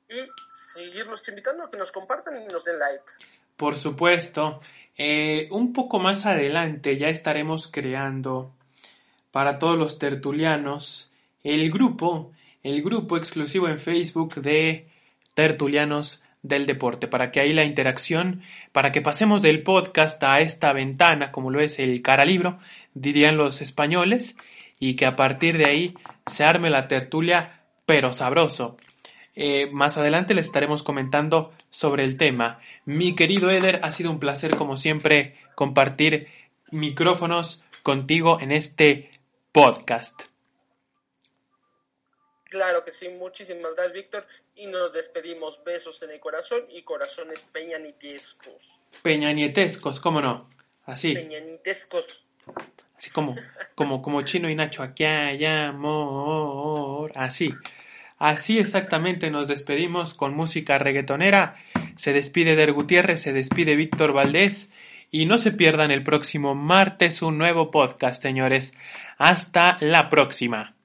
y 0.09 0.27
seguirlos 0.51 1.27
invitando 1.29 1.63
a 1.63 1.71
que 1.71 1.77
nos 1.77 1.91
compartan 1.91 2.41
y 2.41 2.45
nos 2.45 2.65
den 2.65 2.79
like. 2.79 3.05
Por 3.55 3.77
supuesto. 3.77 4.59
Eh, 4.97 5.47
un 5.51 5.73
poco 5.73 5.99
más 5.99 6.25
adelante 6.25 6.97
ya 6.97 7.09
estaremos 7.09 7.69
creando 7.71 8.53
para 9.31 9.57
todos 9.57 9.77
los 9.77 9.97
tertulianos 9.97 11.11
el 11.43 11.71
grupo, 11.71 12.33
el 12.61 12.83
grupo 12.83 13.17
exclusivo 13.17 13.67
en 13.67 13.79
Facebook 13.79 14.35
de 14.35 14.89
tertulianos 15.33 16.21
del 16.43 16.65
deporte, 16.65 17.07
para 17.07 17.31
que 17.31 17.39
ahí 17.39 17.53
la 17.53 17.65
interacción, 17.65 18.41
para 18.71 18.91
que 18.91 19.01
pasemos 19.01 19.41
del 19.41 19.63
podcast 19.63 20.21
a 20.23 20.39
esta 20.41 20.73
ventana, 20.73 21.31
como 21.31 21.51
lo 21.51 21.61
es 21.61 21.79
el 21.79 22.01
cara 22.01 22.25
libro, 22.25 22.59
dirían 22.93 23.37
los 23.37 23.61
españoles, 23.61 24.35
y 24.79 24.95
que 24.95 25.05
a 25.05 25.15
partir 25.15 25.57
de 25.57 25.65
ahí 25.65 25.93
se 26.25 26.43
arme 26.43 26.69
la 26.69 26.87
tertulia, 26.87 27.61
pero 27.85 28.13
sabroso. 28.13 28.77
Eh, 29.35 29.69
más 29.71 29.97
adelante 29.97 30.33
les 30.33 30.47
estaremos 30.47 30.83
comentando 30.83 31.53
sobre 31.69 32.03
el 32.03 32.17
tema. 32.17 32.59
Mi 32.85 33.15
querido 33.15 33.49
Eder, 33.51 33.79
ha 33.83 33.91
sido 33.91 34.11
un 34.11 34.19
placer 34.19 34.57
como 34.57 34.75
siempre 34.77 35.37
compartir 35.55 36.27
micrófonos 36.71 37.63
contigo 37.83 38.39
en 38.41 38.51
este 38.51 39.11
podcast. 39.51 40.23
Claro 42.45 42.83
que 42.83 42.91
sí, 42.91 43.07
muchísimas 43.07 43.75
gracias 43.75 43.93
Víctor 43.93 44.27
y 44.55 44.67
nos 44.67 44.93
despedimos. 44.93 45.63
Besos 45.63 46.01
en 46.03 46.11
el 46.11 46.19
corazón 46.19 46.65
y 46.69 46.83
corazones 46.83 47.41
peñanietescos. 47.51 48.87
Peñanietescos, 49.01 49.99
¿cómo 49.99 50.21
no? 50.21 50.49
Así. 50.85 51.13
Peñanietescos. 51.13 52.27
Así 52.97 53.09
como, 53.09 53.35
como, 53.75 54.01
como 54.01 54.21
Chino 54.21 54.49
y 54.49 54.55
Nacho, 54.55 54.83
aquí 54.83 55.03
hay 55.03 55.43
amor. 55.45 57.11
Así. 57.15 57.51
Así 58.19 58.59
exactamente 58.59 59.31
nos 59.31 59.47
despedimos 59.47 60.13
con 60.13 60.35
música 60.35 60.77
reggaetonera. 60.77 61.55
Se 61.97 62.13
despide 62.13 62.55
Der 62.55 62.71
Gutiérrez, 62.71 63.21
se 63.21 63.33
despide 63.33 63.75
Víctor 63.75 64.13
Valdés. 64.13 64.71
Y 65.09 65.25
no 65.25 65.37
se 65.37 65.51
pierdan 65.51 65.91
el 65.91 66.03
próximo 66.03 66.55
martes 66.55 67.21
un 67.21 67.37
nuevo 67.37 67.71
podcast, 67.71 68.21
señores. 68.21 68.73
Hasta 69.17 69.77
la 69.81 70.07
próxima. 70.07 70.75